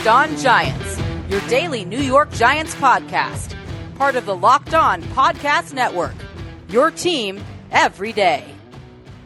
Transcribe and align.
Locked 0.00 0.32
On 0.32 0.38
Giants, 0.38 0.98
your 1.28 1.42
daily 1.42 1.84
New 1.84 1.98
York 1.98 2.32
Giants 2.32 2.74
podcast, 2.76 3.54
part 3.96 4.16
of 4.16 4.24
the 4.24 4.34
Locked 4.34 4.72
On 4.72 5.02
Podcast 5.02 5.74
Network. 5.74 6.14
Your 6.70 6.90
team 6.90 7.38
every 7.70 8.14
day. 8.14 8.50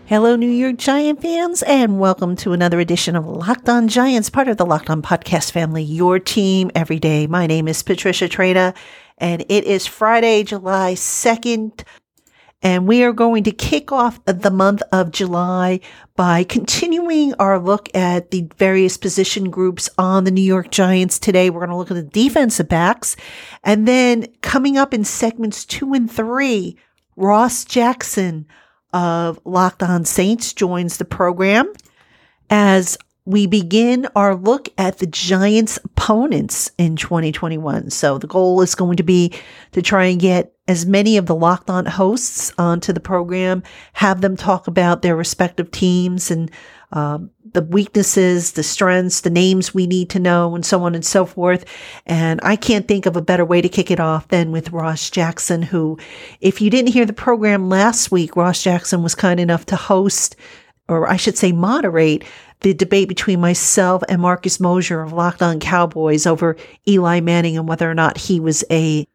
Hello, 0.06 0.34
New 0.34 0.50
York 0.50 0.76
Giant 0.78 1.22
fans, 1.22 1.62
and 1.62 2.00
welcome 2.00 2.34
to 2.34 2.52
another 2.52 2.80
edition 2.80 3.14
of 3.14 3.24
Locked 3.24 3.68
On 3.68 3.86
Giants, 3.86 4.30
part 4.30 4.48
of 4.48 4.56
the 4.56 4.66
Locked 4.66 4.90
On 4.90 5.00
Podcast 5.00 5.52
family, 5.52 5.84
your 5.84 6.18
team 6.18 6.72
every 6.74 6.98
day. 6.98 7.28
My 7.28 7.46
name 7.46 7.68
is 7.68 7.80
Patricia 7.84 8.28
Traina, 8.28 8.74
and 9.18 9.42
it 9.48 9.62
is 9.62 9.86
Friday, 9.86 10.42
July 10.42 10.94
2nd. 10.94 11.84
And 12.64 12.88
we 12.88 13.02
are 13.02 13.12
going 13.12 13.44
to 13.44 13.52
kick 13.52 13.92
off 13.92 14.24
the 14.24 14.50
month 14.50 14.80
of 14.90 15.10
July 15.10 15.80
by 16.16 16.44
continuing 16.44 17.34
our 17.34 17.58
look 17.58 17.94
at 17.94 18.30
the 18.30 18.48
various 18.56 18.96
position 18.96 19.50
groups 19.50 19.90
on 19.98 20.24
the 20.24 20.30
New 20.30 20.40
York 20.40 20.70
Giants. 20.70 21.18
Today, 21.18 21.50
we're 21.50 21.60
going 21.60 21.68
to 21.68 21.76
look 21.76 21.90
at 21.90 21.94
the 21.94 22.02
defensive 22.02 22.70
backs. 22.70 23.16
And 23.62 23.86
then 23.86 24.28
coming 24.40 24.78
up 24.78 24.94
in 24.94 25.04
segments 25.04 25.66
two 25.66 25.92
and 25.92 26.10
three, 26.10 26.78
Ross 27.16 27.66
Jackson 27.66 28.46
of 28.94 29.38
Locked 29.44 29.82
On 29.82 30.06
Saints 30.06 30.54
joins 30.54 30.96
the 30.96 31.04
program 31.04 31.70
as 32.48 32.96
we 33.26 33.46
begin 33.46 34.06
our 34.14 34.34
look 34.34 34.68
at 34.76 34.98
the 34.98 35.06
Giants' 35.06 35.78
opponents 35.82 36.70
in 36.76 36.96
2021. 36.96 37.90
So 37.90 38.18
the 38.18 38.26
goal 38.26 38.60
is 38.60 38.74
going 38.74 38.96
to 38.98 39.02
be 39.02 39.32
to 39.72 39.80
try 39.80 40.06
and 40.06 40.20
get 40.20 40.52
as 40.68 40.86
many 40.86 41.16
of 41.16 41.26
the 41.26 41.34
locked 41.34 41.70
on 41.70 41.86
hosts 41.86 42.52
onto 42.58 42.92
the 42.92 43.00
program, 43.00 43.62
have 43.94 44.20
them 44.20 44.36
talk 44.36 44.66
about 44.66 45.02
their 45.02 45.16
respective 45.16 45.70
teams 45.70 46.30
and 46.30 46.50
um, 46.92 47.30
the 47.52 47.62
weaknesses, 47.62 48.52
the 48.52 48.62
strengths, 48.62 49.22
the 49.22 49.30
names 49.30 49.74
we 49.74 49.86
need 49.86 50.10
to 50.10 50.20
know, 50.20 50.54
and 50.54 50.64
so 50.64 50.82
on 50.82 50.94
and 50.94 51.04
so 51.04 51.24
forth. 51.24 51.64
And 52.06 52.40
I 52.42 52.56
can't 52.56 52.86
think 52.86 53.06
of 53.06 53.16
a 53.16 53.22
better 53.22 53.44
way 53.44 53.60
to 53.60 53.68
kick 53.68 53.90
it 53.90 54.00
off 54.00 54.28
than 54.28 54.52
with 54.52 54.72
Ross 54.72 55.10
Jackson, 55.10 55.62
who, 55.62 55.98
if 56.40 56.60
you 56.60 56.70
didn't 56.70 56.92
hear 56.92 57.06
the 57.06 57.12
program 57.12 57.68
last 57.68 58.10
week, 58.10 58.36
Ross 58.36 58.62
Jackson 58.62 59.02
was 59.02 59.14
kind 59.14 59.40
enough 59.40 59.66
to 59.66 59.76
host, 59.76 60.36
or 60.88 61.08
I 61.08 61.16
should 61.16 61.38
say, 61.38 61.52
moderate 61.52 62.24
the 62.60 62.74
debate 62.74 63.08
between 63.08 63.40
myself 63.40 64.02
and 64.08 64.22
Marcus 64.22 64.58
Mosher 64.60 65.02
of 65.02 65.12
Locked 65.12 65.42
On 65.42 65.60
Cowboys 65.60 66.26
over 66.26 66.56
Eli 66.88 67.20
Manning 67.20 67.58
and 67.58 67.68
whether 67.68 67.90
or 67.90 67.94
not 67.94 68.16
he 68.16 68.40
was 68.40 68.64
a 68.70 69.06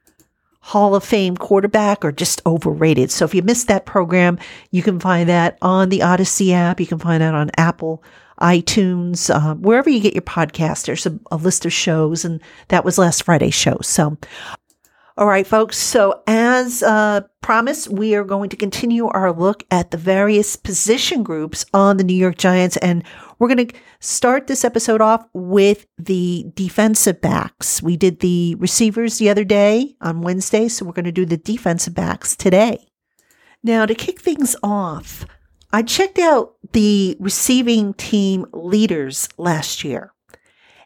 Hall 0.61 0.93
of 0.93 1.03
Fame 1.03 1.35
quarterback 1.35 2.03
or 2.05 2.11
just 2.11 2.41
overrated. 2.45 3.11
So 3.11 3.25
if 3.25 3.33
you 3.33 3.41
missed 3.41 3.67
that 3.67 3.85
program, 3.85 4.37
you 4.71 4.83
can 4.83 4.99
find 4.99 5.29
that 5.29 5.57
on 5.61 5.89
the 5.89 6.03
Odyssey 6.03 6.53
app. 6.53 6.79
You 6.79 6.85
can 6.85 6.99
find 6.99 7.21
that 7.21 7.33
on 7.33 7.49
Apple, 7.57 8.03
iTunes, 8.39 9.33
uh, 9.33 9.55
wherever 9.55 9.89
you 9.89 9.99
get 9.99 10.13
your 10.13 10.21
podcast. 10.21 10.85
There's 10.85 11.05
a, 11.05 11.17
a 11.31 11.37
list 11.37 11.65
of 11.65 11.73
shows, 11.73 12.23
and 12.23 12.41
that 12.67 12.85
was 12.85 12.97
last 12.97 13.23
Friday's 13.23 13.55
show. 13.55 13.77
So, 13.81 14.17
all 15.19 15.25
right, 15.25 15.45
folks. 15.45 15.77
So, 15.77 16.23
as 16.27 16.81
uh, 16.81 17.21
promised, 17.41 17.89
we 17.89 18.15
are 18.15 18.23
going 18.23 18.49
to 18.51 18.55
continue 18.55 19.07
our 19.07 19.33
look 19.33 19.65
at 19.69 19.91
the 19.91 19.97
various 19.97 20.55
position 20.55 21.23
groups 21.23 21.65
on 21.73 21.97
the 21.97 22.05
New 22.05 22.15
York 22.15 22.37
Giants. 22.37 22.77
And 22.77 23.03
we're 23.37 23.53
going 23.53 23.67
to 23.67 23.75
start 23.99 24.47
this 24.47 24.63
episode 24.63 25.01
off 25.01 25.27
with 25.33 25.87
the 25.97 26.45
defensive 26.53 27.19
backs. 27.19 27.83
We 27.83 27.97
did 27.97 28.21
the 28.21 28.55
receivers 28.59 29.17
the 29.17 29.29
other 29.29 29.43
day 29.43 29.97
on 29.99 30.21
Wednesday. 30.21 30.69
So, 30.69 30.85
we're 30.85 30.93
going 30.93 31.03
to 31.03 31.11
do 31.11 31.25
the 31.25 31.35
defensive 31.35 31.93
backs 31.93 32.37
today. 32.37 32.87
Now, 33.61 33.85
to 33.85 33.95
kick 33.95 34.21
things 34.21 34.55
off, 34.63 35.25
I 35.73 35.81
checked 35.81 36.17
out 36.17 36.53
the 36.71 37.17
receiving 37.19 37.93
team 37.95 38.45
leaders 38.53 39.27
last 39.37 39.83
year. 39.83 40.13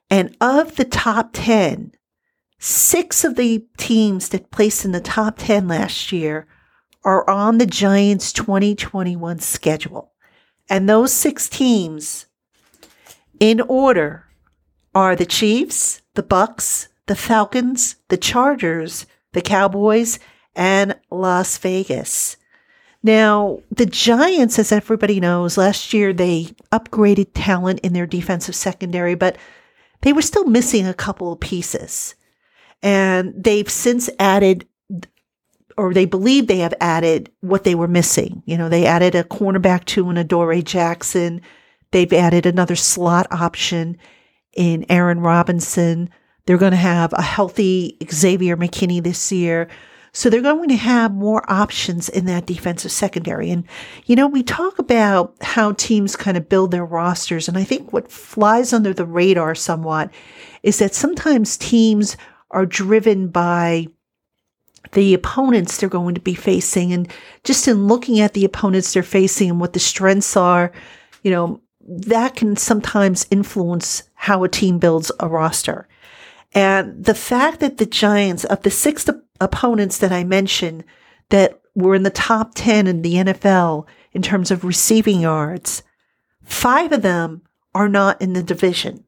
And 0.10 0.36
of 0.42 0.76
the 0.76 0.86
top 0.86 1.30
10, 1.34 1.92
Six 2.66 3.26
of 3.26 3.36
the 3.36 3.66
teams 3.76 4.30
that 4.30 4.50
placed 4.50 4.86
in 4.86 4.94
the 4.94 5.02
top 5.02 5.36
10 5.38 5.68
last 5.68 6.14
year 6.14 6.48
are 7.04 7.30
on 7.30 7.58
the 7.58 7.66
Giants 7.66 8.32
2021 8.32 9.40
schedule. 9.40 10.14
And 10.70 10.88
those 10.88 11.12
six 11.12 11.50
teams 11.50 12.28
in 13.38 13.60
order 13.60 14.28
are 14.96 15.14
the 15.14 15.26
Chiefs, 15.26 16.04
the 16.14 16.24
Bucks, 16.24 16.88
the 17.08 17.18
Falcons, 17.18 17.98
the 18.08 18.16
Chargers, 18.16 19.08
the 19.34 19.42
Cowboys, 19.42 20.18
and 20.56 20.98
Las 21.12 21.58
Vegas. 21.58 22.38
Now, 23.04 23.60
the 23.72 23.88
Giants, 23.88 24.58
as 24.58 24.72
everybody 24.72 25.20
knows, 25.20 25.58
last 25.58 25.92
year 25.92 26.14
they 26.14 26.56
upgraded 26.72 27.32
talent 27.34 27.82
in 27.82 27.92
their 27.92 28.08
defensive 28.08 28.56
secondary, 28.56 29.16
but 29.16 29.36
they 30.00 30.14
were 30.14 30.22
still 30.22 30.46
missing 30.46 30.88
a 30.88 30.94
couple 30.94 31.34
of 31.34 31.42
pieces. 31.42 32.16
And 32.84 33.34
they've 33.36 33.70
since 33.70 34.10
added, 34.20 34.68
or 35.78 35.94
they 35.94 36.06
believe 36.06 36.46
they 36.46 36.60
have 36.60 36.74
added 36.80 37.32
what 37.40 37.64
they 37.64 37.74
were 37.74 37.88
missing. 37.88 38.44
You 38.46 38.58
know, 38.58 38.70
they 38.70 38.86
added 38.86 39.16
a 39.16 39.24
cornerback 39.24 39.86
to 39.86 40.10
an 40.10 40.18
Adoree 40.18 40.62
Jackson. 40.62 41.42
They've 41.92 42.14
added 42.14 42.46
another 42.46 42.76
slot 42.76 43.26
option 43.32 43.98
in 44.52 44.86
Aaron 44.90 45.22
Robinson. 45.22 46.10
They're 46.46 46.58
going 46.58 46.72
to 46.72 46.78
have 46.78 47.14
a 47.14 47.22
healthy 47.22 47.98
Xavier 48.12 48.58
McKinney 48.58 49.02
this 49.02 49.32
year. 49.32 49.70
So 50.16 50.30
they're 50.30 50.42
going 50.42 50.70
to 50.70 50.76
have 50.76 51.12
more 51.12 51.44
options 51.52 52.08
in 52.08 52.26
that 52.26 52.46
defensive 52.46 52.92
secondary. 52.92 53.50
And, 53.50 53.64
you 54.06 54.16
know, 54.16 54.28
we 54.28 54.44
talk 54.44 54.78
about 54.78 55.36
how 55.42 55.72
teams 55.72 56.16
kind 56.16 56.38
of 56.38 56.50
build 56.50 56.70
their 56.70 56.86
rosters. 56.86 57.48
And 57.48 57.58
I 57.58 57.64
think 57.64 57.92
what 57.92 58.12
flies 58.12 58.74
under 58.74 58.94
the 58.94 59.06
radar 59.06 59.56
somewhat 59.56 60.12
is 60.62 60.78
that 60.78 60.94
sometimes 60.94 61.58
teams 61.58 62.16
are 62.54 62.66
driven 62.66 63.28
by 63.28 63.88
the 64.94 65.14
opponents 65.14 65.78
they're 65.78 65.90
going 65.90 66.16
to 66.16 66.22
be 66.22 66.36
facing. 66.36 66.94
And 66.94 67.12
just 67.44 67.68
in 67.68 67.88
looking 67.88 68.20
at 68.20 68.34
the 68.34 68.46
opponents 68.46 68.94
they're 68.94 69.04
facing 69.04 69.50
and 69.50 69.60
what 69.60 69.74
the 69.74 69.80
strengths 69.80 70.38
are, 70.38 70.72
you 71.24 71.32
know, 71.32 71.62
that 71.86 72.36
can 72.36 72.56
sometimes 72.56 73.28
influence 73.30 74.04
how 74.14 74.44
a 74.44 74.50
team 74.50 74.80
builds 74.80 75.12
a 75.20 75.28
roster. 75.28 75.88
And 76.54 77.04
the 77.04 77.16
fact 77.16 77.60
that 77.60 77.78
the 77.78 77.86
Giants, 77.86 78.46
of 78.46 78.62
the 78.62 78.72
six 78.72 79.10
opponents 79.42 79.98
that 79.98 80.12
I 80.12 80.24
mentioned 80.24 80.84
that 81.30 81.60
were 81.76 81.96
in 81.96 82.04
the 82.04 82.10
top 82.10 82.52
10 82.56 82.88
in 82.88 83.02
the 83.02 83.16
NFL 83.16 83.88
in 84.12 84.22
terms 84.22 84.52
of 84.52 84.64
receiving 84.64 85.22
yards, 85.22 85.82
five 86.44 86.92
of 86.92 87.02
them 87.02 87.42
are 87.74 87.90
not 87.90 88.22
in 88.22 88.34
the 88.34 88.44
division. 88.44 89.04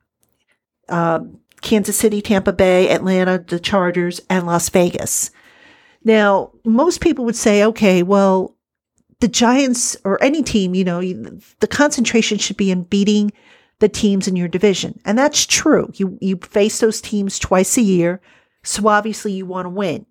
Um, 0.89 1.39
Kansas 1.65 1.97
City, 1.97 2.21
Tampa 2.21 2.53
Bay, 2.53 2.89
Atlanta, 2.89 3.43
the 3.45 3.59
Chargers, 3.59 4.21
and 4.29 4.45
Las 4.45 4.69
Vegas. 4.69 5.31
Now, 6.03 6.51
most 6.63 7.01
people 7.01 7.25
would 7.25 7.35
say, 7.35 7.63
okay, 7.63 8.03
well, 8.03 8.55
the 9.19 9.27
Giants 9.27 9.97
or 10.05 10.21
any 10.23 10.43
team, 10.43 10.75
you 10.75 10.83
know, 10.83 11.01
the 11.01 11.67
concentration 11.67 12.37
should 12.37 12.55
be 12.55 12.69
in 12.69 12.83
beating 12.83 13.33
the 13.79 13.89
teams 13.89 14.27
in 14.27 14.35
your 14.35 14.47
division. 14.47 14.99
And 15.05 15.17
that's 15.17 15.45
true. 15.45 15.91
You, 15.95 16.17
you 16.21 16.37
face 16.37 16.79
those 16.79 17.01
teams 17.01 17.39
twice 17.39 17.77
a 17.77 17.81
year. 17.81 18.21
So 18.63 18.87
obviously 18.87 19.33
you 19.33 19.47
want 19.47 19.65
to 19.65 19.69
win. 19.69 20.05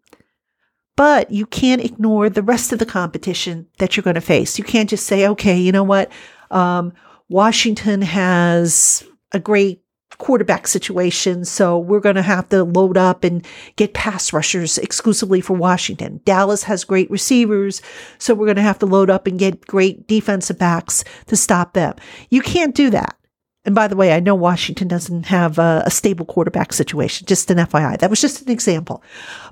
But 0.97 1.31
you 1.31 1.47
can't 1.47 1.85
ignore 1.85 2.29
the 2.29 2.43
rest 2.43 2.73
of 2.73 2.79
the 2.81 2.87
competition 2.87 3.69
that 3.79 3.97
you're 3.97 4.05
going 4.05 4.15
to 4.15 4.21
face. 4.21 4.59
You 4.59 4.65
can't 4.65 4.91
just 4.91 5.07
say, 5.07 5.27
okay, 5.29 5.57
you 5.57 5.71
know 5.71 5.85
what? 5.85 6.11
Um, 6.51 6.93
Washington 7.29 8.03
has 8.03 9.05
a 9.33 9.39
great 9.39 9.84
quarterback 10.19 10.67
situation. 10.67 11.45
So 11.45 11.79
we're 11.79 12.01
going 12.01 12.17
to 12.17 12.23
have 12.23 12.49
to 12.51 12.65
load 12.65 12.97
up 12.97 13.25
and 13.25 13.47
get 13.77 13.95
pass 13.95 14.33
rushers 14.33 14.79
exclusively 14.79 15.41
for 15.41 15.55
Washington. 15.55 16.21
Dallas 16.25 16.65
has 16.65 16.85
great 16.85 17.11
receivers. 17.11 17.83
So 18.19 18.35
we're 18.35 18.47
going 18.47 18.57
to 18.57 18.63
have 18.63 18.79
to 18.81 18.87
load 18.87 19.11
up 19.11 19.27
and 19.27 19.39
get 19.39 19.67
great 19.67 20.07
defensive 20.07 20.59
backs 20.59 21.05
to 21.27 21.37
stop 21.37 21.73
them. 21.73 21.95
You 22.31 22.41
can't 22.41 22.75
do 22.75 22.91
that. 22.91 23.17
And 23.65 23.75
by 23.75 23.89
the 23.89 23.97
way, 23.97 24.13
I 24.13 24.21
know 24.21 24.35
Washington 24.35 24.89
doesn't 24.89 25.27
have 25.27 25.59
a, 25.59 25.83
a 25.87 25.91
stable 25.91 26.27
quarterback 26.27 26.73
situation. 26.73 27.27
Just 27.27 27.51
an 27.51 27.59
FYI. 27.59 27.99
That 27.99 28.11
was 28.11 28.21
just 28.21 28.43
an 28.43 28.51
example. 28.51 29.03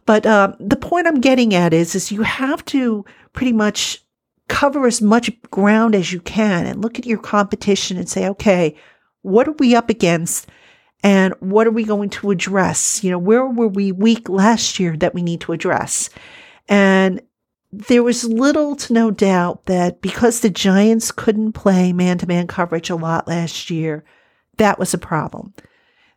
But 0.05 0.26
um, 0.26 0.55
the 0.61 0.76
point 0.76 1.06
I'm 1.06 1.20
getting 1.20 1.55
at 1.55 1.73
is, 1.73 1.94
is 1.94 2.12
you 2.12 2.23
have 2.23 2.62
to 2.67 3.06
pretty 3.32 3.53
much 3.53 4.05
cover 4.49 4.87
as 4.87 5.00
much 5.00 5.31
ground 5.50 5.94
as 5.94 6.12
you 6.12 6.20
can 6.20 6.67
and 6.67 6.82
look 6.82 6.99
at 6.99 7.06
your 7.06 7.19
competition 7.19 7.97
and 7.97 8.08
say, 8.08 8.29
okay, 8.29 8.76
what 9.23 9.49
are 9.49 9.57
we 9.59 9.75
up 9.75 9.89
against? 9.89 10.49
And 11.05 11.35
what 11.41 11.67
are 11.67 11.73
we 11.73 11.85
going 11.85 12.11
to 12.11 12.31
address? 12.31 13.03
You 13.03 13.11
know, 13.11 13.19
where 13.19 13.45
were 13.45 13.69
we 13.69 13.91
weak 13.91 14.29
last 14.29 14.79
year 14.79 14.97
that 14.99 15.15
we 15.15 15.23
need 15.23 15.41
to 15.43 15.53
address? 15.53 16.11
And 16.69 17.21
there 17.73 18.03
was 18.03 18.25
little 18.25 18.77
to 18.77 18.93
no 18.93 19.11
doubt 19.11 19.67
that 19.67 20.01
because 20.01 20.41
the 20.41 20.51
Giants 20.51 21.11
couldn't 21.11 21.53
play 21.53 21.93
man 21.93 22.19
to 22.19 22.27
man 22.27 22.47
coverage 22.47 22.91
a 22.91 22.97
lot 22.97 23.27
last 23.27 23.71
year, 23.71 24.05
that 24.59 24.79
was 24.79 24.95
a 24.95 24.99
problem. 24.99 25.55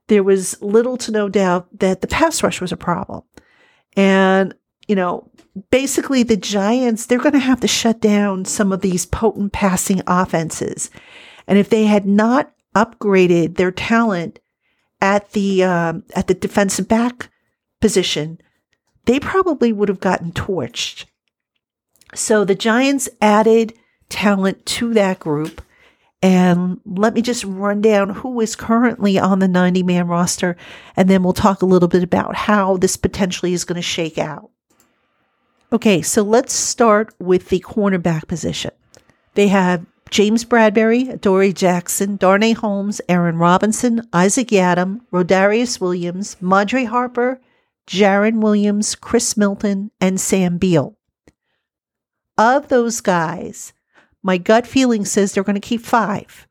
There 0.08 0.24
was 0.24 0.62
little 0.62 0.98
to 0.98 1.12
no 1.12 1.30
doubt 1.30 1.68
that 1.80 2.02
the 2.02 2.08
pass 2.08 2.44
rush 2.44 2.62
was 2.62 2.72
a 2.72 2.78
problem. 2.78 3.24
And, 3.96 4.54
you 4.88 4.96
know, 4.96 5.32
basically 5.72 6.24
the 6.24 6.38
Giants, 6.38 7.06
they're 7.06 7.18
going 7.18 7.34
to 7.34 7.40
have 7.40 7.62
to 7.62 7.68
shut 7.68 8.02
down 8.02 8.46
some 8.46 8.72
of 8.72 8.82
these 8.82 9.06
potent 9.06 9.54
passing 9.54 10.02
offenses. 10.06 10.92
And 11.48 11.58
if 11.58 11.70
they 11.70 11.86
had 11.86 12.06
not 12.06 12.52
upgraded 12.76 13.56
their 13.56 13.72
talent 13.72 14.40
at 15.02 15.32
the 15.32 15.64
um, 15.64 16.04
at 16.16 16.28
the 16.28 16.34
defensive 16.34 16.88
back 16.88 17.30
position, 17.82 18.40
they 19.06 19.20
probably 19.20 19.72
would 19.72 19.90
have 19.90 20.00
gotten 20.00 20.32
torched. 20.32 21.06
So 22.14 22.46
the 22.46 22.56
Giants 22.56 23.10
added 23.22 23.74
talent 24.10 24.66
to 24.66 24.94
that 24.94 25.20
group. 25.20 25.62
And 26.22 26.80
let 26.86 27.14
me 27.14 27.22
just 27.22 27.44
run 27.44 27.82
down 27.82 28.10
who 28.10 28.40
is 28.40 28.56
currently 28.56 29.20
on 29.20 29.40
the 29.40 29.48
90 29.48 29.84
man 29.84 30.08
roster, 30.08 30.58
and 30.96 31.08
then 31.08 31.22
we'll 31.22 31.34
talk 31.34 31.62
a 31.62 31.68
little 31.68 31.90
bit 31.90 32.02
about 32.02 32.36
how 32.36 32.78
this 32.78 32.98
potentially 32.98 33.54
is 33.54 33.66
going 33.66 33.76
to 33.76 33.82
shake 33.84 34.18
out. 34.18 34.50
Okay, 35.72 36.02
so 36.02 36.24
let's 36.24 36.54
start 36.54 37.14
with 37.20 37.50
the 37.50 37.60
cornerback 37.60 38.28
position. 38.28 38.72
They 39.36 39.50
have 39.50 39.86
James 40.10 40.46
Bradberry, 40.46 41.20
Dory 41.20 41.52
Jackson, 41.52 42.16
Darnay 42.18 42.54
Holmes, 42.54 43.02
Aaron 43.10 43.38
Robinson, 43.38 44.08
Isaac 44.14 44.48
Yiadom, 44.50 45.02
Rodarius 45.12 45.82
Williams, 45.82 46.38
Madre 46.40 46.86
Harper, 46.86 47.42
Jarren 47.88 48.42
Williams, 48.42 48.96
Chris 48.96 49.36
Milton, 49.36 49.92
and 50.00 50.20
Sam 50.20 50.58
Beal. 50.58 50.96
Of 52.38 52.68
those 52.68 53.02
guys, 53.02 53.74
my 54.22 54.38
gut 54.38 54.68
feeling 54.68 55.06
says 55.06 55.34
they're 55.34 55.44
going 55.44 55.56
to 55.56 55.60
keep 55.60 55.82
five. 55.82 56.48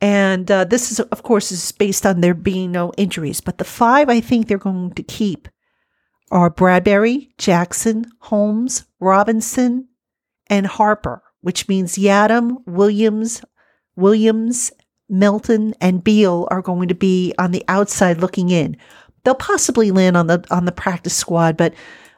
And 0.00 0.50
uh, 0.50 0.64
this 0.64 0.92
is, 0.92 1.00
of 1.00 1.22
course, 1.22 1.50
is 1.50 1.72
based 1.72 2.06
on 2.06 2.20
there 2.20 2.34
being 2.34 2.70
no 2.70 2.92
injuries. 2.96 3.40
But 3.40 3.58
the 3.58 3.64
five 3.64 4.08
I 4.08 4.20
think 4.20 4.46
they're 4.46 4.58
going 4.58 4.92
to 4.92 5.02
keep 5.02 5.48
are 6.30 6.50
Bradberry, 6.50 7.30
Jackson, 7.38 8.06
Holmes, 8.20 8.84
Robinson, 9.00 9.88
and 10.48 10.66
Harper, 10.66 11.22
which 11.48 11.66
means 11.66 11.96
Yiadom, 11.96 12.58
Williams, 12.66 13.40
Williams, 13.96 14.70
Milton, 15.08 15.74
and 15.80 16.04
Beal 16.04 16.46
are 16.50 16.60
going 16.60 16.88
to 16.88 16.94
be 16.94 17.32
on 17.38 17.52
the 17.52 17.64
outside 17.68 18.18
looking 18.18 18.50
in. 18.50 18.76
They'll 19.24 19.34
possibly 19.34 19.90
land 19.90 20.18
on 20.18 20.26
the 20.26 20.44
on 20.50 20.66
the 20.66 20.72
practice 20.72 21.16
squad, 21.16 21.56
but 21.56 21.72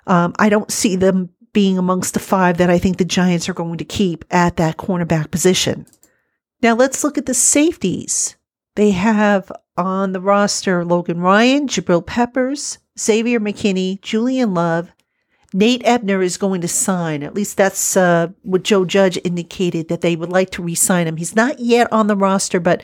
um, 0.08 0.34
I 0.40 0.48
don't 0.48 0.72
see 0.72 0.96
them 0.96 1.30
being 1.52 1.78
amongst 1.78 2.14
the 2.14 2.18
five 2.18 2.58
that 2.58 2.70
I 2.70 2.78
think 2.78 2.96
the 2.96 3.04
Giants 3.04 3.48
are 3.48 3.54
going 3.54 3.78
to 3.78 3.84
keep 3.84 4.24
at 4.32 4.56
that 4.56 4.78
cornerback 4.78 5.30
position. 5.30 5.86
Now 6.60 6.74
let's 6.74 7.04
look 7.04 7.16
at 7.16 7.26
the 7.26 7.32
safeties. 7.32 8.34
They 8.74 8.90
have 8.90 9.52
on 9.76 10.10
the 10.10 10.20
roster 10.20 10.84
Logan 10.84 11.20
Ryan, 11.20 11.68
Jabril 11.68 12.04
Peppers, 12.04 12.78
Xavier 12.98 13.38
McKinney, 13.38 14.02
Julian 14.02 14.54
Love. 14.54 14.90
Nate 15.52 15.82
Ebner 15.84 16.22
is 16.22 16.36
going 16.36 16.60
to 16.60 16.68
sign. 16.68 17.22
At 17.22 17.34
least 17.34 17.56
that's 17.56 17.96
uh, 17.96 18.28
what 18.42 18.62
Joe 18.62 18.84
Judge 18.84 19.18
indicated 19.24 19.88
that 19.88 20.00
they 20.00 20.16
would 20.16 20.30
like 20.30 20.50
to 20.50 20.62
re 20.62 20.74
sign 20.74 21.06
him. 21.06 21.16
He's 21.16 21.34
not 21.34 21.58
yet 21.58 21.92
on 21.92 22.06
the 22.06 22.16
roster, 22.16 22.60
but 22.60 22.82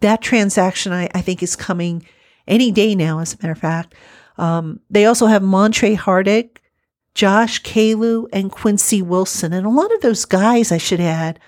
that 0.00 0.20
transaction 0.20 0.92
I, 0.92 1.08
I 1.14 1.20
think 1.20 1.42
is 1.42 1.54
coming 1.54 2.04
any 2.46 2.72
day 2.72 2.94
now, 2.94 3.20
as 3.20 3.34
a 3.34 3.36
matter 3.36 3.52
of 3.52 3.58
fact. 3.58 3.94
Um, 4.36 4.80
they 4.90 5.04
also 5.04 5.26
have 5.26 5.42
Montre 5.42 5.96
Hartage, 5.96 6.58
Josh 7.14 7.62
Kalu, 7.62 8.26
and 8.32 8.50
Quincy 8.50 9.00
Wilson. 9.02 9.52
And 9.52 9.66
a 9.66 9.70
lot 9.70 9.94
of 9.94 10.00
those 10.00 10.24
guys, 10.24 10.72
I 10.72 10.78
should 10.78 11.00
add, 11.00 11.38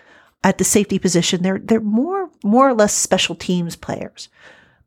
at 0.45 0.59
the 0.59 0.65
safety 0.65 0.99
position, 0.99 1.43
they're 1.43 1.59
they're 1.59 1.81
more 1.81 2.31
more 2.45 2.69
or 2.69 2.75
less 2.75 2.95
special 2.95 3.35
teams 3.35 3.77
players. 3.77 4.29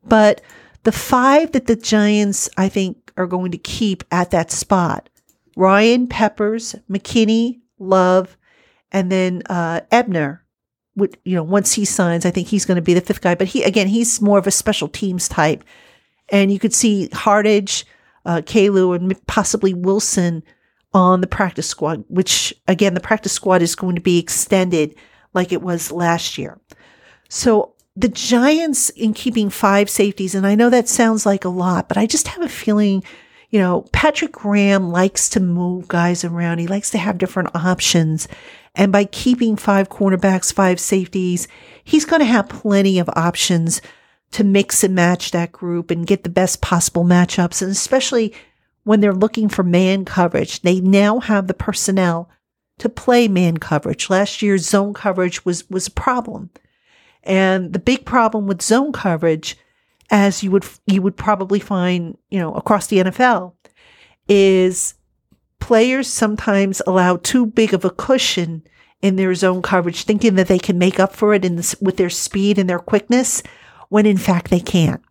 But 0.04 0.42
the 0.84 0.92
five 0.92 1.52
that 1.52 1.66
the 1.66 1.76
Giants, 1.76 2.48
I 2.56 2.70
think, 2.70 3.12
are 3.18 3.26
going 3.26 3.52
to 3.52 3.58
keep 3.58 4.04
at 4.12 4.32
that 4.32 4.52
spot 4.52 5.10
Ryan 5.58 6.08
Peppers, 6.08 6.76
McKinney, 6.90 7.62
Love, 7.80 8.38
and 8.92 9.12
then 9.12 9.42
uh, 9.50 9.82
Ebner. 9.92 10.44
Would, 10.96 11.18
you 11.26 11.36
know, 11.36 11.44
once 11.44 11.74
he 11.74 11.86
signs, 11.86 12.26
I 12.26 12.32
think 12.32 12.48
he's 12.48 12.66
going 12.66 12.78
to 12.78 12.82
be 12.82 12.94
the 12.94 13.02
fifth 13.02 13.22
guy. 13.22 13.36
But 13.36 13.48
he, 13.48 13.64
again, 13.64 13.88
he's 13.88 14.22
more 14.22 14.40
of 14.40 14.48
a 14.48 14.52
special 14.52 14.88
teams 14.88 15.28
type. 15.28 15.64
And 16.30 16.52
you 16.52 16.58
could 16.58 16.74
see 16.74 17.08
Hartage, 17.10 17.84
uh, 18.26 18.42
Kalu, 18.44 18.96
and 18.96 19.28
possibly 19.28 19.74
Wilson 19.74 20.44
on 20.94 21.22
the 21.22 21.28
practice 21.28 21.68
squad, 21.68 22.04
which 22.08 22.54
again, 22.68 22.94
the 22.94 23.00
practice 23.00 23.34
squad 23.34 23.62
is 23.62 23.76
going 23.76 23.96
to 23.96 24.02
be 24.02 24.18
extended 24.18 24.96
like 25.34 25.52
it 25.52 25.62
was 25.62 25.92
last 25.92 26.38
year. 26.38 26.60
So 27.30 27.76
the 27.96 28.10
Giants 28.10 28.90
in 28.90 29.14
keeping 29.14 29.50
five 29.50 29.90
safeties, 29.90 30.34
and 30.34 30.48
I 30.48 30.56
know 30.56 30.70
that 30.70 30.88
sounds 30.88 31.26
like 31.26 31.46
a 31.46 31.50
lot, 31.50 31.88
but 31.88 31.98
I 31.98 32.06
just 32.06 32.28
have 32.30 32.44
a 32.44 32.50
feeling, 32.50 33.04
you 33.50 33.60
know, 33.60 33.86
Patrick 33.94 34.34
Graham 34.34 34.92
likes 34.92 35.30
to 35.30 35.40
move 35.40 35.88
guys 35.88 36.24
around. 36.24 36.60
He 36.60 36.68
likes 36.68 36.90
to 36.92 36.98
have 36.98 37.18
different 37.18 37.56
options. 37.56 38.28
And 38.76 38.92
by 38.92 39.06
keeping 39.06 39.56
five 39.56 39.90
cornerbacks, 39.90 40.54
five 40.54 40.80
safeties, 40.80 41.48
he's 41.84 42.06
going 42.06 42.20
to 42.20 42.26
have 42.26 42.50
plenty 42.50 43.00
of 43.00 43.10
options 43.16 43.82
to 44.32 44.44
mix 44.44 44.84
and 44.84 44.94
match 44.94 45.32
that 45.32 45.54
group 45.54 45.90
and 45.90 46.06
get 46.06 46.24
the 46.24 46.30
best 46.30 46.62
possible 46.62 47.06
matchups. 47.06 47.62
And 47.62 47.72
especially 47.72 48.34
when 48.84 49.00
they're 49.00 49.14
looking 49.14 49.48
for 49.48 49.64
man 49.64 50.04
coverage, 50.04 50.62
they 50.62 50.82
now 50.82 51.20
have 51.20 51.48
the 51.48 51.54
personnel 51.54 52.30
to 52.80 52.90
play 52.90 53.28
man 53.28 53.58
coverage. 53.58 54.10
Last 54.10 54.42
year, 54.42 54.58
zone 54.58 54.94
coverage 54.94 55.46
was, 55.46 55.70
was 55.70 55.88
a 55.88 55.92
problem. 55.92 56.50
And 57.24 57.74
the 57.74 57.80
big 57.80 58.06
problem 58.06 58.48
with 58.48 58.62
zone 58.62 58.92
coverage, 58.92 59.58
as 60.10 60.44
you 60.44 60.52
would, 60.52 60.66
you 60.86 61.02
would 61.02 61.18
probably 61.18 61.60
find, 61.60 62.18
you 62.30 62.40
know, 62.40 62.54
across 62.54 62.88
the 62.88 62.98
NFL 62.98 63.54
is 64.28 64.94
players 65.60 66.08
sometimes 66.08 66.82
allow 66.88 67.18
too 67.18 67.46
big 67.46 67.74
of 67.74 67.84
a 67.86 67.90
cushion 67.90 68.64
in 69.02 69.16
their 69.16 69.34
zone 69.36 69.62
coverage, 69.62 70.04
thinking 70.04 70.36
that 70.36 70.48
they 70.48 70.60
can 70.60 70.78
make 70.78 71.00
up 71.00 71.14
for 71.14 71.34
it 71.34 71.46
in 71.46 71.58
with 71.82 71.98
their 71.98 72.10
speed 72.10 72.58
and 72.58 72.70
their 72.70 72.80
quickness, 72.80 73.44
when 73.90 74.06
in 74.06 74.18
fact 74.18 74.50
they 74.50 74.60
can't. 74.60 75.02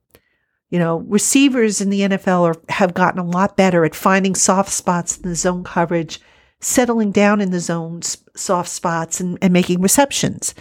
You 0.70 0.81
know, 0.81 0.98
receivers 1.06 1.81
in 1.81 1.90
the 1.90 2.00
NFL 2.00 2.43
are, 2.43 2.60
have 2.72 2.94
gotten 2.94 3.20
a 3.20 3.25
lot 3.25 3.56
better 3.56 3.84
at 3.84 3.94
finding 3.94 4.34
soft 4.34 4.70
spots 4.72 5.16
in 5.16 5.28
the 5.28 5.37
zone 5.37 5.62
coverage, 5.62 6.20
settling 6.60 7.12
down 7.12 7.40
in 7.40 7.52
the 7.52 7.60
zone 7.60 8.02
soft 8.02 8.69
spots, 8.69 9.20
and, 9.20 9.38
and 9.40 9.52
making 9.52 9.81
receptions. 9.81 10.54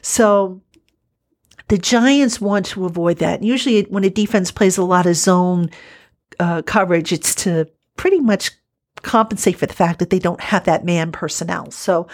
So 0.00 0.62
the 1.68 1.78
Giants 1.78 2.40
want 2.40 2.66
to 2.66 2.86
avoid 2.86 3.18
that. 3.18 3.42
Usually, 3.42 3.82
when 3.82 4.04
a 4.04 4.10
defense 4.10 4.50
plays 4.50 4.78
a 4.78 4.84
lot 4.84 5.06
of 5.06 5.16
zone 5.16 5.70
uh, 6.40 6.62
coverage, 6.62 7.12
it's 7.12 7.34
to 7.36 7.68
pretty 7.96 8.20
much 8.20 8.52
compensate 9.02 9.56
for 9.56 9.66
the 9.66 9.74
fact 9.74 9.98
that 9.98 10.10
they 10.10 10.18
don't 10.18 10.40
have 10.40 10.64
that 10.64 10.84
man 10.84 11.12
personnel. 11.12 11.70
So 11.70 12.08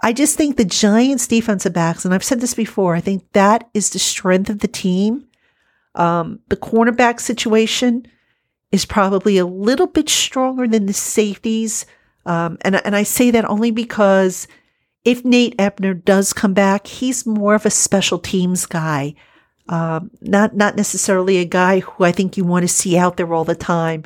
I 0.00 0.12
just 0.12 0.36
think 0.36 0.56
the 0.56 0.64
Giants' 0.64 1.26
defensive 1.26 1.72
backs, 1.72 2.04
and 2.04 2.12
I've 2.12 2.24
said 2.24 2.40
this 2.40 2.54
before, 2.54 2.94
I 2.94 3.00
think 3.00 3.24
that 3.32 3.68
is 3.74 3.90
the 3.90 3.98
strength 3.98 4.50
of 4.50 4.60
the 4.60 4.68
team. 4.68 5.26
Um, 5.94 6.40
the 6.48 6.56
cornerback 6.56 7.20
situation 7.20 8.06
is 8.70 8.84
probably 8.84 9.38
a 9.38 9.46
little 9.46 9.86
bit 9.86 10.08
stronger 10.08 10.66
than 10.66 10.86
the 10.86 10.92
safeties. 10.92 11.86
Um, 12.26 12.58
and, 12.62 12.84
and 12.84 12.96
I 12.96 13.04
say 13.04 13.30
that 13.30 13.48
only 13.48 13.70
because 13.70 14.48
if 15.04 15.24
Nate 15.24 15.54
Ebner 15.58 15.94
does 15.94 16.32
come 16.32 16.54
back, 16.54 16.86
he's 16.86 17.26
more 17.26 17.54
of 17.54 17.66
a 17.66 17.70
special 17.70 18.18
teams 18.18 18.66
guy. 18.66 19.14
Um, 19.68 20.10
not 20.20 20.54
not 20.54 20.76
necessarily 20.76 21.38
a 21.38 21.44
guy 21.44 21.80
who 21.80 22.04
I 22.04 22.12
think 22.12 22.36
you 22.36 22.44
want 22.44 22.64
to 22.64 22.68
see 22.68 22.98
out 22.98 23.16
there 23.16 23.32
all 23.32 23.44
the 23.44 23.54
time, 23.54 24.04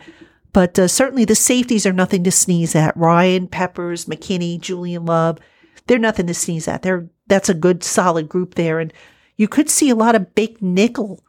but 0.52 0.78
uh, 0.78 0.86
certainly 0.86 1.24
the 1.24 1.34
safeties 1.34 1.84
are 1.84 1.92
nothing 1.92 2.22
to 2.24 2.30
sneeze 2.30 2.76
at. 2.76 2.96
Ryan 2.96 3.48
Peppers, 3.48 4.04
McKinney, 4.04 4.60
Julian 4.60 5.04
Love, 5.04 5.38
they're 5.86 5.98
nothing 5.98 6.28
to 6.28 6.34
sneeze 6.34 6.68
at. 6.68 6.82
They're 6.82 7.08
that's 7.26 7.48
a 7.48 7.54
good 7.54 7.82
solid 7.82 8.28
group 8.28 8.54
there, 8.54 8.78
and 8.78 8.92
you 9.36 9.48
could 9.48 9.68
see 9.68 9.90
a 9.90 9.96
lot 9.96 10.14
of 10.14 10.34
big 10.34 10.62
nickel 10.62 11.24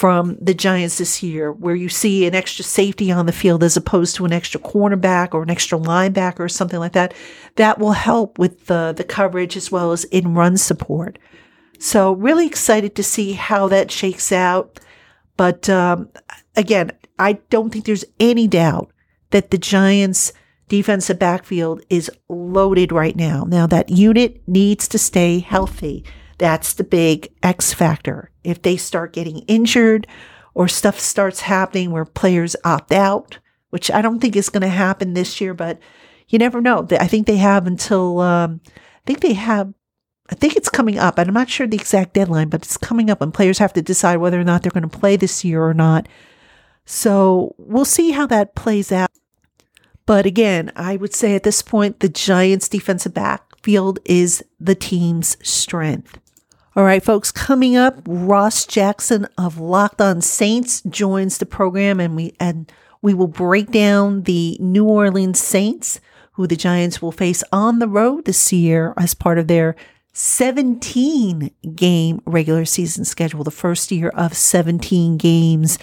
from 0.00 0.38
the 0.40 0.54
Giants 0.54 0.96
this 0.96 1.22
year, 1.22 1.52
where 1.52 1.74
you 1.74 1.90
see 1.90 2.26
an 2.26 2.34
extra 2.34 2.64
safety 2.64 3.12
on 3.12 3.26
the 3.26 3.32
field 3.32 3.62
as 3.62 3.76
opposed 3.76 4.16
to 4.16 4.24
an 4.24 4.32
extra 4.32 4.58
cornerback 4.58 5.34
or 5.34 5.42
an 5.42 5.50
extra 5.50 5.78
linebacker 5.78 6.40
or 6.40 6.48
something 6.48 6.78
like 6.78 6.94
that. 6.94 7.12
That 7.56 7.78
will 7.78 7.92
help 7.92 8.38
with 8.38 8.64
the, 8.64 8.94
the 8.96 9.04
coverage 9.04 9.58
as 9.58 9.70
well 9.70 9.92
as 9.92 10.04
in 10.04 10.32
run 10.32 10.56
support. 10.56 11.18
So, 11.78 12.12
really 12.12 12.46
excited 12.46 12.96
to 12.96 13.02
see 13.02 13.32
how 13.32 13.68
that 13.68 13.90
shakes 13.90 14.32
out. 14.32 14.80
But 15.36 15.68
um, 15.68 16.08
again, 16.56 16.92
I 17.18 17.34
don't 17.50 17.68
think 17.68 17.84
there's 17.84 18.06
any 18.18 18.48
doubt 18.48 18.90
that 19.32 19.50
the 19.50 19.58
Giants' 19.58 20.32
defensive 20.68 21.18
backfield 21.18 21.82
is 21.90 22.10
loaded 22.26 22.90
right 22.90 23.16
now. 23.16 23.44
Now, 23.44 23.66
that 23.66 23.90
unit 23.90 24.40
needs 24.48 24.88
to 24.88 24.98
stay 24.98 25.40
healthy. 25.40 26.06
That's 26.38 26.72
the 26.72 26.84
big 26.84 27.28
X 27.42 27.74
factor. 27.74 28.29
If 28.44 28.62
they 28.62 28.76
start 28.76 29.12
getting 29.12 29.38
injured 29.40 30.06
or 30.54 30.68
stuff 30.68 30.98
starts 30.98 31.40
happening 31.40 31.90
where 31.90 32.04
players 32.04 32.56
opt 32.64 32.92
out, 32.92 33.38
which 33.70 33.90
I 33.90 34.02
don't 34.02 34.20
think 34.20 34.36
is 34.36 34.48
going 34.48 34.62
to 34.62 34.68
happen 34.68 35.14
this 35.14 35.40
year, 35.40 35.54
but 35.54 35.78
you 36.28 36.38
never 36.38 36.60
know. 36.60 36.86
I 36.92 37.06
think 37.06 37.26
they 37.26 37.36
have 37.36 37.66
until, 37.66 38.20
um, 38.20 38.60
I 38.66 39.00
think 39.06 39.20
they 39.20 39.34
have, 39.34 39.72
I 40.30 40.34
think 40.34 40.56
it's 40.56 40.68
coming 40.68 40.98
up. 40.98 41.18
And 41.18 41.28
I'm 41.28 41.34
not 41.34 41.50
sure 41.50 41.66
the 41.66 41.76
exact 41.76 42.14
deadline, 42.14 42.48
but 42.48 42.62
it's 42.62 42.76
coming 42.76 43.10
up 43.10 43.20
and 43.20 43.34
players 43.34 43.58
have 43.58 43.72
to 43.74 43.82
decide 43.82 44.16
whether 44.18 44.40
or 44.40 44.44
not 44.44 44.62
they're 44.62 44.70
going 44.70 44.88
to 44.88 44.98
play 44.98 45.16
this 45.16 45.44
year 45.44 45.62
or 45.62 45.74
not. 45.74 46.08
So 46.84 47.54
we'll 47.58 47.84
see 47.84 48.12
how 48.12 48.26
that 48.26 48.54
plays 48.54 48.90
out. 48.90 49.10
But 50.06 50.26
again, 50.26 50.72
I 50.74 50.96
would 50.96 51.14
say 51.14 51.34
at 51.36 51.44
this 51.44 51.62
point, 51.62 52.00
the 52.00 52.08
Giants 52.08 52.68
defensive 52.68 53.14
backfield 53.14 54.00
is 54.04 54.44
the 54.58 54.74
team's 54.74 55.36
strength. 55.48 56.18
All 56.80 56.86
right, 56.86 57.04
folks, 57.04 57.30
coming 57.30 57.76
up, 57.76 58.00
Ross 58.06 58.64
Jackson 58.64 59.26
of 59.36 59.60
Locked 59.60 60.00
On 60.00 60.22
Saints 60.22 60.80
joins 60.88 61.36
the 61.36 61.44
program 61.44 62.00
and 62.00 62.16
we 62.16 62.32
and 62.40 62.72
we 63.02 63.12
will 63.12 63.26
break 63.26 63.70
down 63.70 64.22
the 64.22 64.56
New 64.60 64.86
Orleans 64.86 65.38
Saints, 65.38 66.00
who 66.32 66.46
the 66.46 66.56
Giants 66.56 67.02
will 67.02 67.12
face 67.12 67.44
on 67.52 67.80
the 67.80 67.86
road 67.86 68.24
this 68.24 68.50
year 68.50 68.94
as 68.96 69.12
part 69.12 69.36
of 69.36 69.46
their 69.46 69.76
17 70.14 71.50
game 71.76 72.22
regular 72.24 72.64
season 72.64 73.04
schedule, 73.04 73.44
the 73.44 73.50
first 73.50 73.92
year 73.92 74.08
of 74.14 74.34
17 74.34 75.18
games. 75.18 75.78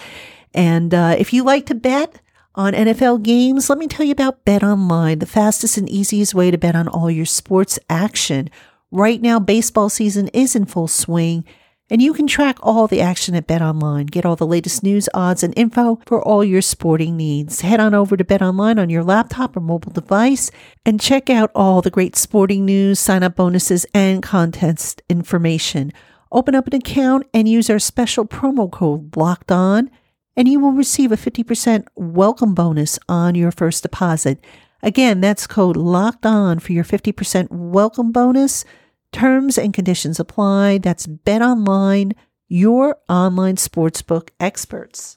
And 0.52 0.92
uh, 0.92 1.14
if 1.16 1.32
you 1.32 1.44
like 1.44 1.66
to 1.66 1.76
bet 1.76 2.20
on 2.56 2.72
NFL 2.72 3.22
games, 3.22 3.70
let 3.70 3.78
me 3.78 3.86
tell 3.86 4.04
you 4.04 4.10
about 4.10 4.44
Bet 4.44 4.64
Online, 4.64 5.20
the 5.20 5.26
fastest 5.26 5.78
and 5.78 5.88
easiest 5.88 6.34
way 6.34 6.50
to 6.50 6.58
bet 6.58 6.74
on 6.74 6.88
all 6.88 7.08
your 7.08 7.24
sports 7.24 7.78
action. 7.88 8.50
Right 8.90 9.20
now, 9.20 9.38
baseball 9.38 9.90
season 9.90 10.28
is 10.28 10.56
in 10.56 10.64
full 10.64 10.88
swing, 10.88 11.44
and 11.90 12.00
you 12.00 12.14
can 12.14 12.26
track 12.26 12.56
all 12.62 12.86
the 12.86 13.02
action 13.02 13.34
at 13.34 13.46
Bet 13.46 13.60
Online. 13.60 14.06
Get 14.06 14.24
all 14.24 14.34
the 14.34 14.46
latest 14.46 14.82
news, 14.82 15.10
odds, 15.12 15.42
and 15.42 15.52
info 15.58 16.00
for 16.06 16.22
all 16.22 16.42
your 16.42 16.62
sporting 16.62 17.14
needs. 17.14 17.60
Head 17.60 17.80
on 17.80 17.92
over 17.92 18.16
to 18.16 18.24
Bet 18.24 18.40
Online 18.40 18.78
on 18.78 18.88
your 18.88 19.04
laptop 19.04 19.54
or 19.58 19.60
mobile 19.60 19.92
device 19.92 20.50
and 20.86 20.98
check 20.98 21.28
out 21.28 21.50
all 21.54 21.82
the 21.82 21.90
great 21.90 22.16
sporting 22.16 22.64
news, 22.64 22.98
sign 22.98 23.22
up 23.22 23.36
bonuses, 23.36 23.84
and 23.92 24.22
contest 24.22 25.02
information. 25.10 25.92
Open 26.32 26.54
up 26.54 26.66
an 26.66 26.74
account 26.74 27.26
and 27.34 27.46
use 27.46 27.68
our 27.68 27.78
special 27.78 28.24
promo 28.24 28.72
code 28.72 29.14
Locked 29.18 29.52
On, 29.52 29.90
and 30.34 30.48
you 30.48 30.60
will 30.60 30.72
receive 30.72 31.12
a 31.12 31.16
50% 31.16 31.86
welcome 31.94 32.54
bonus 32.54 32.98
on 33.06 33.34
your 33.34 33.50
first 33.50 33.82
deposit. 33.82 34.42
Again, 34.82 35.20
that's 35.20 35.46
code 35.46 35.76
locked 35.76 36.24
on 36.24 36.60
for 36.60 36.72
your 36.72 36.84
50% 36.84 37.48
welcome 37.50 38.12
bonus. 38.12 38.64
Terms 39.10 39.58
and 39.58 39.74
conditions 39.74 40.20
apply. 40.20 40.78
That's 40.78 41.06
Bet 41.06 41.42
Online, 41.42 42.12
your 42.46 42.96
online 43.08 43.56
sportsbook 43.56 44.28
experts. 44.38 45.16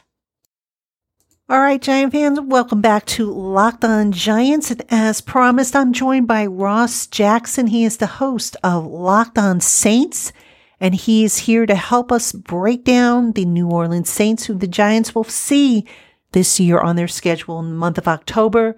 All 1.48 1.60
right, 1.60 1.82
Giant 1.82 2.14
fans, 2.14 2.40
welcome 2.40 2.80
back 2.82 3.06
to 3.08 3.30
Locked 3.30 3.84
On 3.84 4.14
Giants. 4.14 4.72
And 4.72 4.82
as 4.90 5.20
promised, 5.20 5.76
I'm 5.76 5.92
joined 5.92 6.26
by 6.26 6.46
Ross 6.46 7.06
Jackson. 7.06 7.68
He 7.68 7.84
is 7.84 7.98
the 7.98 8.08
host 8.08 8.56
of 8.64 8.86
Locked 8.86 9.38
On 9.38 9.60
Saints, 9.60 10.32
and 10.80 10.96
he 10.96 11.26
is 11.26 11.40
here 11.40 11.66
to 11.66 11.76
help 11.76 12.10
us 12.10 12.32
break 12.32 12.86
down 12.86 13.34
the 13.34 13.44
New 13.44 13.70
Orleans 13.70 14.10
Saints, 14.10 14.46
who 14.46 14.54
the 14.54 14.66
Giants 14.66 15.14
will 15.14 15.26
see 15.26 15.86
this 16.32 16.58
year 16.60 16.80
on 16.80 16.96
their 16.96 17.10
schedule 17.10 17.60
in 17.60 17.68
the 17.68 17.76
month 17.76 17.98
of 17.98 18.08
October. 18.08 18.78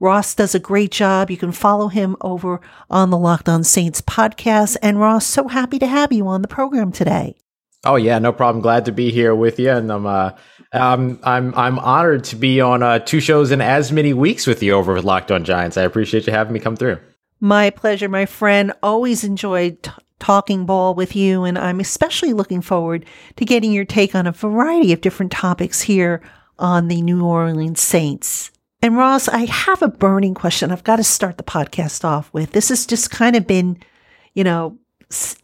Ross 0.00 0.34
does 0.34 0.54
a 0.54 0.60
great 0.60 0.92
job. 0.92 1.30
You 1.30 1.36
can 1.36 1.52
follow 1.52 1.88
him 1.88 2.16
over 2.20 2.60
on 2.88 3.10
the 3.10 3.18
Locked 3.18 3.48
On 3.48 3.64
Saints 3.64 4.00
podcast. 4.00 4.76
And 4.80 5.00
Ross, 5.00 5.26
so 5.26 5.48
happy 5.48 5.78
to 5.80 5.86
have 5.86 6.12
you 6.12 6.28
on 6.28 6.42
the 6.42 6.48
program 6.48 6.92
today. 6.92 7.36
Oh 7.84 7.96
yeah, 7.96 8.18
no 8.18 8.32
problem. 8.32 8.60
Glad 8.60 8.84
to 8.86 8.92
be 8.92 9.10
here 9.12 9.34
with 9.34 9.58
you, 9.60 9.70
and 9.70 9.90
I'm 9.90 10.04
uh, 10.04 10.32
um, 10.72 11.20
I'm 11.22 11.54
I'm 11.54 11.78
honored 11.78 12.24
to 12.24 12.36
be 12.36 12.60
on 12.60 12.82
uh, 12.82 12.98
two 12.98 13.20
shows 13.20 13.52
in 13.52 13.60
as 13.60 13.92
many 13.92 14.12
weeks 14.12 14.46
with 14.46 14.62
you 14.62 14.72
over 14.72 14.94
with 14.94 15.04
Locked 15.04 15.30
On 15.30 15.44
Giants. 15.44 15.76
I 15.76 15.82
appreciate 15.82 16.26
you 16.26 16.32
having 16.32 16.52
me 16.52 16.60
come 16.60 16.76
through. 16.76 16.98
My 17.40 17.70
pleasure, 17.70 18.08
my 18.08 18.26
friend. 18.26 18.72
Always 18.82 19.22
enjoyed 19.22 19.80
t- 19.84 19.92
talking 20.18 20.66
ball 20.66 20.96
with 20.96 21.14
you, 21.14 21.44
and 21.44 21.56
I'm 21.56 21.78
especially 21.78 22.32
looking 22.32 22.62
forward 22.62 23.04
to 23.36 23.44
getting 23.44 23.72
your 23.72 23.84
take 23.84 24.12
on 24.14 24.26
a 24.26 24.32
variety 24.32 24.92
of 24.92 25.00
different 25.00 25.30
topics 25.30 25.82
here 25.82 26.20
on 26.58 26.88
the 26.88 27.00
New 27.00 27.24
Orleans 27.24 27.80
Saints. 27.80 28.50
And 28.80 28.96
Ross, 28.96 29.28
I 29.28 29.44
have 29.46 29.82
a 29.82 29.88
burning 29.88 30.34
question. 30.34 30.70
I've 30.70 30.84
got 30.84 30.96
to 30.96 31.04
start 31.04 31.36
the 31.36 31.42
podcast 31.42 32.04
off 32.04 32.32
with. 32.32 32.52
This 32.52 32.68
has 32.68 32.86
just 32.86 33.10
kind 33.10 33.34
of 33.34 33.46
been, 33.46 33.78
you 34.34 34.44
know, 34.44 34.78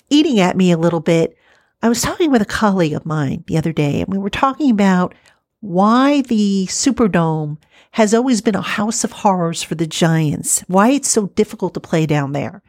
eating 0.08 0.38
at 0.38 0.56
me 0.56 0.70
a 0.70 0.78
little 0.78 1.00
bit. 1.00 1.36
I 1.82 1.88
was 1.88 2.00
talking 2.00 2.30
with 2.30 2.42
a 2.42 2.46
colleague 2.46 2.92
of 2.92 3.04
mine 3.04 3.42
the 3.46 3.58
other 3.58 3.72
day, 3.72 4.00
and 4.00 4.08
we 4.08 4.18
were 4.18 4.30
talking 4.30 4.70
about 4.70 5.14
why 5.60 6.22
the 6.22 6.66
Superdome 6.66 7.58
has 7.92 8.14
always 8.14 8.40
been 8.40 8.54
a 8.54 8.62
house 8.62 9.02
of 9.02 9.12
horrors 9.12 9.62
for 9.62 9.74
the 9.74 9.86
Giants, 9.86 10.60
why 10.68 10.90
it's 10.90 11.08
so 11.08 11.26
difficult 11.28 11.74
to 11.74 11.80
play 11.80 12.06
down 12.06 12.32
there. 12.32 12.62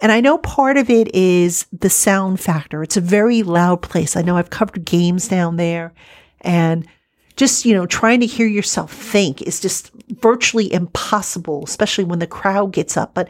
And 0.00 0.12
I 0.12 0.20
know 0.20 0.38
part 0.38 0.76
of 0.76 0.88
it 0.90 1.14
is 1.14 1.66
the 1.72 1.90
sound 1.90 2.38
factor. 2.38 2.82
It's 2.82 2.96
a 2.96 3.00
very 3.00 3.42
loud 3.42 3.82
place. 3.82 4.16
I 4.16 4.22
know 4.22 4.36
I've 4.36 4.50
covered 4.50 4.84
games 4.84 5.28
down 5.28 5.56
there 5.56 5.94
and 6.42 6.86
just, 7.36 7.64
you 7.64 7.74
know, 7.74 7.86
trying 7.86 8.20
to 8.20 8.26
hear 8.26 8.46
yourself 8.46 8.92
think 8.92 9.42
is 9.42 9.60
just 9.60 9.92
virtually 10.20 10.72
impossible, 10.72 11.62
especially 11.64 12.04
when 12.04 12.18
the 12.18 12.26
crowd 12.26 12.72
gets 12.72 12.96
up. 12.96 13.14
But 13.14 13.28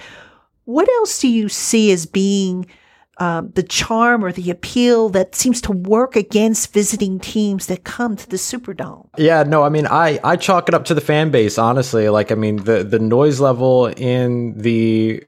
what 0.65 0.89
else 0.89 1.21
do 1.21 1.29
you 1.29 1.49
see 1.49 1.91
as 1.93 2.07
being 2.07 2.67
um, 3.19 3.51
the 3.55 3.63
charm 3.63 4.25
or 4.25 4.31
the 4.31 4.51
appeal 4.51 5.09
that 5.09 5.35
seems 5.35 5.61
to 5.63 5.73
work 5.73 6.17
against 6.17 6.73
visiting 6.73 7.19
teams 7.19 7.67
that 7.67 7.85
come 7.85 8.15
to 8.17 8.29
the 8.29 8.37
Superdome? 8.37 9.09
Yeah, 9.17 9.43
no, 9.43 9.63
I 9.63 9.71
mean, 9.71 9.87
I 9.87 10.21
I 10.23 10.37
chalk 10.37 10.69
it 10.69 10.75
up 10.75 10.85
to 10.87 10.95
the 10.95 11.01
fan 11.01 11.31
base, 11.31 11.57
honestly. 11.57 12.09
Like, 12.09 12.31
I 12.31 12.35
mean, 12.35 12.57
the 12.65 12.85
the 12.85 12.99
noise 12.99 13.41
level 13.41 13.87
in 13.87 14.57
the 14.59 15.25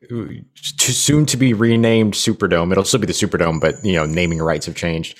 soon 0.56 1.24
to 1.26 1.36
be 1.36 1.54
renamed 1.54 2.14
Superdome. 2.14 2.70
It'll 2.72 2.84
still 2.84 3.00
be 3.00 3.06
the 3.06 3.12
Superdome, 3.12 3.60
but 3.60 3.82
you 3.82 3.94
know, 3.94 4.04
naming 4.04 4.38
rights 4.38 4.66
have 4.66 4.76
changed 4.76 5.18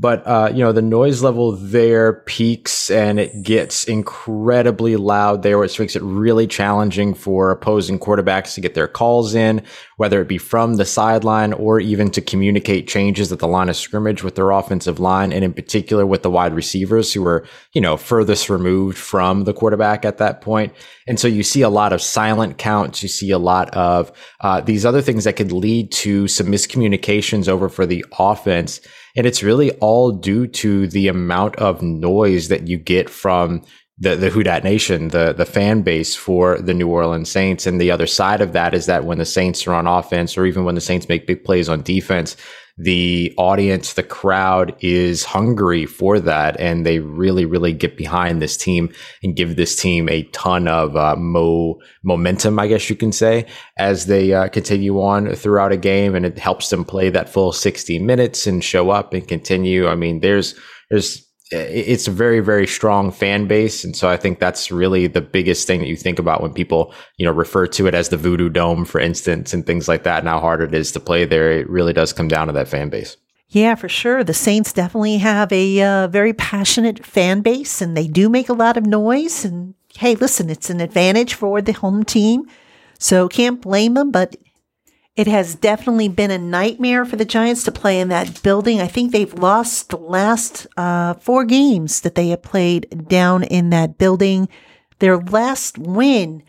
but 0.00 0.26
uh, 0.26 0.50
you 0.52 0.60
know 0.64 0.72
the 0.72 0.82
noise 0.82 1.22
level 1.22 1.52
there 1.52 2.14
peaks 2.24 2.90
and 2.90 3.20
it 3.20 3.42
gets 3.42 3.84
incredibly 3.84 4.96
loud 4.96 5.42
there 5.42 5.58
which 5.58 5.78
makes 5.78 5.94
it 5.94 6.02
really 6.02 6.46
challenging 6.46 7.12
for 7.12 7.50
opposing 7.50 7.98
quarterbacks 7.98 8.54
to 8.54 8.60
get 8.60 8.74
their 8.74 8.88
calls 8.88 9.34
in 9.34 9.62
whether 9.98 10.22
it 10.22 10.28
be 10.28 10.38
from 10.38 10.76
the 10.76 10.84
sideline 10.86 11.52
or 11.52 11.78
even 11.78 12.10
to 12.10 12.22
communicate 12.22 12.88
changes 12.88 13.30
at 13.30 13.38
the 13.38 13.46
line 13.46 13.68
of 13.68 13.76
scrimmage 13.76 14.22
with 14.22 14.34
their 14.34 14.50
offensive 14.50 14.98
line 14.98 15.30
and 15.30 15.44
in 15.44 15.52
particular 15.52 16.06
with 16.06 16.22
the 16.22 16.30
wide 16.30 16.54
receivers 16.54 17.12
who 17.12 17.26
are 17.26 17.44
you 17.74 17.80
know 17.80 17.98
furthest 17.98 18.48
removed 18.48 18.96
from 18.96 19.44
the 19.44 19.52
quarterback 19.52 20.04
at 20.04 20.18
that 20.18 20.40
point. 20.40 20.72
And 21.06 21.20
so 21.20 21.28
you 21.28 21.42
see 21.42 21.62
a 21.62 21.68
lot 21.68 21.92
of 21.92 22.00
silent 22.00 22.56
counts. 22.56 23.02
You 23.02 23.08
see 23.08 23.30
a 23.30 23.38
lot 23.38 23.70
of 23.70 24.10
uh, 24.40 24.60
these 24.60 24.86
other 24.86 25.02
things 25.02 25.24
that 25.24 25.36
could 25.36 25.52
lead 25.52 25.92
to 25.92 26.28
some 26.28 26.46
miscommunications 26.46 27.48
over 27.48 27.68
for 27.68 27.84
the 27.84 28.04
offense 28.18 28.80
and 29.16 29.26
it's 29.26 29.42
really 29.42 29.70
all 29.72 30.12
due 30.12 30.46
to 30.46 30.86
the 30.88 31.08
amount 31.08 31.56
of 31.56 31.82
noise 31.82 32.48
that 32.48 32.68
you 32.68 32.76
get 32.76 33.08
from 33.10 33.62
the, 34.00 34.16
the 34.16 34.30
Who 34.30 34.42
Dat 34.42 34.64
Nation, 34.64 35.08
the, 35.08 35.34
the 35.34 35.44
fan 35.44 35.82
base 35.82 36.16
for 36.16 36.58
the 36.58 36.72
New 36.72 36.88
Orleans 36.88 37.30
Saints. 37.30 37.66
And 37.66 37.78
the 37.78 37.90
other 37.90 38.06
side 38.06 38.40
of 38.40 38.54
that 38.54 38.72
is 38.72 38.86
that 38.86 39.04
when 39.04 39.18
the 39.18 39.26
Saints 39.26 39.66
are 39.66 39.74
on 39.74 39.86
offense 39.86 40.38
or 40.38 40.46
even 40.46 40.64
when 40.64 40.74
the 40.74 40.80
Saints 40.80 41.08
make 41.08 41.26
big 41.26 41.44
plays 41.44 41.68
on 41.68 41.82
defense, 41.82 42.34
the 42.78 43.34
audience, 43.36 43.92
the 43.92 44.02
crowd 44.02 44.74
is 44.80 45.22
hungry 45.22 45.84
for 45.84 46.18
that. 46.18 46.58
And 46.58 46.86
they 46.86 47.00
really, 47.00 47.44
really 47.44 47.74
get 47.74 47.98
behind 47.98 48.40
this 48.40 48.56
team 48.56 48.90
and 49.22 49.36
give 49.36 49.56
this 49.56 49.76
team 49.76 50.08
a 50.08 50.22
ton 50.32 50.66
of 50.66 50.96
uh, 50.96 51.16
mo- 51.16 51.78
momentum, 52.02 52.58
I 52.58 52.68
guess 52.68 52.88
you 52.88 52.96
can 52.96 53.12
say, 53.12 53.44
as 53.76 54.06
they 54.06 54.32
uh, 54.32 54.48
continue 54.48 55.02
on 55.02 55.34
throughout 55.34 55.72
a 55.72 55.76
game. 55.76 56.14
And 56.14 56.24
it 56.24 56.38
helps 56.38 56.70
them 56.70 56.86
play 56.86 57.10
that 57.10 57.28
full 57.28 57.52
60 57.52 57.98
minutes 57.98 58.46
and 58.46 58.64
show 58.64 58.88
up 58.88 59.12
and 59.12 59.28
continue. 59.28 59.86
I 59.86 59.94
mean, 59.94 60.20
there's, 60.20 60.54
there's, 60.88 61.29
it's 61.50 62.06
a 62.06 62.12
very 62.12 62.40
very 62.40 62.66
strong 62.66 63.10
fan 63.10 63.46
base 63.46 63.84
and 63.84 63.96
so 63.96 64.08
i 64.08 64.16
think 64.16 64.38
that's 64.38 64.70
really 64.70 65.06
the 65.06 65.20
biggest 65.20 65.66
thing 65.66 65.80
that 65.80 65.88
you 65.88 65.96
think 65.96 66.18
about 66.18 66.42
when 66.42 66.52
people 66.52 66.94
you 67.16 67.26
know 67.26 67.32
refer 67.32 67.66
to 67.66 67.86
it 67.86 67.94
as 67.94 68.08
the 68.08 68.16
voodoo 68.16 68.48
dome 68.48 68.84
for 68.84 69.00
instance 69.00 69.52
and 69.52 69.66
things 69.66 69.88
like 69.88 70.04
that 70.04 70.20
and 70.20 70.28
how 70.28 70.38
hard 70.38 70.60
it 70.60 70.74
is 70.74 70.92
to 70.92 71.00
play 71.00 71.24
there 71.24 71.50
it 71.50 71.68
really 71.68 71.92
does 71.92 72.12
come 72.12 72.28
down 72.28 72.46
to 72.46 72.52
that 72.52 72.68
fan 72.68 72.88
base 72.88 73.16
yeah, 73.52 73.74
for 73.74 73.88
sure. 73.88 74.22
The 74.22 74.32
Saints 74.32 74.72
definitely 74.72 75.18
have 75.18 75.52
a 75.52 75.82
uh, 75.82 76.06
very 76.06 76.32
passionate 76.32 77.04
fan 77.04 77.40
base 77.40 77.82
and 77.82 77.96
they 77.96 78.06
do 78.06 78.28
make 78.28 78.48
a 78.48 78.52
lot 78.52 78.76
of 78.76 78.86
noise. 78.86 79.44
And 79.44 79.74
hey, 79.98 80.14
listen, 80.14 80.48
it's 80.48 80.70
an 80.70 80.80
advantage 80.80 81.34
for 81.34 81.60
the 81.60 81.72
home 81.72 82.04
team. 82.04 82.48
So 83.00 83.28
can't 83.28 83.60
blame 83.60 83.94
them. 83.94 84.12
But 84.12 84.36
it 85.16 85.26
has 85.26 85.54
definitely 85.54 86.08
been 86.08 86.30
a 86.30 86.38
nightmare 86.38 87.04
for 87.04 87.16
the 87.16 87.24
Giants 87.24 87.64
to 87.64 87.72
play 87.72 88.00
in 88.00 88.08
that 88.08 88.42
building. 88.42 88.80
I 88.80 88.86
think 88.86 89.12
they've 89.12 89.34
lost 89.34 89.90
the 89.90 89.98
last 89.98 90.66
uh, 90.76 91.14
four 91.14 91.44
games 91.44 92.00
that 92.02 92.14
they 92.14 92.28
have 92.28 92.42
played 92.42 93.08
down 93.08 93.42
in 93.42 93.70
that 93.70 93.98
building. 93.98 94.48
Their 95.00 95.18
last 95.18 95.78
win 95.78 96.42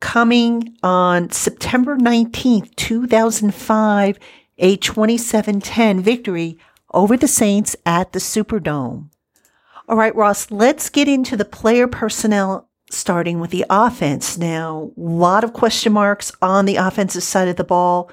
coming 0.00 0.76
on 0.82 1.30
September 1.30 1.96
19th, 1.96 2.76
2005, 2.76 4.18
a 4.58 4.76
27 4.76 5.60
10 5.60 6.00
victory 6.00 6.58
over 6.92 7.16
the 7.16 7.28
Saints 7.28 7.76
at 7.84 8.12
the 8.12 8.18
Superdome. 8.18 9.10
All 9.88 9.96
right, 9.96 10.14
Ross, 10.14 10.50
let's 10.50 10.88
get 10.88 11.08
into 11.08 11.36
the 11.36 11.44
player 11.44 11.86
personnel 11.86 12.65
starting 12.90 13.40
with 13.40 13.50
the 13.50 13.64
offense. 13.68 14.38
Now, 14.38 14.92
a 14.96 15.00
lot 15.00 15.44
of 15.44 15.52
question 15.52 15.92
marks 15.92 16.32
on 16.40 16.66
the 16.66 16.76
offensive 16.76 17.22
side 17.22 17.48
of 17.48 17.56
the 17.56 17.64
ball. 17.64 18.10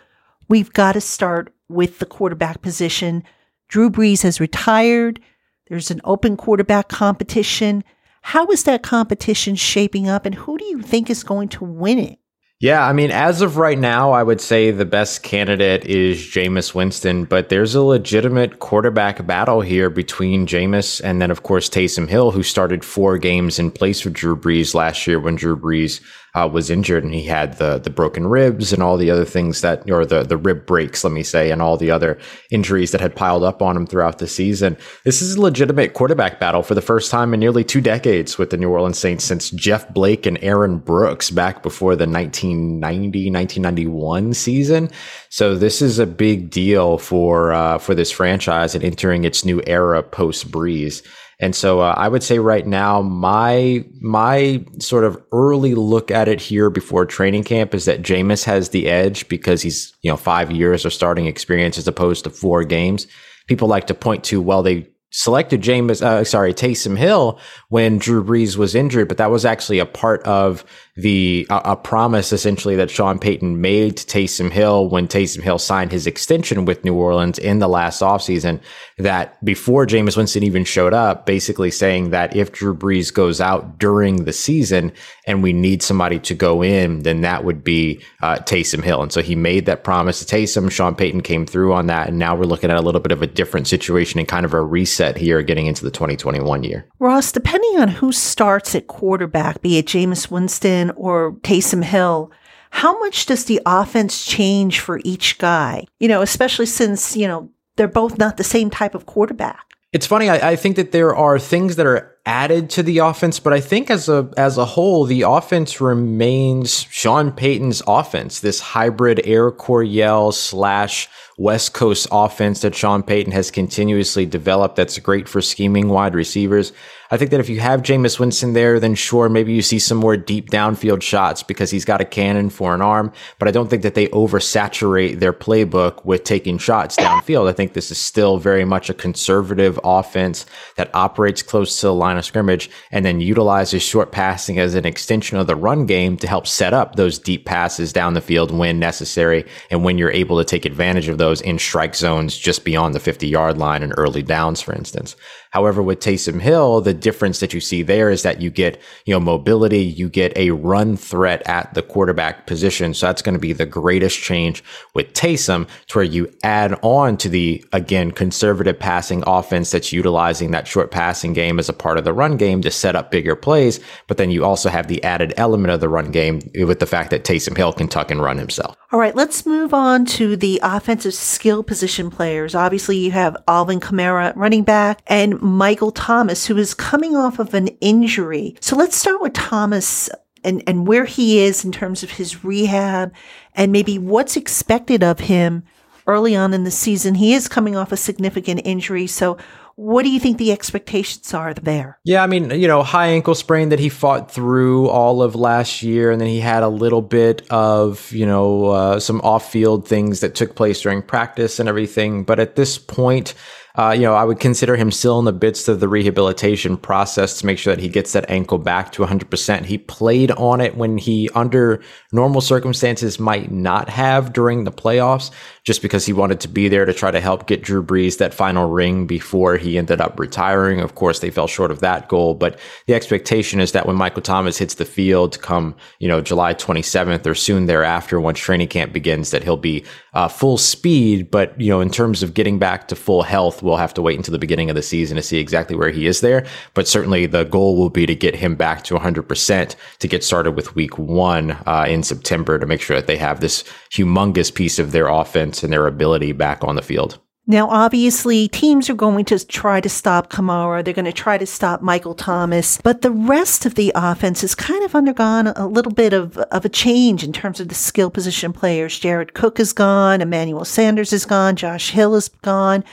We've 0.50 0.74
got 0.74 0.94
to 0.94 1.02
start 1.02 1.54
with 1.70 2.00
the 2.00 2.06
quarterback 2.06 2.62
position. 2.62 3.24
Drew 3.68 3.90
Brees 3.90 4.24
has 4.24 4.40
retired. 4.40 5.20
There's 5.68 5.92
an 5.92 6.02
open 6.04 6.38
quarterback 6.38 6.90
competition. 6.90 7.84
How 8.22 8.48
is 8.48 8.64
that 8.64 8.84
competition 8.84 9.56
shaping 9.56 10.08
up, 10.08 10.26
and 10.26 10.36
who 10.36 10.58
do 10.58 10.66
you 10.66 10.82
think 10.82 11.10
is 11.10 11.24
going 11.24 11.50
to 11.50 11.66
win 11.66 12.00
it? 12.00 12.20
Yeah, 12.64 12.88
I 12.88 12.94
mean, 12.94 13.12
as 13.12 13.42
of 13.42 13.58
right 13.58 13.78
now, 13.78 14.14
I 14.14 14.24
would 14.24 14.40
say 14.40 14.72
the 14.72 14.86
best 14.86 15.22
candidate 15.22 15.84
is 15.84 16.18
Jameis 16.18 16.74
Winston, 16.74 17.26
but 17.26 17.50
there's 17.50 17.76
a 17.76 17.82
legitimate 17.82 18.60
quarterback 18.60 19.28
battle 19.28 19.60
here 19.60 19.90
between 19.90 20.48
Jameis 20.48 21.02
and 21.04 21.22
then, 21.22 21.30
of 21.30 21.44
course, 21.44 21.68
Taysom 21.68 22.08
Hill, 22.08 22.32
who 22.32 22.42
started 22.42 22.86
four 22.86 23.18
games 23.18 23.60
in 23.60 23.70
place 23.70 24.06
of 24.06 24.14
Drew 24.14 24.38
Brees 24.38 24.74
last 24.74 25.06
year 25.06 25.20
when 25.20 25.36
Drew 25.36 25.58
Brees 25.58 26.00
uh, 26.36 26.50
was 26.52 26.70
injured 26.70 27.04
and 27.04 27.14
he 27.14 27.24
had 27.24 27.58
the 27.60 27.78
the 27.78 27.90
broken 27.90 28.26
ribs 28.26 28.74
and 28.74 28.82
all 28.82 28.98
the 28.98 29.12
other 29.12 29.26
things 29.26 29.62
that, 29.62 29.90
or 29.90 30.06
the 30.06 30.24
the 30.24 30.38
rib 30.38 30.66
breaks, 30.66 31.04
let 31.04 31.14
me 31.14 31.22
say, 31.22 31.52
and 31.52 31.62
all 31.62 31.78
the 31.78 31.92
other 31.92 32.18
injuries 32.50 32.92
that 32.92 33.02
had 33.02 33.16
piled 33.16 33.44
up 33.44 33.62
on 33.62 33.78
him 33.78 33.86
throughout 33.86 34.18
the 34.18 34.28
season. 34.28 34.76
This 35.04 35.22
is 35.22 35.36
a 35.36 35.42
legitimate 35.42 35.94
quarterback 35.94 36.40
battle 36.40 36.64
for 36.64 36.74
the 36.74 36.82
first 36.82 37.12
time 37.12 37.34
in 37.34 37.40
nearly 37.40 37.64
two 37.64 37.82
decades 37.82 38.38
with 38.38 38.50
the 38.50 38.58
New 38.58 38.70
Orleans 38.70 38.98
Saints 38.98 39.24
since 39.24 39.52
Jeff 39.52 39.94
Blake 39.94 40.26
and 40.26 40.40
Aaron 40.42 40.80
Brooks 40.80 41.30
back 41.30 41.62
before 41.62 41.96
the 41.96 42.08
1990 42.08 43.30
1991 43.30 44.34
season. 44.34 44.90
So 45.30 45.56
this 45.56 45.82
is 45.82 46.00
a 46.00 46.08
big 46.08 46.50
deal 46.50 46.98
for 46.98 47.54
uh, 47.54 47.78
for 47.78 47.94
this 47.94 48.12
franchise 48.12 48.74
and 48.74 48.84
entering 48.84 49.24
its 49.24 49.46
new 49.46 49.62
era 49.68 50.02
post 50.02 50.50
Brees. 50.50 51.04
And 51.40 51.56
so 51.56 51.82
uh, 51.82 51.94
I 51.98 52.08
would 52.08 52.24
say 52.24 52.40
right 52.40 52.66
now, 52.66 53.02
my 53.02 53.86
my 54.00 54.64
sort 54.80 55.04
of 55.04 55.22
early 55.32 55.76
look 55.76 56.12
at 56.12 56.28
it 56.28 56.40
here 56.40 56.70
before 56.70 57.06
training 57.06 57.44
camp 57.44 57.74
is 57.74 57.86
that 57.86 58.02
Jameis 58.02 58.44
has 58.46 58.70
the 58.70 58.88
edge 58.88 59.28
because 59.28 59.62
he's 59.62 59.94
you 60.02 60.12
know 60.12 60.18
five 60.18 60.52
years 60.52 60.86
of 60.86 60.94
starting 60.94 61.26
experience 61.26 61.78
as 61.78 61.88
opposed 61.88 62.24
to 62.24 62.30
four 62.30 62.64
games. 62.64 63.08
People 63.48 63.68
like 63.68 63.88
to 63.88 63.94
point 63.94 64.24
to 64.26 64.42
well 64.42 64.64
they 64.64 64.88
selected 65.14 65.62
Jameis, 65.62 66.02
uh, 66.02 66.24
sorry, 66.24 66.54
Taysom 66.54 66.98
Hill 66.98 67.40
when 67.70 68.00
Drew 68.00 68.24
Brees 68.24 68.58
was 68.58 68.74
injured, 68.74 69.08
but 69.08 69.18
that 69.18 69.30
was 69.30 69.46
actually 69.46 69.78
a 69.80 69.86
part 69.86 70.24
of 70.24 70.66
the 70.96 71.48
a 71.50 71.76
promise 71.76 72.32
essentially 72.32 72.76
that 72.76 72.92
Sean 72.92 73.18
Payton 73.18 73.60
made 73.60 73.98
to 73.98 74.06
Taysom 74.06 74.52
Hill 74.52 74.90
when 74.90 75.08
Taysom 75.08 75.42
Hill 75.42 75.58
signed 75.58 75.92
his 75.92 76.06
extension 76.06 76.66
with 76.66 76.84
New 76.84 76.94
Orleans 76.94 77.40
in 77.40 77.58
the 77.58 77.68
last 77.68 78.02
offseason 78.02 78.60
that 79.00 79.44
before 79.44 79.88
Jameis 79.88 80.16
Winston 80.16 80.44
even 80.44 80.64
showed 80.64 80.94
up, 80.94 81.26
basically 81.26 81.72
saying 81.72 82.12
that 82.12 82.36
if 82.36 82.52
Drew 82.52 82.76
Brees 82.76 83.12
goes 83.12 83.42
out 83.42 83.80
during 83.80 84.26
the 84.26 84.34
season 84.34 84.92
and 85.26 85.42
we 85.42 85.52
need 85.52 85.82
somebody 85.82 86.20
to 86.20 86.36
go 86.36 86.64
in, 86.64 87.00
then 87.00 87.22
that 87.22 87.44
would 87.44 87.64
be 87.64 88.04
uh, 88.22 88.36
Taysom 88.38 88.84
Hill. 88.84 89.02
And 89.02 89.12
so 89.12 89.22
he 89.22 89.36
made 89.36 89.66
that 89.66 89.84
promise 89.84 90.24
to 90.24 90.36
Taysom. 90.36 90.70
Sean 90.70 90.96
Payton 90.96 91.22
came 91.22 91.46
through 91.46 91.74
on 91.74 91.88
that. 91.88 92.10
And 92.10 92.20
now 92.20 92.36
we're 92.36 92.44
looking 92.44 92.70
at 92.70 92.78
a 92.78 92.82
little 92.82 93.02
bit 93.02 93.12
of 93.12 93.22
a 93.22 93.28
different 93.28 93.68
situation 93.68 94.20
and 94.20 94.28
kind 94.28 94.46
of 94.46 94.54
a 94.54 94.62
reset 94.62 95.18
here 95.18 95.42
getting 95.42 95.66
into 95.66 95.84
the 95.84 95.92
2021 95.92 96.64
year. 96.64 96.88
Ross, 97.00 97.32
depending 97.32 97.80
on 97.80 97.88
who 97.88 98.12
starts 98.12 98.76
at 98.76 98.88
quarterback, 98.88 99.62
be 99.62 99.78
it 99.78 99.88
Jameis 99.88 100.30
Winston, 100.30 100.83
or 100.92 101.34
Taysom 101.44 101.84
Hill, 101.84 102.32
how 102.72 102.98
much 103.00 103.26
does 103.26 103.46
the 103.46 103.62
offense 103.66 104.26
change 104.26 104.80
for 104.80 105.00
each 105.04 105.38
guy? 105.38 105.86
You 106.00 106.08
know, 106.08 106.22
especially 106.22 106.66
since, 106.66 107.16
you 107.16 107.28
know, 107.28 107.50
they're 107.76 107.88
both 107.88 108.18
not 108.18 108.38
the 108.38 108.44
same 108.44 108.70
type 108.70 108.96
of 108.96 109.06
quarterback. 109.06 109.74
It's 109.92 110.08
funny. 110.08 110.30
I, 110.30 110.52
I, 110.52 110.56
think 110.56 110.76
that 110.78 110.92
there 110.92 111.16
are 111.16 111.38
things 111.38 111.76
that 111.76 111.86
are 111.86 112.13
added 112.26 112.70
to 112.70 112.84
the 112.84 113.00
offense, 113.00 113.40
but 113.40 113.54
I 113.54 113.60
think 113.60 113.90
as 113.90 114.08
a 114.08 114.30
as 114.38 114.58
a 114.58 114.66
whole, 114.66 115.06
the 115.06 115.24
offense 115.24 115.82
remains 115.82 116.84
Sean 116.90 117.32
Payton's 117.32 117.82
offense. 117.88 118.40
This 118.40 118.60
hybrid 118.60 119.22
Air 119.26 119.52
Coryell 119.52 120.32
slash 120.32 121.10
West 121.38 121.74
Coast 121.74 122.08
offense 122.12 122.62
that 122.62 122.76
Sean 122.76 123.02
Payton 123.02 123.34
has 123.34 123.50
continuously 123.50 124.26
developed. 124.26 124.76
That's 124.76 125.00
great 125.00 125.28
for 125.28 125.42
scheming 125.42 125.90
wide 125.90 126.14
receivers. 126.14 126.72
I 127.10 127.18
think 127.18 127.32
that 127.32 127.40
if 127.40 127.50
you 127.50 127.60
have 127.60 127.84
Jameis 127.84 128.20
Winston 128.20 128.54
there, 128.54 128.80
then 128.80 128.96
sure, 128.96 129.30
maybe 129.30 129.54
you 129.54 129.62
see 129.62 129.78
some 129.78 130.00
more 130.00 130.18
deep 130.18 130.50
downfield 130.50 131.02
shots 131.02 131.44
because 131.44 131.70
he's 131.70 131.86
got 131.86 132.02
a 132.02 132.06
cannon 132.06 132.50
for 132.50 132.74
an 132.74 132.82
arm. 132.82 133.12
But 133.38 133.48
I 133.48 133.52
don't 133.52 133.70
think 133.70 133.84
that 133.84 133.94
they 133.94 134.08
oversaturate 134.08 135.20
their 135.20 135.34
playbook 135.34 136.04
with 136.06 136.24
taking 136.24 136.58
shots 136.58 136.96
downfield. 136.96 137.48
I 137.48 137.54
think 137.54 137.74
this 137.74 137.92
is 137.92 138.00
still 138.00 138.38
very 138.38 138.66
much 138.66 138.90
a 138.90 138.96
conservative 138.96 139.80
offense 139.84 140.48
that 140.76 140.94
operates 140.96 141.44
close 141.44 141.80
to 141.82 141.88
the 141.88 141.94
line 141.94 142.13
of 142.18 142.26
scrimmage 142.26 142.70
and 142.92 143.06
then 143.06 143.20
utilizes 143.20 143.82
short 143.82 144.12
passing 144.12 144.60
as 144.60 144.76
an 144.76 144.86
extension 144.86 145.38
of 145.38 145.48
the 145.48 145.56
run 145.56 145.86
game 145.86 146.18
to 146.18 146.28
help 146.28 146.48
set 146.48 146.74
up 146.74 146.96
those 146.96 147.20
deep 147.20 147.46
passes 147.46 147.94
down 147.94 148.14
the 148.14 148.22
field 148.22 148.52
when 148.52 148.80
necessary 148.80 149.46
and 149.70 149.84
when 149.84 149.98
you're 149.98 150.12
able 150.12 150.38
to 150.38 150.46
take 150.46 150.66
advantage 150.66 151.08
of 151.08 151.18
those 151.18 151.42
in 151.42 151.60
strike 151.60 151.96
zones 151.96 152.38
just 152.38 152.66
beyond 152.66 152.94
the 152.94 153.00
50 153.00 153.28
yard 153.28 153.58
line 153.58 153.84
and 153.84 153.94
early 153.98 154.24
downs, 154.24 154.62
for 154.62 154.74
instance. 154.74 155.16
However, 155.54 155.84
with 155.84 156.00
Taysom 156.00 156.42
Hill, 156.42 156.82
the 156.82 156.96
difference 156.96 157.40
that 157.40 157.54
you 157.54 157.60
see 157.60 157.84
there 157.84 158.10
is 158.10 158.24
that 158.24 158.42
you 158.42 158.50
get, 158.50 158.82
you 159.06 159.14
know, 159.14 159.20
mobility, 159.20 159.84
you 159.84 160.10
get 160.10 160.36
a 160.36 160.50
run 160.50 160.98
threat 160.98 161.48
at 161.48 161.72
the 161.76 161.84
quarterback 161.84 162.48
position. 162.48 162.96
So 162.96 163.06
that's 163.06 163.22
going 163.22 163.36
to 163.36 163.40
be 163.40 163.54
the 163.54 163.68
greatest 163.68 164.20
change 164.20 164.64
with 164.96 165.14
Taysom 165.14 165.68
to 165.90 165.98
where 166.00 166.04
you 166.04 166.28
add 166.42 166.80
on 166.82 167.18
to 167.18 167.30
the, 167.30 167.64
again, 167.72 168.10
conservative 168.10 168.80
passing 168.80 169.24
offense 169.28 169.70
that's 169.70 169.94
utilizing 169.94 170.50
that 170.52 170.68
short 170.68 170.90
passing 170.90 171.34
game 171.34 171.60
as 171.60 171.70
a 171.70 171.74
part 171.74 172.00
of 172.00 172.03
the 172.04 172.14
run 172.14 172.38
game 172.38 172.62
to 172.62 172.72
set 172.72 172.96
up 172.96 173.12
bigger 173.12 173.36
plays. 173.36 173.80
But 174.08 174.18
then 174.18 174.32
you 174.32 174.44
also 174.46 174.70
have 174.70 174.88
the 174.88 175.04
added 175.04 175.34
element 175.38 175.72
of 175.72 175.80
the 175.80 175.90
run 175.90 176.12
game 176.12 176.42
with 176.56 176.80
the 176.80 176.86
fact 176.86 177.10
that 177.12 177.24
Taysom 177.24 177.58
Hill 177.58 177.74
can 177.74 177.88
tuck 177.88 178.12
and 178.12 178.22
run 178.22 178.38
himself. 178.38 178.76
All 178.92 179.00
right, 179.00 179.16
let's 179.16 179.46
move 179.46 179.74
on 179.74 180.06
to 180.06 180.36
the 180.36 180.60
offensive 180.64 181.14
skill 181.14 181.64
position 181.64 182.12
players. 182.12 182.56
Obviously, 182.56 182.98
you 182.98 183.12
have 183.12 183.38
Alvin 183.48 183.80
Kamara 183.80 184.36
running 184.36 184.64
back 184.64 185.02
and 185.08 185.42
Michael 185.42 185.92
Thomas, 185.92 186.46
who 186.46 186.58
is 186.58 186.74
coming 186.74 187.16
off 187.16 187.40
of 187.40 187.54
an 187.54 187.68
injury. 187.82 188.56
So 188.60 188.76
let's 188.76 188.96
start 188.96 189.22
with 189.22 189.34
Thomas 189.34 190.10
and, 190.44 190.64
and 190.68 190.88
where 190.88 191.06
he 191.06 191.40
is 191.40 191.64
in 191.66 191.72
terms 191.72 192.04
of 192.04 192.12
his 192.12 192.44
rehab 192.44 193.14
and 193.56 193.72
maybe 193.72 193.98
what's 193.98 194.36
expected 194.36 195.04
of 195.04 195.22
him 195.22 195.64
early 196.06 196.36
on 196.36 196.54
in 196.54 196.64
the 196.64 196.72
season. 196.72 197.16
He 197.16 197.34
is 197.34 197.48
coming 197.48 197.76
off 197.76 197.92
a 197.92 197.98
significant 197.98 198.62
injury. 198.66 199.08
So 199.08 199.38
what 199.76 200.04
do 200.04 200.10
you 200.10 200.20
think 200.20 200.38
the 200.38 200.52
expectations 200.52 201.34
are 201.34 201.54
there? 201.54 202.00
Yeah, 202.04 202.24
I 202.24 202.28
mean, 202.28 202.52
you 202.52 202.68
know, 202.68 202.84
high 202.84 203.08
ankle 203.08 203.36
sprain 203.36 203.70
that 203.70 203.80
he 203.80 203.90
fought 203.90 204.32
through 204.32 204.88
all 204.90 205.24
of 205.24 205.36
last 205.36 205.82
year, 205.82 206.12
and 206.12 206.22
then 206.22 206.28
he 206.28 206.40
had 206.40 206.64
a 206.64 206.68
little 206.68 207.02
bit 207.02 207.42
of, 207.50 208.12
you 208.12 208.26
know, 208.26 208.68
uh, 208.68 209.00
some 209.00 209.20
off 209.22 209.52
field 209.52 209.88
things 209.88 210.20
that 210.20 210.36
took 210.36 210.56
place 210.56 210.82
during 210.82 211.02
practice 211.02 211.60
and 211.60 211.68
everything. 211.68 212.24
But 212.24 212.40
at 212.40 212.56
this 212.56 212.78
point, 212.78 213.34
uh, 213.76 213.90
you 213.90 214.04
know, 214.04 214.14
I 214.14 214.24
would 214.24 214.40
consider 214.40 214.76
him 214.76 214.92
still 214.92 215.18
in 215.18 215.26
the 215.26 215.34
midst 215.34 215.68
of 215.68 215.80
the 215.80 215.88
rehabilitation 215.88 216.78
process 216.78 217.40
to 217.40 217.46
make 217.48 217.58
sure 217.58 217.76
that 217.76 217.82
he 217.82 217.90
gets 217.90 218.14
that 218.14 218.30
ankle 218.30 218.60
back 218.60 218.92
to 218.92 219.04
100%. 219.04 219.66
He 219.66 219.80
played 219.80 220.30
on 220.32 220.62
it 220.62 220.78
when 220.78 221.00
he, 221.00 221.28
under 221.34 221.82
normal 222.12 222.42
circumstances, 222.42 223.20
might 223.20 223.52
not 223.52 223.90
have 223.90 224.32
during 224.32 224.64
the 224.64 224.72
playoffs, 224.72 225.32
just 225.64 225.82
because 225.82 226.06
he 226.06 226.12
wanted 226.12 226.42
to 226.42 226.50
be 226.50 226.68
there 226.68 226.84
to 226.84 226.94
try 226.94 227.10
to 227.10 227.22
help 227.22 227.48
get 227.48 227.64
Drew 227.64 227.82
Brees 227.82 228.18
that 228.18 228.34
final 228.34 228.70
ring 228.70 229.08
before 229.08 229.56
he 229.56 229.78
ended 229.78 230.02
up 230.02 230.20
retiring. 230.20 230.82
Of 230.82 230.96
course, 230.96 231.20
they 231.20 231.30
fell 231.30 231.48
short 231.48 231.72
of 231.72 231.80
that 231.80 232.10
goal, 232.10 232.34
but 232.34 232.60
the 232.86 232.94
expectation 232.94 233.62
is 233.62 233.72
that 233.72 233.86
when 233.86 233.96
Michael 233.96 234.22
Thomas 234.22 234.58
hits 234.58 234.76
the 234.76 234.84
field 234.84 235.42
come, 235.42 235.76
you 236.00 236.08
know, 236.10 236.20
July 236.20 236.54
27th 236.54 237.26
or 237.26 237.34
soon 237.34 237.66
thereafter, 237.66 238.20
once 238.20 238.40
training 238.40 238.68
camp 238.68 238.92
begins, 238.92 239.32
that 239.32 239.44
he'll 239.44 239.56
be 239.56 239.86
uh, 240.14 240.28
full 240.28 240.58
speed. 240.58 241.32
But, 241.32 241.60
you 241.60 241.70
know, 241.70 241.80
in 241.80 241.90
terms 241.90 242.24
of 242.24 242.34
getting 242.34 242.60
back 242.60 242.90
to 242.90 242.96
full 242.96 243.24
health, 243.24 243.64
we'll 243.64 243.78
have 243.78 243.94
to 243.94 244.02
wait 244.02 244.18
until 244.18 244.34
the 244.34 244.40
beginning 244.40 244.70
of 244.70 244.76
the 244.76 244.82
season 244.82 245.16
to 245.16 245.24
see 245.24 245.40
exactly 245.40 245.78
where 245.78 245.92
he 245.92 246.08
is 246.08 246.20
there. 246.20 246.46
But 246.74 246.90
certainly 246.90 247.26
the 247.26 247.46
goal 247.46 247.78
will 247.78 247.90
be 247.90 248.06
to 248.06 248.16
get 248.16 248.36
him 248.36 248.56
back 248.56 248.84
to 248.84 248.96
100% 248.96 249.76
to 250.00 250.08
get 250.08 250.24
started 250.26 250.52
with 250.52 250.76
week 250.76 250.98
one 250.98 251.52
uh, 251.66 251.86
in 251.88 252.04
September 252.04 252.60
to 252.60 252.66
make 252.66 252.82
sure 252.82 252.98
that 252.98 253.08
they 253.08 253.18
have 253.18 253.40
this 253.40 253.64
humongous 253.90 254.54
piece 254.54 254.78
of 254.78 254.92
their 254.92 255.08
offense 255.08 255.53
and 255.62 255.72
their 255.72 255.86
ability 255.86 256.32
back 256.32 256.64
on 256.64 256.76
the 256.76 256.82
field. 256.82 257.20
Now, 257.46 257.68
obviously, 257.70 258.48
teams 258.48 258.90
are 258.90 258.96
going 258.96 259.26
to 259.26 259.46
try 259.46 259.82
to 259.82 259.90
stop 259.90 260.32
Kamara. 260.32 260.84
They're 260.84 260.94
going 260.94 261.04
to 261.04 261.12
try 261.12 261.38
to 261.38 261.46
stop 261.46 261.82
Michael 261.82 262.16
Thomas. 262.16 262.80
But 262.82 263.02
the 263.02 263.12
rest 263.12 263.66
of 263.66 263.76
the 263.76 263.92
offense 263.94 264.42
has 264.42 264.56
kind 264.56 264.82
of 264.86 264.96
undergone 264.96 265.48
a 265.48 265.68
little 265.68 265.92
bit 265.92 266.14
of, 266.14 266.38
of 266.38 266.64
a 266.64 266.70
change 266.70 267.22
in 267.22 267.34
terms 267.34 267.60
of 267.60 267.68
the 267.68 267.76
skill 267.76 268.10
position 268.10 268.54
players. 268.54 268.98
Jared 268.98 269.34
Cook 269.34 269.60
is 269.60 269.74
gone. 269.74 270.22
Emmanuel 270.22 270.64
Sanders 270.64 271.12
is 271.12 271.26
gone. 271.26 271.58
Josh 271.58 271.92
Hill 271.92 272.16
is 272.16 272.30
gone 272.30 272.86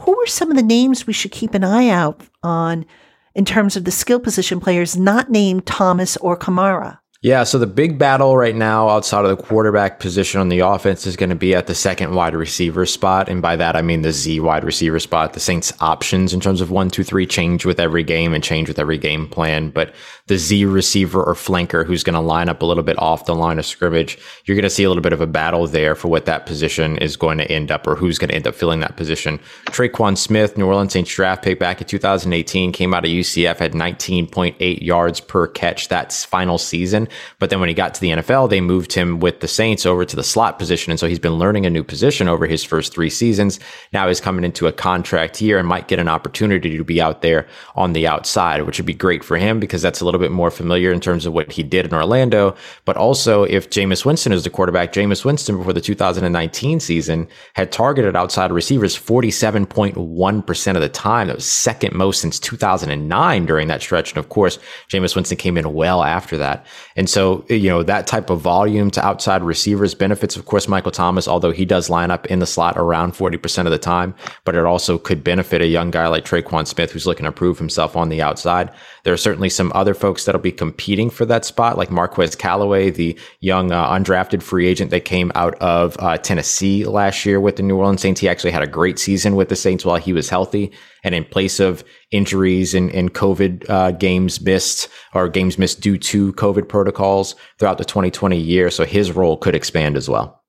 who 0.00 0.18
are 0.18 0.26
some 0.26 0.50
of 0.50 0.56
the 0.56 0.62
names 0.62 1.06
we 1.06 1.12
should 1.12 1.30
keep 1.30 1.54
an 1.54 1.64
eye 1.64 1.88
out 1.88 2.22
on 2.42 2.86
in 3.34 3.44
terms 3.44 3.76
of 3.76 3.84
the 3.84 3.90
skill 3.90 4.18
position 4.18 4.60
players 4.60 4.96
not 4.96 5.30
named 5.30 5.66
Thomas 5.66 6.16
or 6.18 6.36
Kamara? 6.36 6.98
Yeah, 7.22 7.44
so 7.44 7.58
the 7.58 7.66
big 7.66 7.98
battle 7.98 8.34
right 8.34 8.56
now 8.56 8.88
outside 8.88 9.26
of 9.26 9.36
the 9.36 9.42
quarterback 9.42 10.00
position 10.00 10.40
on 10.40 10.48
the 10.48 10.60
offense 10.60 11.06
is 11.06 11.16
going 11.16 11.28
to 11.28 11.36
be 11.36 11.54
at 11.54 11.66
the 11.66 11.74
second 11.74 12.14
wide 12.14 12.34
receiver 12.34 12.86
spot. 12.86 13.28
And 13.28 13.42
by 13.42 13.56
that, 13.56 13.76
I 13.76 13.82
mean 13.82 14.00
the 14.00 14.10
Z 14.10 14.40
wide 14.40 14.64
receiver 14.64 14.98
spot. 14.98 15.34
The 15.34 15.40
Saints' 15.40 15.70
options 15.80 16.32
in 16.32 16.40
terms 16.40 16.62
of 16.62 16.70
one, 16.70 16.88
two, 16.88 17.04
three 17.04 17.26
change 17.26 17.66
with 17.66 17.78
every 17.78 18.04
game 18.04 18.32
and 18.32 18.42
change 18.42 18.68
with 18.68 18.78
every 18.78 18.96
game 18.96 19.28
plan. 19.28 19.68
But 19.68 19.94
the 20.28 20.38
Z 20.38 20.64
receiver 20.64 21.22
or 21.22 21.34
flanker 21.34 21.84
who's 21.84 22.02
going 22.02 22.14
to 22.14 22.20
line 22.20 22.48
up 22.48 22.62
a 22.62 22.64
little 22.64 22.82
bit 22.82 22.98
off 22.98 23.26
the 23.26 23.34
line 23.34 23.58
of 23.58 23.66
scrimmage, 23.66 24.16
you're 24.46 24.56
going 24.56 24.62
to 24.62 24.70
see 24.70 24.84
a 24.84 24.88
little 24.88 25.02
bit 25.02 25.12
of 25.12 25.20
a 25.20 25.26
battle 25.26 25.66
there 25.66 25.94
for 25.94 26.08
what 26.08 26.24
that 26.24 26.46
position 26.46 26.96
is 26.96 27.18
going 27.18 27.36
to 27.36 27.52
end 27.52 27.70
up 27.70 27.86
or 27.86 27.96
who's 27.96 28.18
going 28.18 28.30
to 28.30 28.34
end 28.34 28.46
up 28.46 28.54
filling 28.54 28.80
that 28.80 28.96
position. 28.96 29.38
Tre'Quan 29.66 30.16
Smith, 30.16 30.56
New 30.56 30.64
Orleans 30.64 30.94
Saints 30.94 31.14
draft 31.14 31.44
pick 31.44 31.58
back 31.58 31.82
in 31.82 31.86
2018, 31.86 32.72
came 32.72 32.94
out 32.94 33.04
of 33.04 33.10
UCF, 33.10 33.58
had 33.58 33.74
19.8 33.74 34.80
yards 34.80 35.20
per 35.20 35.46
catch 35.48 35.88
that 35.88 36.14
final 36.14 36.56
season. 36.56 37.08
But 37.38 37.50
then 37.50 37.60
when 37.60 37.68
he 37.68 37.74
got 37.74 37.94
to 37.94 38.00
the 38.00 38.10
NFL, 38.10 38.50
they 38.50 38.60
moved 38.60 38.92
him 38.92 39.20
with 39.20 39.40
the 39.40 39.48
Saints 39.48 39.86
over 39.86 40.04
to 40.04 40.16
the 40.16 40.24
slot 40.24 40.58
position. 40.58 40.90
And 40.90 41.00
so 41.00 41.06
he's 41.06 41.18
been 41.18 41.38
learning 41.38 41.66
a 41.66 41.70
new 41.70 41.84
position 41.84 42.28
over 42.28 42.46
his 42.46 42.64
first 42.64 42.92
three 42.92 43.10
seasons. 43.10 43.60
Now 43.92 44.08
he's 44.08 44.20
coming 44.20 44.44
into 44.44 44.66
a 44.66 44.72
contract 44.72 45.36
here 45.36 45.58
and 45.58 45.68
might 45.68 45.88
get 45.88 45.98
an 45.98 46.08
opportunity 46.08 46.76
to 46.76 46.84
be 46.84 47.00
out 47.00 47.22
there 47.22 47.46
on 47.74 47.92
the 47.92 48.06
outside, 48.06 48.62
which 48.62 48.78
would 48.78 48.86
be 48.86 48.94
great 48.94 49.24
for 49.24 49.36
him 49.36 49.60
because 49.60 49.82
that's 49.82 50.00
a 50.00 50.04
little 50.04 50.20
bit 50.20 50.32
more 50.32 50.50
familiar 50.50 50.92
in 50.92 51.00
terms 51.00 51.26
of 51.26 51.32
what 51.32 51.52
he 51.52 51.62
did 51.62 51.86
in 51.86 51.94
Orlando. 51.94 52.54
But 52.84 52.96
also, 52.96 53.44
if 53.44 53.70
Jameis 53.70 54.04
Winston 54.04 54.32
is 54.32 54.44
the 54.44 54.50
quarterback, 54.50 54.92
Jameis 54.92 55.24
Winston 55.24 55.58
before 55.58 55.72
the 55.72 55.80
2019 55.80 56.80
season 56.80 57.28
had 57.54 57.72
targeted 57.72 58.16
outside 58.16 58.52
receivers 58.52 58.96
47.1% 58.96 60.74
of 60.74 60.82
the 60.82 60.88
time. 60.88 61.28
That 61.28 61.36
was 61.36 61.44
second 61.44 61.94
most 61.94 62.20
since 62.20 62.38
2009 62.38 63.46
during 63.46 63.68
that 63.68 63.82
stretch. 63.82 64.12
And 64.12 64.18
of 64.18 64.28
course, 64.28 64.58
Jameis 64.88 65.14
Winston 65.14 65.36
came 65.36 65.56
in 65.56 65.72
well 65.72 66.02
after 66.02 66.36
that. 66.38 66.66
And 67.00 67.08
so, 67.08 67.46
you 67.48 67.70
know, 67.70 67.82
that 67.82 68.06
type 68.06 68.28
of 68.28 68.42
volume 68.42 68.90
to 68.90 69.02
outside 69.02 69.42
receivers 69.42 69.94
benefits, 69.94 70.36
of 70.36 70.44
course, 70.44 70.68
Michael 70.68 70.92
Thomas, 70.92 71.26
although 71.26 71.50
he 71.50 71.64
does 71.64 71.88
line 71.88 72.10
up 72.10 72.26
in 72.26 72.40
the 72.40 72.46
slot 72.46 72.76
around 72.76 73.14
40% 73.14 73.64
of 73.64 73.70
the 73.70 73.78
time, 73.78 74.14
but 74.44 74.54
it 74.54 74.66
also 74.66 74.98
could 74.98 75.24
benefit 75.24 75.62
a 75.62 75.66
young 75.66 75.90
guy 75.90 76.08
like 76.08 76.26
Tre'Quan 76.26 76.66
Smith 76.66 76.92
who's 76.92 77.06
looking 77.06 77.24
to 77.24 77.32
prove 77.32 77.56
himself 77.56 77.96
on 77.96 78.10
the 78.10 78.20
outside. 78.20 78.70
There 79.04 79.14
are 79.14 79.16
certainly 79.16 79.48
some 79.48 79.72
other 79.74 79.94
folks 79.94 80.26
that'll 80.26 80.42
be 80.42 80.52
competing 80.52 81.08
for 81.08 81.24
that 81.24 81.46
spot, 81.46 81.78
like 81.78 81.90
Marquez 81.90 82.36
Callaway, 82.36 82.90
the 82.90 83.18
young 83.40 83.72
uh, 83.72 83.88
undrafted 83.88 84.42
free 84.42 84.66
agent 84.66 84.90
that 84.90 85.06
came 85.06 85.32
out 85.34 85.54
of 85.54 85.96
uh, 86.00 86.18
Tennessee 86.18 86.84
last 86.84 87.24
year 87.24 87.40
with 87.40 87.56
the 87.56 87.62
New 87.62 87.78
Orleans 87.78 88.02
Saints. 88.02 88.20
He 88.20 88.28
actually 88.28 88.50
had 88.50 88.62
a 88.62 88.66
great 88.66 88.98
season 88.98 89.36
with 89.36 89.48
the 89.48 89.56
Saints 89.56 89.86
while 89.86 89.96
he 89.96 90.12
was 90.12 90.28
healthy. 90.28 90.70
And 91.02 91.14
in 91.14 91.24
place 91.24 91.60
of 91.60 91.84
injuries 92.10 92.74
and, 92.74 92.90
and 92.90 93.14
COVID 93.14 93.68
uh, 93.68 93.90
games 93.92 94.40
missed 94.40 94.88
or 95.14 95.28
games 95.28 95.58
missed 95.58 95.80
due 95.80 95.98
to 95.98 96.32
COVID 96.34 96.68
protocols 96.68 97.34
throughout 97.58 97.78
the 97.78 97.84
2020 97.84 98.38
year. 98.38 98.70
So 98.70 98.84
his 98.84 99.12
role 99.12 99.36
could 99.36 99.54
expand 99.54 99.96
as 99.96 100.08
well. 100.08 100.42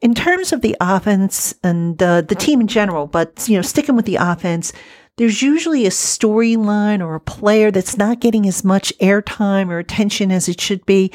In 0.00 0.14
terms 0.14 0.52
of 0.52 0.62
the 0.62 0.76
offense 0.80 1.54
and 1.62 2.02
uh, 2.02 2.22
the 2.22 2.34
team 2.34 2.60
in 2.60 2.68
general, 2.68 3.06
but 3.06 3.46
you 3.48 3.56
know, 3.56 3.62
sticking 3.62 3.96
with 3.96 4.06
the 4.06 4.16
offense, 4.16 4.72
there's 5.18 5.42
usually 5.42 5.84
a 5.84 5.90
storyline 5.90 7.04
or 7.04 7.14
a 7.14 7.20
player 7.20 7.70
that's 7.70 7.98
not 7.98 8.20
getting 8.20 8.46
as 8.46 8.64
much 8.64 8.96
airtime 9.00 9.68
or 9.68 9.78
attention 9.78 10.32
as 10.32 10.48
it 10.48 10.58
should 10.58 10.86
be. 10.86 11.12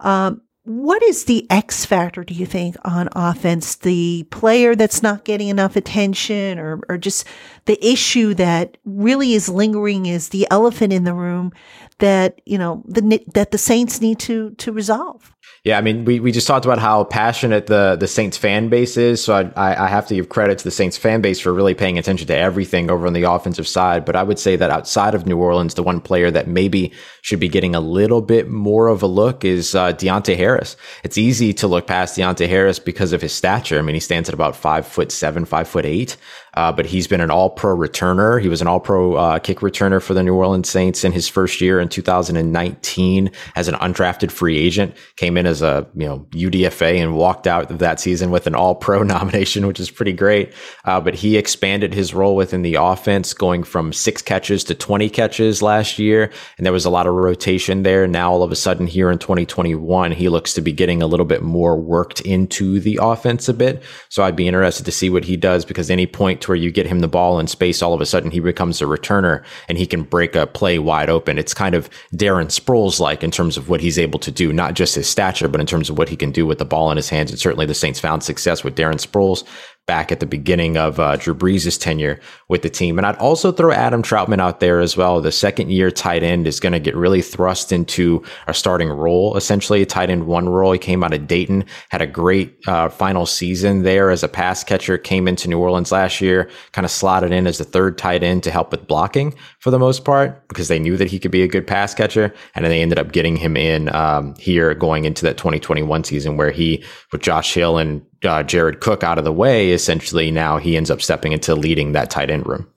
Um, 0.00 0.40
what 0.64 1.02
is 1.02 1.26
the 1.26 1.46
X 1.50 1.84
factor, 1.84 2.24
do 2.24 2.32
you 2.32 2.46
think, 2.46 2.74
on 2.84 3.08
offense? 3.12 3.76
The 3.76 4.26
player 4.30 4.74
that's 4.74 5.02
not 5.02 5.24
getting 5.24 5.48
enough 5.48 5.76
attention 5.76 6.58
or, 6.58 6.80
or 6.88 6.96
just 6.96 7.26
the 7.66 7.84
issue 7.84 8.34
that 8.34 8.76
really 8.84 9.34
is 9.34 9.48
lingering 9.48 10.06
is 10.06 10.28
the 10.28 10.46
elephant 10.50 10.92
in 10.92 11.04
the 11.04 11.14
room 11.14 11.52
that, 11.98 12.40
you 12.44 12.58
know, 12.58 12.82
the, 12.86 13.24
that 13.34 13.50
the 13.50 13.58
Saints 13.58 14.00
need 14.00 14.18
to, 14.20 14.50
to 14.52 14.72
resolve? 14.72 15.30
Yeah, 15.62 15.78
I 15.78 15.80
mean, 15.80 16.04
we, 16.04 16.20
we 16.20 16.30
just 16.30 16.46
talked 16.46 16.66
about 16.66 16.78
how 16.78 17.04
passionate 17.04 17.68
the, 17.68 17.96
the 17.98 18.06
Saints 18.06 18.36
fan 18.36 18.68
base 18.68 18.98
is. 18.98 19.24
So 19.24 19.50
I, 19.56 19.84
I 19.84 19.88
have 19.88 20.06
to 20.08 20.14
give 20.14 20.28
credit 20.28 20.58
to 20.58 20.64
the 20.64 20.70
Saints 20.70 20.98
fan 20.98 21.22
base 21.22 21.40
for 21.40 21.54
really 21.54 21.72
paying 21.72 21.96
attention 21.96 22.26
to 22.26 22.36
everything 22.36 22.90
over 22.90 23.06
on 23.06 23.14
the 23.14 23.22
offensive 23.22 23.66
side. 23.66 24.04
But 24.04 24.14
I 24.14 24.24
would 24.24 24.38
say 24.38 24.56
that 24.56 24.70
outside 24.70 25.14
of 25.14 25.26
New 25.26 25.38
Orleans, 25.38 25.72
the 25.72 25.82
one 25.82 26.02
player 26.02 26.30
that 26.30 26.48
maybe 26.48 26.92
should 27.22 27.40
be 27.40 27.48
getting 27.48 27.74
a 27.74 27.80
little 27.80 28.20
bit 28.20 28.50
more 28.50 28.88
of 28.88 29.02
a 29.02 29.06
look 29.06 29.42
is 29.42 29.74
uh, 29.74 29.94
Deonte 29.94 30.36
Harris. 30.36 30.76
It's 31.02 31.16
easy 31.16 31.54
to 31.54 31.66
look 31.66 31.86
past 31.86 32.18
Deonte 32.18 32.46
Harris 32.46 32.78
because 32.78 33.14
of 33.14 33.22
his 33.22 33.32
stature. 33.32 33.78
I 33.78 33.82
mean, 33.82 33.94
he 33.94 34.00
stands 34.00 34.28
at 34.28 34.34
about 34.34 34.56
five 34.56 34.86
foot 34.86 35.10
seven, 35.10 35.46
five 35.46 35.66
foot 35.66 35.86
eight. 35.86 36.18
Uh, 36.56 36.72
but 36.72 36.86
he's 36.86 37.06
been 37.06 37.20
an 37.20 37.30
all 37.30 37.50
pro 37.50 37.76
returner. 37.76 38.40
He 38.40 38.48
was 38.48 38.60
an 38.60 38.68
all 38.68 38.80
pro 38.80 39.14
uh, 39.14 39.38
kick 39.38 39.58
returner 39.58 40.02
for 40.02 40.14
the 40.14 40.22
New 40.22 40.34
Orleans 40.34 40.68
Saints 40.68 41.04
in 41.04 41.12
his 41.12 41.28
first 41.28 41.60
year 41.60 41.80
in 41.80 41.88
2019 41.88 43.30
as 43.56 43.68
an 43.68 43.74
undrafted 43.76 44.30
free 44.30 44.58
agent. 44.58 44.96
Came 45.16 45.36
in 45.36 45.46
as 45.46 45.62
a, 45.62 45.86
you 45.94 46.06
know, 46.06 46.26
UDFA 46.30 46.96
and 46.96 47.16
walked 47.16 47.46
out 47.46 47.70
of 47.70 47.78
that 47.78 48.00
season 48.00 48.30
with 48.30 48.46
an 48.46 48.54
all 48.54 48.74
pro 48.74 49.02
nomination, 49.02 49.66
which 49.66 49.80
is 49.80 49.90
pretty 49.90 50.12
great. 50.12 50.52
Uh, 50.84 51.00
but 51.00 51.14
he 51.14 51.36
expanded 51.36 51.94
his 51.94 52.14
role 52.14 52.36
within 52.36 52.62
the 52.62 52.76
offense, 52.76 53.34
going 53.34 53.64
from 53.64 53.92
six 53.92 54.22
catches 54.22 54.64
to 54.64 54.74
20 54.74 55.10
catches 55.10 55.62
last 55.62 55.98
year. 55.98 56.30
And 56.56 56.64
there 56.64 56.72
was 56.72 56.84
a 56.84 56.90
lot 56.90 57.06
of 57.06 57.14
rotation 57.14 57.82
there. 57.82 58.06
Now, 58.06 58.32
all 58.32 58.42
of 58.42 58.52
a 58.52 58.56
sudden, 58.56 58.86
here 58.86 59.10
in 59.10 59.18
2021, 59.18 60.12
he 60.12 60.28
looks 60.28 60.54
to 60.54 60.60
be 60.60 60.72
getting 60.72 61.02
a 61.02 61.06
little 61.06 61.26
bit 61.26 61.42
more 61.42 61.76
worked 61.76 62.20
into 62.20 62.78
the 62.80 62.98
offense 63.02 63.48
a 63.48 63.54
bit. 63.54 63.82
So 64.08 64.22
I'd 64.22 64.36
be 64.36 64.46
interested 64.46 64.84
to 64.84 64.92
see 64.92 65.10
what 65.10 65.24
he 65.24 65.36
does 65.36 65.64
because 65.64 65.90
any 65.90 66.06
point 66.06 66.40
to 66.44 66.50
where 66.50 66.56
you 66.56 66.70
get 66.70 66.86
him 66.86 67.00
the 67.00 67.08
ball 67.08 67.38
in 67.38 67.46
space, 67.46 67.82
all 67.82 67.92
of 67.92 68.00
a 68.00 68.06
sudden 68.06 68.30
he 68.30 68.40
becomes 68.40 68.80
a 68.80 68.84
returner 68.84 69.42
and 69.68 69.76
he 69.76 69.86
can 69.86 70.02
break 70.02 70.34
a 70.36 70.46
play 70.46 70.78
wide 70.78 71.10
open. 71.10 71.38
It's 71.38 71.54
kind 71.54 71.74
of 71.74 71.90
Darren 72.14 72.46
Sproles 72.46 73.00
like 73.00 73.22
in 73.22 73.30
terms 73.30 73.56
of 73.56 73.68
what 73.68 73.80
he's 73.80 73.98
able 73.98 74.18
to 74.20 74.30
do, 74.30 74.52
not 74.52 74.74
just 74.74 74.94
his 74.94 75.08
stature, 75.08 75.48
but 75.48 75.60
in 75.60 75.66
terms 75.66 75.90
of 75.90 75.98
what 75.98 76.08
he 76.08 76.16
can 76.16 76.30
do 76.30 76.46
with 76.46 76.58
the 76.58 76.64
ball 76.64 76.90
in 76.90 76.96
his 76.96 77.08
hands. 77.08 77.30
And 77.30 77.40
certainly 77.40 77.66
the 77.66 77.74
Saints 77.74 78.00
found 78.00 78.22
success 78.22 78.62
with 78.62 78.76
Darren 78.76 79.04
Sproles 79.04 79.44
back 79.86 80.10
at 80.10 80.20
the 80.20 80.26
beginning 80.26 80.76
of 80.76 80.98
uh, 80.98 81.16
Drew 81.16 81.34
Brees' 81.34 81.78
tenure 81.78 82.18
with 82.48 82.62
the 82.62 82.70
team. 82.70 82.98
And 82.98 83.06
I'd 83.06 83.16
also 83.16 83.52
throw 83.52 83.70
Adam 83.70 84.02
Trautman 84.02 84.40
out 84.40 84.60
there 84.60 84.80
as 84.80 84.96
well. 84.96 85.20
The 85.20 85.32
second 85.32 85.70
year 85.70 85.90
tight 85.90 86.22
end 86.22 86.46
is 86.46 86.58
going 86.58 86.72
to 86.72 86.80
get 86.80 86.96
really 86.96 87.20
thrust 87.20 87.70
into 87.70 88.22
a 88.46 88.54
starting 88.54 88.88
role, 88.88 89.36
essentially 89.36 89.82
a 89.82 89.86
tight 89.86 90.08
end 90.08 90.26
one 90.26 90.48
role. 90.48 90.72
He 90.72 90.78
came 90.78 91.04
out 91.04 91.12
of 91.12 91.26
Dayton, 91.26 91.64
had 91.90 92.00
a 92.00 92.06
great 92.06 92.56
uh, 92.66 92.88
final 92.88 93.26
season 93.26 93.82
there 93.82 94.10
as 94.10 94.22
a 94.22 94.28
pass 94.28 94.64
catcher, 94.64 94.96
came 94.96 95.28
into 95.28 95.48
New 95.48 95.58
Orleans 95.58 95.92
last 95.92 96.20
year, 96.20 96.50
kind 96.72 96.84
of 96.84 96.90
slotted 96.90 97.32
in 97.32 97.46
as 97.46 97.58
the 97.58 97.64
third 97.64 97.98
tight 97.98 98.22
end 98.22 98.42
to 98.44 98.50
help 98.50 98.70
with 98.70 98.86
blocking 98.86 99.34
for 99.58 99.70
the 99.70 99.78
most 99.78 100.04
part 100.04 100.46
because 100.48 100.68
they 100.68 100.78
knew 100.78 100.96
that 100.96 101.10
he 101.10 101.18
could 101.18 101.30
be 101.30 101.42
a 101.42 101.48
good 101.48 101.66
pass 101.66 101.94
catcher. 101.94 102.32
And 102.54 102.64
then 102.64 102.70
they 102.70 102.80
ended 102.80 102.98
up 102.98 103.12
getting 103.12 103.36
him 103.36 103.56
in 103.56 103.94
um, 103.94 104.34
here 104.38 104.74
going 104.74 105.04
into 105.04 105.24
that 105.24 105.36
2021 105.36 106.04
season 106.04 106.36
where 106.36 106.50
he, 106.50 106.82
with 107.12 107.20
Josh 107.20 107.52
Hill 107.52 107.76
and 107.76 108.04
uh, 108.22 108.42
Jared 108.42 108.80
Cook 108.80 109.02
out 109.02 109.18
of 109.18 109.24
the 109.24 109.32
way, 109.32 109.70
essentially 109.70 110.30
now 110.30 110.58
he 110.58 110.76
ends 110.76 110.90
up 110.90 111.02
stepping 111.02 111.32
into 111.32 111.54
leading 111.54 111.92
that 111.92 112.10
tight 112.10 112.30
end 112.30 112.46
room. 112.46 112.68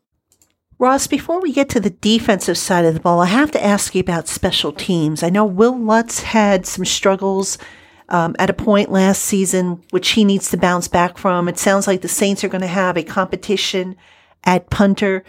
Ross, 0.79 1.07
before 1.07 1.41
we 1.41 1.51
get 1.51 1.69
to 1.69 1.79
the 1.79 1.89
defensive 1.89 2.57
side 2.57 2.85
of 2.85 2.93
the 2.93 2.99
ball, 2.99 3.19
I 3.19 3.25
have 3.25 3.49
to 3.51 3.63
ask 3.63 3.95
you 3.95 4.01
about 4.01 4.27
special 4.27 4.71
teams. 4.71 5.23
I 5.23 5.29
know 5.29 5.43
Wil 5.43 5.77
Lutz 5.77 6.21
had 6.21 6.67
some 6.67 6.85
struggles 6.85 7.57
um, 8.09 8.35
at 8.37 8.51
a 8.51 8.53
point 8.53 8.91
last 8.91 9.23
season, 9.23 9.83
which 9.89 10.09
he 10.09 10.23
needs 10.23 10.51
to 10.51 10.57
bounce 10.57 10.87
back 10.87 11.17
from. 11.17 11.47
It 11.47 11.57
sounds 11.57 11.87
like 11.87 12.01
the 12.01 12.07
Saints 12.07 12.43
are 12.43 12.49
going 12.49 12.61
to 12.61 12.67
have 12.67 12.95
a 12.95 13.03
competition 13.03 13.95
at 14.43 14.69
punter. 14.69 15.23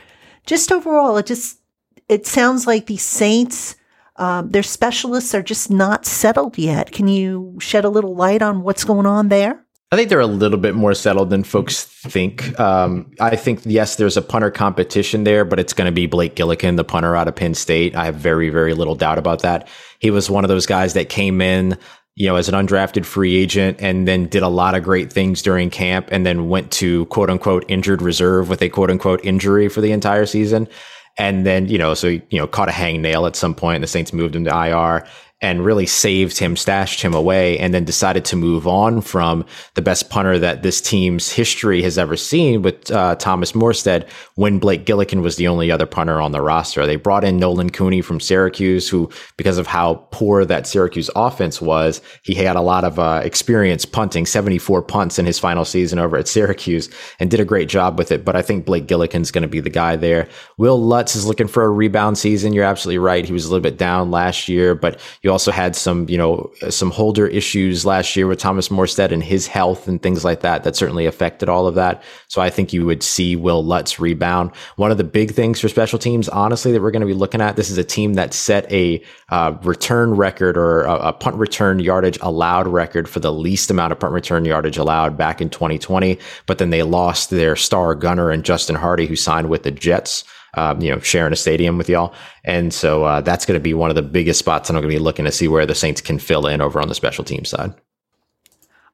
Just 0.44 0.71
overall, 0.71 1.16
it 1.16 1.27
just 1.27 1.61
it 2.09 2.27
sounds 2.27 2.66
like 2.66 2.87
the 2.87 2.97
Saints, 2.99 3.77
um, 4.16 4.51
their 4.51 4.62
specialists 4.62 5.35
are 5.35 5.42
just 5.42 5.71
not 5.71 6.05
settled 6.05 6.59
yet. 6.59 6.92
Can 6.92 7.09
you 7.09 7.57
shed 7.59 7.85
a 7.85 7.90
little 7.90 8.14
light 8.14 8.42
on 8.42 8.62
what's 8.62 8.85
going 8.85 9.07
on 9.07 9.29
there? 9.29 9.64
I 9.90 9.96
think 9.96 10.11
they're 10.11 10.20
a 10.20 10.27
little 10.27 10.59
bit 10.59 10.74
more 10.74 10.92
settled 10.92 11.31
than 11.31 11.44
folks 11.44 11.85
think. 11.85 12.59
Um, 12.61 13.11
I 13.20 13.37
think, 13.37 13.61
yes, 13.64 13.96
there's 13.96 14.18
a 14.18 14.22
punter 14.22 14.51
competition 14.51 15.24
there, 15.24 15.46
but 15.46 15.59
it's 15.59 15.72
going 15.72 15.87
to 15.87 15.92
be 15.92 16.07
Blake 16.07 16.37
Gillikin, 16.37 16.77
the 16.77 16.85
punter 16.85 17.16
out 17.16 17.27
of 17.27 17.35
Penn 17.35 17.55
State. 17.55 17.96
I 17.96 18.05
have 18.05 18.16
very, 18.16 18.51
very 18.51 18.74
little 18.74 18.94
doubt 18.94 19.16
about 19.16 19.40
that. 19.42 19.66
He 19.98 20.11
was 20.11 20.29
one 20.29 20.44
of 20.44 20.48
those 20.48 20.66
guys 20.66 20.92
that 20.92 21.09
came 21.09 21.40
in, 21.40 21.79
you 22.16 22.27
know, 22.27 22.37
as 22.37 22.51
an 22.51 22.55
undrafted 22.55 23.07
free 23.07 23.37
agent 23.37 23.79
and 23.81 24.07
then 24.07 24.27
did 24.27 24.42
a 24.42 24.48
lot 24.48 24.74
of 24.74 24.83
great 24.83 25.11
things 25.11 25.40
during 25.40 25.70
camp 25.70 26.09
and 26.12 26.27
then 26.27 26.51
went 26.51 26.70
to 26.72 27.07
quote 27.07 27.31
unquote 27.31 27.64
injured 27.68 28.03
reserve 28.03 28.51
with 28.51 28.61
a 28.61 28.68
quote 28.68 28.90
unquote 28.90 29.24
injury 29.24 29.70
for 29.70 29.81
the 29.81 29.92
entire 29.92 30.27
season. 30.27 30.68
And 31.16 31.46
then, 31.46 31.66
you 31.66 31.79
know, 31.79 31.94
so, 31.94 32.09
you 32.09 32.22
know, 32.33 32.46
caught 32.46 32.68
a 32.68 32.72
hangnail 32.72 33.27
at 33.27 33.37
some 33.37 33.55
point. 33.55 33.77
And 33.77 33.85
the 33.85 33.88
Saints 33.88 34.12
moved 34.12 34.37
him 34.37 34.44
to 34.44 34.51
IR 34.51 35.07
and 35.40 35.64
really 35.64 35.87
saved 35.87 36.38
him, 36.38 36.57
stashed 36.57 37.01
him 37.01 37.14
away, 37.14 37.59
and 37.59 37.72
then 37.72 37.85
decided 37.85 38.24
to 38.24 38.35
move 38.35 38.66
on 38.66 39.01
from 39.01 39.44
the 39.74 39.83
best 39.83 40.11
punter 40.11 40.37
that 40.38 40.62
this 40.62 40.81
team's 40.81 41.31
history 41.31 41.81
has 41.83 41.96
ever 41.96 42.16
seen 42.16 42.62
with 42.62 42.90
uh, 42.90 43.14
Thomas 43.16 43.53
Morstead 43.53 44.09
when 44.35 44.59
Blake 44.59 44.85
Gillikin 44.85 45.22
was 45.22 45.37
the 45.37 45.46
only 45.46 45.70
other 45.70 45.87
punter 45.87 46.20
on 46.20 46.33
the 46.33 46.42
roster. 46.42 46.87
They 46.87 46.96
brought 46.96 47.22
in 47.22 47.38
Nolan 47.38 47.70
Cooney 47.70 48.01
from 48.01 48.18
Syracuse, 48.18 48.88
who, 48.88 49.11
because 49.37 49.59
of 49.59 49.68
how 49.68 50.07
poor 50.11 50.44
that 50.44 50.66
Syracuse 50.66 51.09
offense 51.14 51.61
was, 51.61 52.01
he 52.22 52.35
had 52.35 52.57
a 52.57 52.61
lot 52.61 52.83
of 52.83 52.98
uh, 52.98 53.20
experience 53.22 53.85
punting, 53.85 54.27
74 54.27 54.83
punts 54.83 55.20
in 55.20 55.27
his 55.27 55.38
final 55.38 55.64
season 55.64 56.01
over 56.01 56.16
at 56.16 56.27
Syracuse, 56.27 56.90
and 57.20 57.31
did 57.31 57.38
a 57.38 57.44
great 57.44 57.68
job 57.68 57.96
with 57.96 58.11
it. 58.11 58.24
But 58.24 58.35
I 58.35 58.42
think 58.42 58.64
Blake 58.64 58.87
Gillikin's 58.87 59.31
going 59.31 59.42
to 59.42 59.48
be 59.48 59.61
the 59.61 59.70
guy 59.70 59.94
there. 59.94 60.29
Wil 60.57 60.83
Lutz 60.83 61.14
is 61.14 61.27
looking 61.27 61.46
for 61.46 61.64
a 61.64 61.70
rebound 61.70 62.18
season. 62.18 62.53
You're 62.53 62.64
absolutely 62.64 62.98
right. 62.98 63.24
He 63.24 63.33
was 63.33 63.44
a 63.44 63.48
little 63.48 63.62
bit 63.62 63.79
down 63.79 64.11
last 64.11 64.48
year, 64.48 64.74
but 64.74 64.98
you 65.22 65.28
you 65.29 65.33
also 65.33 65.53
had 65.53 65.77
some, 65.77 66.09
you 66.09 66.17
know, 66.17 66.51
some 66.71 66.91
holder 66.91 67.27
issues 67.27 67.85
last 67.85 68.17
year 68.17 68.27
with 68.27 68.38
Thomas 68.38 68.71
Morstead 68.71 69.12
and 69.12 69.23
his 69.23 69.47
health 69.47 69.87
and 69.87 70.03
things 70.03 70.25
like 70.25 70.41
that. 70.41 70.64
That 70.64 70.75
certainly 70.75 71.05
affected 71.05 71.51
all 71.51 71.67
of 71.67 71.75
that. 71.75 72.03
So 72.29 72.41
I 72.41 72.49
think 72.49 72.73
you 72.73 72.87
would 72.87 73.03
see 73.03 73.37
Wil 73.37 73.62
Lutz 73.62 74.01
rebound. 74.01 74.53
One 74.77 74.91
of 74.91 74.97
the 74.97 75.05
big 75.05 75.33
things 75.33 75.61
for 75.61 75.69
special 75.69 75.99
teams, 75.99 76.31
honestly, 76.31 76.73
that 76.73 76.81
we're 76.81 76.93
going 76.93 77.03
to 77.03 77.07
be 77.07 77.12
looking 77.12 77.43
at, 77.43 77.57
this 77.57 77.69
is 77.69 77.77
a 77.77 77.85
team 77.85 78.14
that 78.14 78.33
set 78.33 78.73
a 78.73 79.03
uh, 79.29 79.55
return 79.64 80.14
record 80.14 80.57
or 80.57 80.85
a, 80.85 80.95
a 81.09 81.12
punt 81.12 81.37
return 81.37 81.79
yardage 81.79 82.19
allowed 82.23 82.67
record 82.67 83.07
for 83.07 83.21
the 83.21 83.31
least 83.31 83.71
amount 83.71 83.93
of 83.93 84.01
punt 84.01 84.14
return 84.14 84.47
yardage 84.47 84.79
allowed 84.79 85.19
back 85.19 85.43
in 85.43 85.51
2020. 85.51 86.19
But 86.47 86.57
then 86.57 86.71
they 86.71 86.83
lost 86.83 87.29
their 87.29 87.55
star 87.55 87.95
gunner 87.95 88.31
and 88.31 88.47
Justin 88.47 88.77
Hardee, 88.77 89.07
who 89.07 89.14
signed 89.14 89.51
with 89.51 89.62
the 89.62 89.71
Jets 89.71 90.25
um, 90.59 90.81
you 90.83 90.90
know, 90.90 90.99
sharing 90.99 91.33
a 91.33 91.37
stadium 91.37 91.79
with 91.79 91.88
y'all. 91.88 92.12
And 92.44 92.75
so 92.75 93.05
uh, 93.05 93.21
that's 93.21 93.47
going 93.47 93.59
to 93.59 93.62
be 93.62 93.75
one 93.75 93.90
of 93.90 93.97
the 93.97 94.03
biggest 94.03 94.40
spots, 94.40 94.68
and 94.68 94.77
I'm 94.77 94.83
going 94.83 94.92
to 94.92 94.99
be 94.99 95.05
looking 95.05 95.25
to 95.25 95.33
see 95.33 95.47
where 95.47 95.66
the 95.66 95.75
Saints 95.75 96.01
can 96.01 96.18
fill 96.18 96.47
in 96.47 96.61
over 96.61 96.81
on 96.81 96.88
the 96.88 96.94
special 96.94 97.25
team 97.25 97.44
side. 97.44 97.75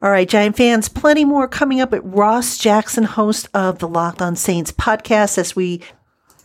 All 0.03 0.11
right, 0.11 0.29
Giant 0.29 0.57
fans, 0.57 0.91
plenty 0.91 1.25
more 1.25 1.49
coming 1.49 1.81
up 1.81 1.95
at 1.95 2.05
Ross 2.05 2.59
Jackson, 2.59 3.05
host 3.05 3.49
of 3.55 3.79
the 3.79 3.89
Locked 3.89 4.21
On 4.21 4.37
Saints 4.37 4.71
podcast, 4.71 5.39
as 5.39 5.57
we 5.57 5.81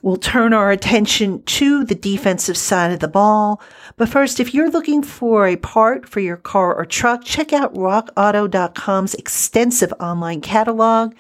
will 0.02 0.16
turn 0.16 0.54
our 0.54 0.72
attention 0.72 1.44
to 1.44 1.84
the 1.84 1.96
defensive 1.96 2.56
side 2.56 2.94
of 2.94 3.02
the 3.02 3.08
ball. 3.10 3.62
But 3.98 4.08
first, 4.08 4.40
if 4.40 4.54
you're 4.54 4.70
looking 4.70 5.04
for 5.04 5.46
a 5.46 5.58
part 5.58 6.08
for 6.08 6.22
your 6.22 6.38
car 6.38 6.74
or 6.74 6.86
truck, 6.86 7.26
check 7.26 7.52
out 7.52 7.74
rockauto.com's 7.74 9.16
extensive 9.16 9.92
online 10.00 10.40
catalog. 10.40 11.14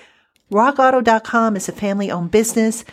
RockAuto.com 0.50 1.58
is 1.58 1.68
a 1.68 1.74
family 1.74 2.10
owned 2.10 2.32
business 2.32 2.86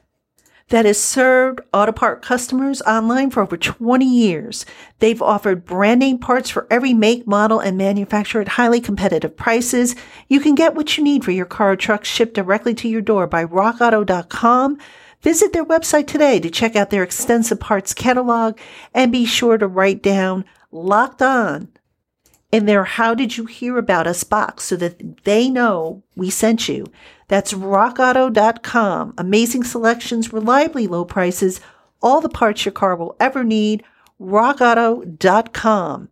that 0.69 0.85
has 0.85 1.01
served 1.01 1.61
auto 1.73 1.93
part 1.93 2.23
customers 2.23 2.83
online 2.83 3.31
for 3.31 3.43
over 3.43 3.57
20 3.57 4.05
years. 4.05 4.67
They've 4.99 5.23
offered 5.23 5.65
brand 5.65 6.01
name 6.01 6.19
parts 6.19 6.51
for 6.51 6.67
every 6.71 6.93
make, 6.93 7.27
model, 7.27 7.61
and 7.61 7.79
manufacturer 7.79 8.41
at 8.41 8.49
highly 8.49 8.81
competitive 8.81 9.37
prices. 9.37 9.95
You 10.29 10.41
can 10.41 10.55
get 10.55 10.75
what 10.75 10.97
you 10.97 11.05
need 11.05 11.25
for 11.25 11.31
your 11.31 11.47
car 11.47 11.73
or 11.73 11.77
truck 11.77 12.05
shipped 12.05 12.35
directly 12.35 12.75
to 12.75 12.89
your 12.89 13.01
door 13.01 13.27
by 13.27 13.45
rockauto.com. 13.45 14.79
Visit 15.23 15.53
their 15.53 15.65
website 15.65 16.07
today 16.07 16.41
to 16.41 16.51
check 16.51 16.77
out 16.77 16.91
their 16.91 17.03
extensive 17.03 17.61
parts 17.61 17.95
catalog 17.95 18.59
and 18.93 19.13
be 19.13 19.25
sure 19.25 19.59
to 19.59 19.67
write 19.67 20.03
down 20.03 20.45
locked 20.73 21.23
on 21.23 21.69
in 22.53 22.67
their 22.67 22.85
How 22.85 23.15
Did 23.15 23.37
You 23.37 23.47
Hear 23.47 23.77
About 23.79 24.07
Us 24.07 24.25
box 24.25 24.65
so 24.65 24.77
that 24.77 25.25
they 25.25 25.51
know 25.51 26.03
we 26.15 26.31
sent 26.31 26.69
you. 26.69 26.87
That's 27.29 27.53
rockauto.com. 27.53 29.15
Amazing 29.19 29.65
selections, 29.65 30.33
reliably 30.33 30.87
low 30.87 31.05
prices, 31.05 31.61
all 32.03 32.21
the 32.21 32.29
parts 32.29 32.65
your 32.65 32.73
car 32.73 32.95
will 32.95 33.17
ever 33.19 33.43
need. 33.43 33.83
rockauto.com. 34.21 36.09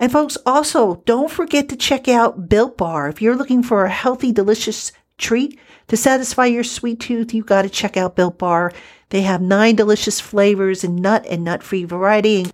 And 0.00 0.12
folks, 0.12 0.36
also 0.46 1.02
don't 1.06 1.30
forget 1.30 1.68
to 1.68 1.76
check 1.76 2.08
out 2.08 2.48
Built 2.48 2.76
Bar. 2.76 3.08
If 3.08 3.20
you're 3.20 3.36
looking 3.36 3.62
for 3.62 3.84
a 3.84 3.90
healthy, 3.90 4.32
delicious 4.32 4.92
treat 5.16 5.58
to 5.88 5.96
satisfy 5.96 6.46
your 6.46 6.64
sweet 6.64 7.00
tooth, 7.00 7.34
you've 7.34 7.46
got 7.46 7.62
to 7.62 7.68
check 7.68 7.96
out 7.96 8.14
Built 8.16 8.38
Bar. 8.38 8.72
They 9.10 9.22
have 9.22 9.40
nine 9.40 9.74
delicious 9.74 10.20
flavors 10.20 10.84
and 10.84 10.96
nut 10.96 11.26
and 11.28 11.44
nut 11.44 11.62
free 11.62 11.84
variety. 11.84 12.46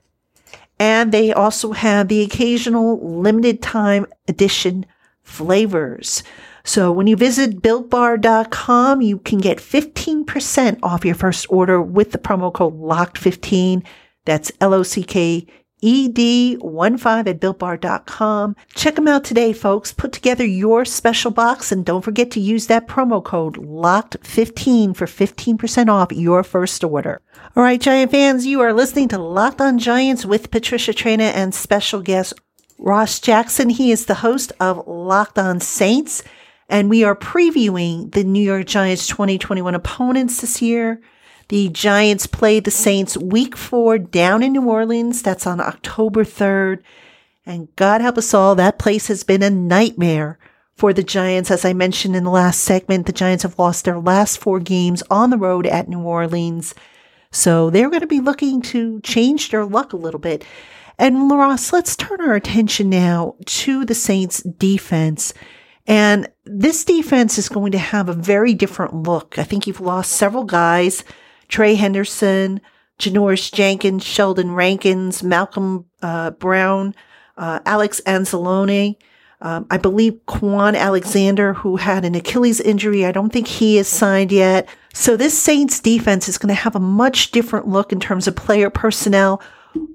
And 0.78 1.12
they 1.12 1.32
also 1.32 1.72
have 1.72 2.08
the 2.08 2.22
occasional 2.22 2.98
limited 3.20 3.62
time 3.62 4.06
edition 4.28 4.87
flavors. 5.22 6.22
So 6.64 6.90
when 6.90 7.06
you 7.06 7.16
visit 7.16 7.60
builtbar.com, 7.62 9.02
you 9.02 9.18
can 9.18 9.38
get 9.38 9.58
15% 9.58 10.78
off 10.82 11.04
your 11.04 11.14
first 11.14 11.46
order 11.50 11.80
with 11.80 12.12
the 12.12 12.18
promo 12.18 12.52
code 12.52 12.80
LOCKED15. 12.80 13.84
That's 14.24 14.50
L-O-C-K 14.60 15.46
ED15 15.85 17.29
at 17.29 17.40
builtbar.com. 17.40 18.57
Check 18.75 18.94
them 18.94 19.07
out 19.07 19.23
today, 19.23 19.53
folks. 19.53 19.92
Put 19.92 20.12
together 20.12 20.44
your 20.44 20.87
special 20.87 21.31
box 21.31 21.70
and 21.70 21.85
don't 21.85 22.03
forget 22.03 22.31
to 22.31 22.40
use 22.40 22.68
that 22.68 22.88
promo 22.88 23.23
code 23.23 23.57
LOCKED15 23.57 24.97
for 24.97 25.05
15% 25.05 25.88
off 25.88 26.11
your 26.11 26.42
first 26.42 26.83
order. 26.83 27.20
All 27.55 27.62
right, 27.62 27.81
Giant 27.81 28.11
fans, 28.11 28.47
you 28.47 28.61
are 28.62 28.73
listening 28.73 29.09
to 29.09 29.18
Locked 29.18 29.61
on 29.61 29.79
Giants 29.79 30.25
with 30.25 30.51
Patricia 30.51 30.92
Traina 30.92 31.33
and 31.35 31.55
special 31.55 32.01
guest 32.01 32.33
Ross 32.79 33.20
Jackson. 33.20 33.68
He 33.68 33.92
is 33.92 34.07
the 34.07 34.14
host 34.14 34.53
of 34.61 34.87
Locked 34.87 35.38
on 35.38 35.61
Saints, 35.61 36.23
and 36.68 36.88
we 36.88 37.05
are 37.05 37.14
previewing 37.14 38.11
the 38.12 38.25
New 38.25 38.42
York 38.42 38.66
Giants 38.66 39.07
2021 39.07 39.75
opponents 39.75 40.40
this 40.40 40.62
year. 40.62 41.01
The 41.48 41.68
Giants 41.68 42.26
play 42.26 42.61
the 42.61 42.70
Saints 42.70 43.16
week 43.16 43.57
four 43.57 43.98
down 43.98 44.42
in 44.42 44.52
New 44.52 44.68
Orleans. 44.68 45.22
That's 45.22 45.46
on 45.46 45.61
October 45.61 46.24
3rd. 46.24 46.83
And 47.46 47.74
God 47.76 48.00
help 48.00 48.16
us 48.16 48.33
all, 48.33 48.54
that 48.54 48.78
place 48.78 49.09
has 49.09 49.22
been 49.22 49.42
a 49.42 49.50
nightmare 49.50 50.38
for 50.74 50.92
the 50.92 51.02
Giants. 51.02 51.50
As 51.50 51.64
I 51.64 51.72
mentioned 51.72 52.16
in 52.16 52.24
the 52.24 52.30
last 52.30 52.61
segment, 52.61 53.07
the 53.07 53.12
Giants 53.12 53.42
have 53.42 53.59
lost 53.59 53.85
their 53.85 53.98
last 53.98 54.38
four 54.38 54.61
games 54.61 55.02
on 55.11 55.30
the 55.30 55.37
road 55.37 55.66
at 55.66 55.88
New 55.88 56.00
Orleans. 56.00 56.74
So 57.30 57.68
they're 57.68 57.90
going 57.90 58.00
to 58.00 58.07
be 58.07 58.20
looking 58.20 58.62
to 58.62 59.00
change 59.00 59.50
their 59.50 59.64
luck 59.64 59.92
a 59.92 59.98
little 59.98 60.20
bit. 60.20 60.44
And 60.98 61.30
Ross, 61.30 61.72
let's 61.72 61.96
turn 61.96 62.20
our 62.20 62.35
attention 62.35 62.88
now 62.88 63.35
to 63.46 63.85
the 63.85 63.94
Saints 63.94 64.42
defense. 64.42 65.35
And 65.87 66.28
this 66.44 66.85
defense 66.85 67.37
is 67.37 67.48
going 67.48 67.72
to 67.72 67.78
have 67.78 68.09
a 68.09 68.14
very 68.14 68.54
different 68.54 68.94
look. 68.94 69.38
I 69.38 69.42
think 69.42 69.66
you've 69.66 69.80
lost 69.80 70.12
several 70.12 70.44
guys. 70.44 71.04
Trey 71.48 71.76
Hendrickson, 71.76 72.61
Janoris 72.98 73.52
Jenkins, 73.52 74.04
Sheldon 74.04 74.52
Rankins, 74.52 75.22
Malcolm 75.22 75.87
uh, 76.02 76.30
Brown, 76.30 76.94
uh, 77.37 77.61
Alex 77.66 78.00
Anzalone. 78.07 78.96
Um, 79.40 79.66
I 79.68 79.76
believe 79.76 80.20
Kwon 80.26 80.76
Alexander, 80.76 81.54
who 81.54 81.76
had 81.76 82.04
an 82.04 82.14
Achilles 82.14 82.61
injury, 82.61 83.04
I 83.04 83.12
don't 83.12 83.33
think 83.33 83.46
he 83.46 83.78
is 83.78 83.88
signed 83.88 84.33
yet. 84.33 84.68
So 84.94 85.16
this 85.16 85.37
Saints 85.37 85.80
defense 85.80 86.28
is 86.28 86.38
going 86.38 86.54
to 86.54 86.61
have 86.61 86.76
a 86.76 86.80
much 86.80 87.30
different 87.30 87.68
look 87.68 87.92
in 87.92 88.00
terms 88.00 88.26
of 88.26 88.37
player 88.37 88.70
personnel. 88.70 89.42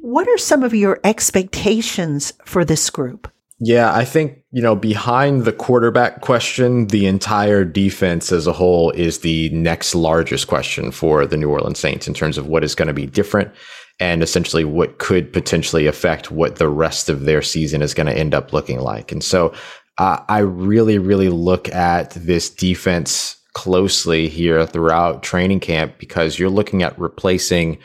What 0.01 0.27
are 0.27 0.37
some 0.37 0.61
of 0.61 0.75
your 0.75 0.99
expectations 1.03 2.33
for 2.45 2.65
this 2.65 2.89
group? 2.89 3.31
Yeah, 3.61 3.93
I 3.93 4.05
think, 4.05 4.41
you 4.51 4.61
know, 4.61 4.75
behind 4.75 5.43
the 5.43 5.51
quarterback 5.51 6.21
question, 6.21 6.87
the 6.87 7.05
entire 7.07 7.65
defense 7.65 8.31
as 8.31 8.47
a 8.47 8.53
whole 8.53 8.91
is 8.91 9.19
the 9.19 9.49
next 9.49 9.93
largest 9.93 10.47
question 10.47 10.91
for 10.91 11.25
the 11.25 11.35
New 11.35 11.49
Orleans 11.49 11.79
Saints 11.79 12.07
in 12.07 12.13
terms 12.13 12.37
of 12.37 12.47
what 12.47 12.63
is 12.63 12.73
going 12.73 12.87
to 12.87 12.93
be 12.93 13.05
different 13.05 13.51
and 13.99 14.23
essentially 14.23 14.63
what 14.63 14.97
could 14.99 15.33
potentially 15.33 15.87
affect 15.87 16.31
what 16.31 16.55
the 16.55 16.69
rest 16.69 17.09
of 17.09 17.25
their 17.25 17.41
season 17.41 17.81
is 17.81 17.93
going 17.93 18.07
to 18.07 18.17
end 18.17 18.33
up 18.33 18.53
looking 18.53 18.79
like. 18.79 19.11
And 19.11 19.21
so 19.21 19.53
uh, 19.97 20.21
I 20.29 20.39
really, 20.39 20.97
really 20.97 21.27
look 21.27 21.67
at 21.69 22.11
this 22.11 22.49
defense 22.49 23.35
closely 23.53 24.29
here 24.29 24.65
throughout 24.65 25.21
training 25.21 25.59
camp 25.59 25.95
because 25.97 26.39
you're 26.39 26.49
looking 26.49 26.81
at 26.81 26.97
replacing 26.97 27.77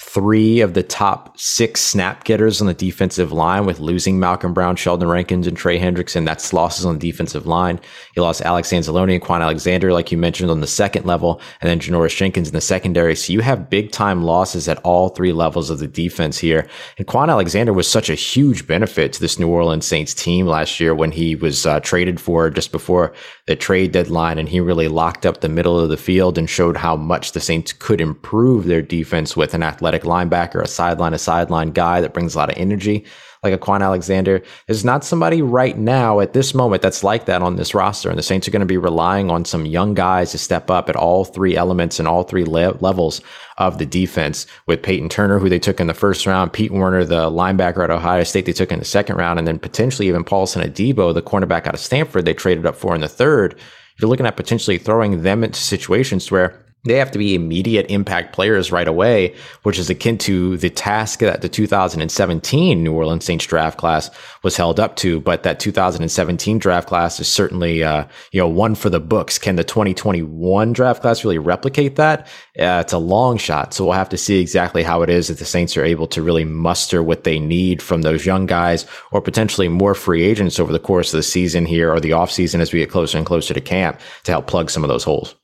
three 0.00 0.60
of 0.60 0.74
the 0.74 0.82
top 0.82 1.36
six 1.38 1.80
snap 1.80 2.22
getters 2.22 2.60
on 2.60 2.68
the 2.68 2.74
defensive 2.74 3.32
line 3.32 3.66
with 3.66 3.80
losing 3.80 4.20
Malcolm 4.20 4.54
Brown, 4.54 4.76
Sheldon 4.76 5.08
Rankins, 5.08 5.46
and 5.46 5.56
Trey 5.56 5.78
Hendrickson. 5.78 6.24
That's 6.24 6.52
losses 6.52 6.86
on 6.86 6.98
the 6.98 7.10
defensive 7.10 7.46
line. 7.46 7.80
You 8.14 8.22
lost 8.22 8.42
Alex 8.42 8.70
Anzalone 8.70 9.14
and 9.14 9.22
Kwon 9.22 9.40
Alexander, 9.40 9.92
like 9.92 10.12
you 10.12 10.18
mentioned, 10.18 10.52
on 10.52 10.60
the 10.60 10.68
second 10.68 11.04
level, 11.04 11.40
and 11.60 11.68
then 11.68 11.80
Janoris 11.80 12.16
Jenkins 12.16 12.48
in 12.48 12.54
the 12.54 12.60
secondary. 12.60 13.16
So 13.16 13.32
you 13.32 13.40
have 13.40 13.68
big 13.68 13.90
time 13.90 14.22
losses 14.22 14.68
at 14.68 14.78
all 14.78 15.08
three 15.08 15.32
levels 15.32 15.68
of 15.68 15.80
the 15.80 15.88
defense 15.88 16.38
here. 16.38 16.68
And 16.96 17.06
Kwon 17.06 17.28
Alexander 17.28 17.72
was 17.72 17.90
such 17.90 18.08
a 18.08 18.14
huge 18.14 18.68
benefit 18.68 19.12
to 19.14 19.20
this 19.20 19.38
New 19.38 19.48
Orleans 19.48 19.86
Saints 19.86 20.14
team 20.14 20.46
last 20.46 20.78
year 20.78 20.94
when 20.94 21.10
he 21.10 21.34
was 21.34 21.66
uh, 21.66 21.80
traded 21.80 22.20
for 22.20 22.50
just 22.50 22.70
before 22.70 23.12
the 23.48 23.56
trade 23.56 23.92
deadline, 23.92 24.38
and 24.38 24.46
he 24.46 24.60
really 24.60 24.88
locked 24.88 25.24
up 25.24 25.40
the 25.40 25.48
middle 25.48 25.80
of 25.80 25.88
the 25.88 25.96
field 25.96 26.36
and 26.36 26.50
showed 26.50 26.76
how 26.76 26.94
much 26.94 27.32
the 27.32 27.40
Saints 27.40 27.72
could 27.72 27.98
improve 27.98 28.66
their 28.66 28.82
defense 28.82 29.38
with 29.38 29.54
an 29.54 29.62
athletic 29.62 30.02
linebacker, 30.02 30.62
a 30.62 30.68
sideline 30.68 31.12
to 31.12 31.18
sideline 31.18 31.70
guy 31.70 32.02
that 32.02 32.12
brings 32.12 32.34
a 32.34 32.38
lot 32.38 32.50
of 32.50 32.58
energy, 32.58 33.06
like 33.42 33.52
a 33.52 33.58
Kwon 33.58 33.82
Alexander. 33.82 34.42
There's 34.66 34.84
not 34.84 35.04
somebody 35.04 35.42
right 35.42 35.76
now 35.76 36.20
at 36.20 36.32
this 36.32 36.54
moment 36.54 36.82
that's 36.82 37.04
like 37.04 37.26
that 37.26 37.42
on 37.42 37.56
this 37.56 37.74
roster. 37.74 38.08
And 38.08 38.18
the 38.18 38.22
Saints 38.22 38.48
are 38.48 38.50
going 38.50 38.60
to 38.60 38.66
be 38.66 38.76
relying 38.76 39.30
on 39.30 39.44
some 39.44 39.66
young 39.66 39.94
guys 39.94 40.32
to 40.32 40.38
step 40.38 40.70
up 40.70 40.88
at 40.88 40.96
all 40.96 41.24
three 41.24 41.56
elements 41.56 41.98
and 41.98 42.08
all 42.08 42.22
three 42.22 42.44
le- 42.44 42.76
levels 42.80 43.20
of 43.58 43.78
the 43.78 43.86
defense 43.86 44.46
with 44.66 44.82
Peyton 44.82 45.08
Turner, 45.08 45.38
who 45.38 45.48
they 45.48 45.58
took 45.58 45.80
in 45.80 45.86
the 45.86 45.94
first 45.94 46.26
round, 46.26 46.52
Pete 46.52 46.70
Werner, 46.70 47.04
the 47.04 47.30
linebacker 47.30 47.82
at 47.82 47.90
Ohio 47.90 48.24
State, 48.24 48.46
they 48.46 48.52
took 48.52 48.72
in 48.72 48.78
the 48.78 48.84
second 48.84 49.16
round, 49.16 49.38
and 49.38 49.48
then 49.48 49.58
potentially 49.58 50.08
even 50.08 50.24
Paulson 50.24 50.62
Adebo, 50.62 51.12
the 51.12 51.22
cornerback 51.22 51.66
out 51.66 51.74
of 51.74 51.80
Stanford, 51.80 52.24
they 52.24 52.34
traded 52.34 52.66
up 52.66 52.76
for 52.76 52.94
in 52.94 53.00
the 53.00 53.08
third. 53.08 53.58
You're 54.00 54.08
looking 54.08 54.26
at 54.26 54.36
potentially 54.36 54.78
throwing 54.78 55.22
them 55.22 55.42
into 55.42 55.58
situations 55.58 56.30
where 56.30 56.64
they 56.84 56.94
have 56.94 57.10
to 57.10 57.18
be 57.18 57.34
immediate 57.34 57.90
impact 57.90 58.32
players 58.32 58.70
right 58.70 58.86
away, 58.86 59.34
which 59.64 59.78
is 59.78 59.90
akin 59.90 60.16
to 60.18 60.56
the 60.58 60.70
task 60.70 61.18
that 61.18 61.42
the 61.42 61.48
2017 61.48 62.82
New 62.82 62.92
Orleans 62.92 63.24
Saints 63.24 63.46
draft 63.46 63.78
class 63.78 64.10
was 64.42 64.56
held 64.56 64.78
up 64.78 64.96
to. 64.96 65.20
But 65.20 65.42
that 65.42 65.58
2017 65.58 66.58
draft 66.58 66.88
class 66.88 67.18
is 67.18 67.28
certainly, 67.28 67.82
uh, 67.82 68.04
you 68.30 68.40
know, 68.40 68.48
one 68.48 68.74
for 68.74 68.90
the 68.90 69.00
books. 69.00 69.38
Can 69.38 69.56
the 69.56 69.64
2021 69.64 70.72
draft 70.72 71.02
class 71.02 71.24
really 71.24 71.38
replicate 71.38 71.96
that? 71.96 72.28
Uh, 72.58 72.80
it's 72.80 72.92
a 72.92 72.98
long 72.98 73.38
shot. 73.38 73.74
So 73.74 73.84
we'll 73.84 73.94
have 73.94 74.08
to 74.10 74.18
see 74.18 74.40
exactly 74.40 74.82
how 74.84 75.02
it 75.02 75.10
is 75.10 75.30
if 75.30 75.40
the 75.40 75.44
Saints 75.44 75.76
are 75.76 75.84
able 75.84 76.06
to 76.08 76.22
really 76.22 76.44
muster 76.44 77.02
what 77.02 77.24
they 77.24 77.40
need 77.40 77.82
from 77.82 78.02
those 78.02 78.24
young 78.24 78.46
guys 78.46 78.86
or 79.10 79.20
potentially 79.20 79.68
more 79.68 79.94
free 79.94 80.22
agents 80.22 80.60
over 80.60 80.72
the 80.72 80.78
course 80.78 81.12
of 81.12 81.18
the 81.18 81.22
season 81.24 81.66
here 81.66 81.92
or 81.92 81.98
the 81.98 82.10
offseason 82.10 82.60
as 82.60 82.72
we 82.72 82.78
get 82.78 82.90
closer 82.90 83.18
and 83.18 83.26
closer 83.26 83.52
to 83.52 83.60
camp 83.60 84.00
to 84.22 84.30
help 84.30 84.46
plug 84.46 84.70
some 84.70 84.84
of 84.84 84.88
those 84.88 85.04
holes. 85.04 85.34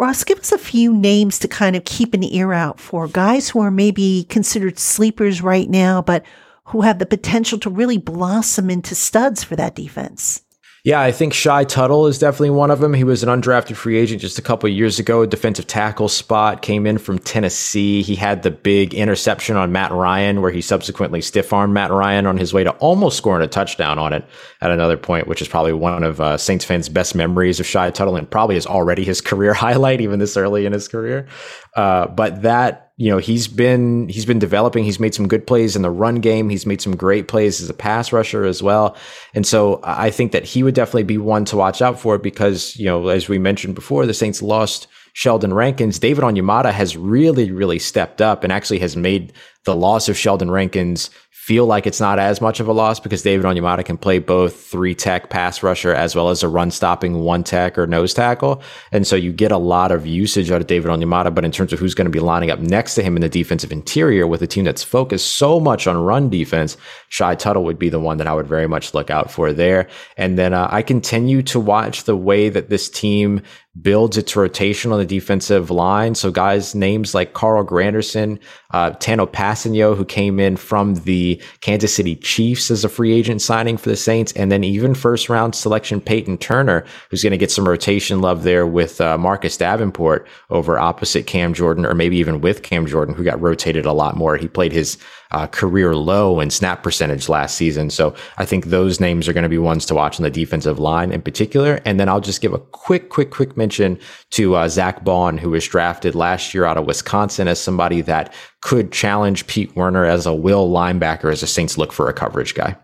Ross, 0.00 0.24
give 0.24 0.38
us 0.38 0.50
a 0.50 0.56
few 0.56 0.94
names 0.94 1.38
to 1.40 1.46
kind 1.46 1.76
of 1.76 1.84
keep 1.84 2.14
an 2.14 2.24
ear 2.24 2.54
out 2.54 2.80
for 2.80 3.06
guys 3.06 3.50
who 3.50 3.60
are 3.60 3.70
maybe 3.70 4.24
considered 4.30 4.78
sleepers 4.78 5.42
right 5.42 5.68
now, 5.68 6.00
but 6.00 6.24
who 6.64 6.80
have 6.80 6.98
the 6.98 7.04
potential 7.04 7.58
to 7.58 7.68
really 7.68 7.98
blossom 7.98 8.70
into 8.70 8.94
studs 8.94 9.44
for 9.44 9.56
that 9.56 9.74
defense. 9.74 10.40
Yeah, 10.82 11.00
I 11.02 11.12
think 11.12 11.34
Shy 11.34 11.64
Tuttle 11.64 12.06
is 12.06 12.18
definitely 12.18 12.50
one 12.50 12.70
of 12.70 12.80
them. 12.80 12.94
He 12.94 13.04
was 13.04 13.22
an 13.22 13.28
undrafted 13.28 13.76
free 13.76 13.98
agent 13.98 14.22
just 14.22 14.38
a 14.38 14.42
couple 14.42 14.66
years 14.70 14.98
ago, 14.98 15.26
defensive 15.26 15.66
tackle 15.66 16.08
spot, 16.08 16.62
came 16.62 16.86
in 16.86 16.96
from 16.96 17.18
Tennessee. 17.18 18.00
He 18.00 18.14
had 18.14 18.42
the 18.42 18.50
big 18.50 18.94
interception 18.94 19.56
on 19.56 19.72
Matt 19.72 19.92
Ryan, 19.92 20.40
where 20.40 20.50
he 20.50 20.62
subsequently 20.62 21.20
stiff 21.20 21.52
armed 21.52 21.74
Matt 21.74 21.90
Ryan 21.90 22.26
on 22.26 22.38
his 22.38 22.54
way 22.54 22.64
to 22.64 22.70
almost 22.72 23.18
scoring 23.18 23.44
a 23.44 23.46
touchdown 23.46 23.98
on 23.98 24.14
it 24.14 24.24
at 24.62 24.70
another 24.70 24.96
point, 24.96 25.28
which 25.28 25.42
is 25.42 25.48
probably 25.48 25.74
one 25.74 26.02
of 26.02 26.18
uh, 26.18 26.38
Saints 26.38 26.64
fans' 26.64 26.88
best 26.88 27.14
memories 27.14 27.60
of 27.60 27.66
Shy 27.66 27.90
Tuttle 27.90 28.16
and 28.16 28.30
probably 28.30 28.56
is 28.56 28.66
already 28.66 29.04
his 29.04 29.20
career 29.20 29.52
highlight, 29.52 30.00
even 30.00 30.18
this 30.18 30.34
early 30.34 30.64
in 30.64 30.72
his 30.72 30.88
career. 30.88 31.26
Uh, 31.76 32.06
but 32.06 32.40
that 32.40 32.89
you 33.00 33.08
know 33.08 33.16
he's 33.16 33.48
been 33.48 34.10
he's 34.10 34.26
been 34.26 34.38
developing. 34.38 34.84
He's 34.84 35.00
made 35.00 35.14
some 35.14 35.26
good 35.26 35.46
plays 35.46 35.74
in 35.74 35.80
the 35.80 35.90
run 35.90 36.16
game. 36.16 36.50
He's 36.50 36.66
made 36.66 36.82
some 36.82 36.94
great 36.94 37.28
plays 37.28 37.62
as 37.62 37.70
a 37.70 37.74
pass 37.74 38.12
rusher 38.12 38.44
as 38.44 38.62
well. 38.62 38.94
And 39.32 39.46
so 39.46 39.80
i 39.82 40.10
think 40.10 40.32
that 40.32 40.44
he 40.44 40.62
would 40.62 40.74
definitely 40.74 41.04
be 41.04 41.16
one 41.16 41.46
to 41.46 41.56
watch 41.56 41.80
out 41.80 41.98
for 41.98 42.18
because 42.18 42.76
you 42.76 42.84
know 42.84 43.08
as 43.08 43.26
we 43.26 43.38
mentioned 43.38 43.74
before 43.74 44.04
the 44.04 44.12
saints 44.12 44.42
lost 44.42 44.86
sheldon 45.14 45.54
rankins. 45.54 45.98
David 45.98 46.24
onyemata 46.24 46.72
has 46.72 46.94
really 46.94 47.50
really 47.50 47.78
stepped 47.78 48.20
up 48.20 48.44
and 48.44 48.52
actually 48.52 48.80
has 48.80 48.96
made 48.96 49.32
the 49.64 49.74
loss 49.74 50.10
of 50.10 50.18
sheldon 50.18 50.50
rankins 50.50 51.08
feel 51.50 51.66
like 51.66 51.84
it's 51.84 51.98
not 51.98 52.20
as 52.20 52.40
much 52.40 52.60
of 52.60 52.68
a 52.68 52.72
loss 52.72 53.00
because 53.00 53.22
David 53.22 53.44
Onyemata 53.44 53.84
can 53.84 53.98
play 53.98 54.20
both 54.20 54.54
three 54.54 54.94
tech 54.94 55.30
pass 55.30 55.64
rusher 55.64 55.92
as 55.92 56.14
well 56.14 56.28
as 56.28 56.44
a 56.44 56.48
run 56.48 56.70
stopping 56.70 57.24
one 57.24 57.42
tech 57.42 57.76
or 57.76 57.88
nose 57.88 58.14
tackle. 58.14 58.62
And 58.92 59.04
so 59.04 59.16
you 59.16 59.32
get 59.32 59.50
a 59.50 59.58
lot 59.58 59.90
of 59.90 60.06
usage 60.06 60.52
out 60.52 60.60
of 60.60 60.68
David 60.68 60.92
Onyemata. 60.92 61.34
But 61.34 61.44
in 61.44 61.50
terms 61.50 61.72
of 61.72 61.80
who's 61.80 61.92
going 61.92 62.04
to 62.04 62.10
be 62.12 62.20
lining 62.20 62.52
up 62.52 62.60
next 62.60 62.94
to 62.94 63.02
him 63.02 63.16
in 63.16 63.20
the 63.20 63.28
defensive 63.28 63.72
interior 63.72 64.28
with 64.28 64.42
a 64.42 64.46
team 64.46 64.62
that's 64.62 64.84
focused 64.84 65.34
so 65.34 65.58
much 65.58 65.88
on 65.88 65.96
run 65.96 66.30
defense, 66.30 66.76
Shy 67.08 67.34
Tuttle 67.34 67.64
would 67.64 67.80
be 67.80 67.88
the 67.88 67.98
one 67.98 68.18
that 68.18 68.28
I 68.28 68.32
would 68.32 68.46
very 68.46 68.68
much 68.68 68.94
look 68.94 69.10
out 69.10 69.28
for 69.28 69.52
there. 69.52 69.88
And 70.16 70.38
then 70.38 70.54
uh, 70.54 70.68
I 70.70 70.82
continue 70.82 71.42
to 71.42 71.58
watch 71.58 72.04
the 72.04 72.16
way 72.16 72.48
that 72.48 72.70
this 72.70 72.88
team 72.88 73.42
builds 73.80 74.16
its 74.16 74.34
rotation 74.34 74.90
on 74.90 74.98
the 74.98 75.06
defensive 75.06 75.70
line. 75.70 76.14
So 76.16 76.32
guys, 76.32 76.74
names 76.74 77.14
like 77.14 77.34
Carl 77.34 77.64
Granderson, 77.64 78.40
uh, 78.72 78.90
Tanoh 78.92 79.30
Kpassagnon, 79.30 79.96
who 79.96 80.04
came 80.04 80.40
in 80.40 80.56
from 80.56 80.96
the 80.96 81.40
Kansas 81.60 81.94
City 81.94 82.16
Chiefs 82.16 82.70
as 82.70 82.84
a 82.84 82.88
free 82.88 83.12
agent 83.12 83.42
signing 83.42 83.76
for 83.76 83.88
the 83.88 83.96
Saints, 83.96 84.32
and 84.32 84.50
then 84.50 84.64
even 84.64 84.94
first 84.94 85.28
round 85.28 85.54
selection 85.54 86.00
Peyton 86.00 86.38
Turner, 86.38 86.84
who's 87.10 87.22
going 87.22 87.30
to 87.30 87.38
get 87.38 87.52
some 87.52 87.68
rotation 87.68 88.20
love 88.20 88.42
there 88.42 88.66
with 88.66 89.00
uh, 89.00 89.16
Marcus 89.16 89.56
Davenport 89.56 90.26
over 90.50 90.78
opposite 90.78 91.28
Cam 91.28 91.54
Jordan, 91.54 91.86
or 91.86 91.94
maybe 91.94 92.16
even 92.16 92.40
with 92.40 92.64
Cam 92.64 92.86
Jordan, 92.86 93.14
who 93.14 93.22
got 93.22 93.40
rotated 93.40 93.86
a 93.86 93.92
lot 93.92 94.16
more. 94.16 94.36
He 94.36 94.48
played 94.48 94.72
his 94.72 94.98
uh, 95.32 95.46
career 95.46 95.94
low 95.94 96.40
in 96.40 96.50
snap 96.50 96.82
percentage 96.82 97.28
last 97.28 97.56
season. 97.56 97.90
So 97.90 98.14
I 98.38 98.44
think 98.44 98.66
those 98.66 99.00
names 99.00 99.28
are 99.28 99.32
going 99.32 99.44
to 99.44 99.48
be 99.48 99.58
ones 99.58 99.86
to 99.86 99.94
watch 99.94 100.18
on 100.18 100.24
the 100.24 100.30
defensive 100.30 100.78
line 100.78 101.12
in 101.12 101.22
particular. 101.22 101.80
And 101.84 102.00
then 102.00 102.08
I'll 102.08 102.20
just 102.20 102.40
give 102.40 102.52
a 102.52 102.58
quick, 102.58 103.08
quick, 103.10 103.30
quick 103.30 103.56
mention 103.56 103.98
to 104.30 104.56
uh, 104.56 104.68
Zack 104.68 105.04
Baun, 105.04 105.38
who 105.38 105.50
was 105.50 105.66
drafted 105.66 106.14
last 106.14 106.54
year 106.54 106.64
out 106.64 106.76
of 106.76 106.86
Wisconsin 106.86 107.48
as 107.48 107.60
somebody 107.60 108.00
that 108.02 108.34
could 108.62 108.92
challenge 108.92 109.46
Pete 109.46 109.74
Werner 109.76 110.04
as 110.04 110.26
a 110.26 110.34
will 110.34 110.68
linebacker 110.68 111.32
as 111.32 111.40
the 111.40 111.46
Saints 111.46 111.78
look 111.78 111.92
for 111.92 112.08
a 112.08 112.12
coverage 112.12 112.54
guy. 112.54 112.76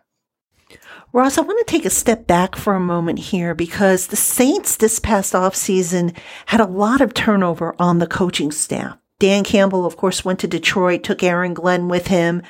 Ross, 1.12 1.38
I 1.38 1.40
want 1.40 1.59
to 1.66 1.70
take 1.70 1.87
a 1.87 1.90
step 1.90 2.26
back 2.26 2.56
for 2.56 2.74
a 2.74 2.80
moment 2.80 3.18
here 3.18 3.54
because 3.54 4.09
the 4.09 4.16
Saints 4.16 4.76
this 4.76 4.98
past 4.98 5.32
offseason 5.32 6.14
had 6.46 6.61
a 6.61 6.66
lot 6.66 7.00
of 7.00 7.14
turnover 7.14 7.74
on 7.78 8.00
the 8.00 8.06
coaching 8.06 8.52
staff. 8.52 8.98
Dan 9.18 9.44
Campbell, 9.44 9.87
of 9.87 9.96
course, 9.96 10.24
went 10.24 10.40
to 10.40 10.46
Detroit, 10.46 11.02
took 11.02 11.22
Aaron 11.22 11.55
Glenn 11.55 11.88
with 11.88 12.09
him. 12.09 12.42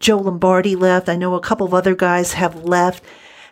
Joe 0.00 0.18
Lombardi 0.18 0.74
left. 0.76 1.08
I 1.08 1.16
know 1.16 1.34
a 1.34 1.40
couple 1.40 1.66
of 1.66 1.74
other 1.74 1.94
guys 1.94 2.32
have 2.32 2.64
left. 2.64 3.04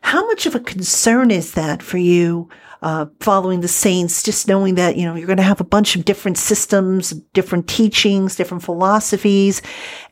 How 0.03 0.27
much 0.27 0.47
of 0.47 0.55
a 0.55 0.61
concern 0.61 1.31
is 1.31 1.53
that 1.53 1.83
for 1.83 1.99
you, 1.99 2.49
uh, 2.83 3.07
following 3.21 3.61
the 3.61 3.69
Saints, 3.69 4.23
just 4.23 4.49
knowing 4.49 4.75
that, 4.75 4.97
you 4.97 5.07
know, 5.07 5.15
you're 5.15 5.29
going 5.29 5.37
to 5.37 5.43
have 5.45 5.61
a 5.61 5.65
bunch 5.65 5.95
of 5.95 6.05
different 6.05 6.37
systems, 6.37 7.11
different 7.33 7.69
teachings, 7.69 8.35
different 8.35 8.65
philosophies. 8.65 9.63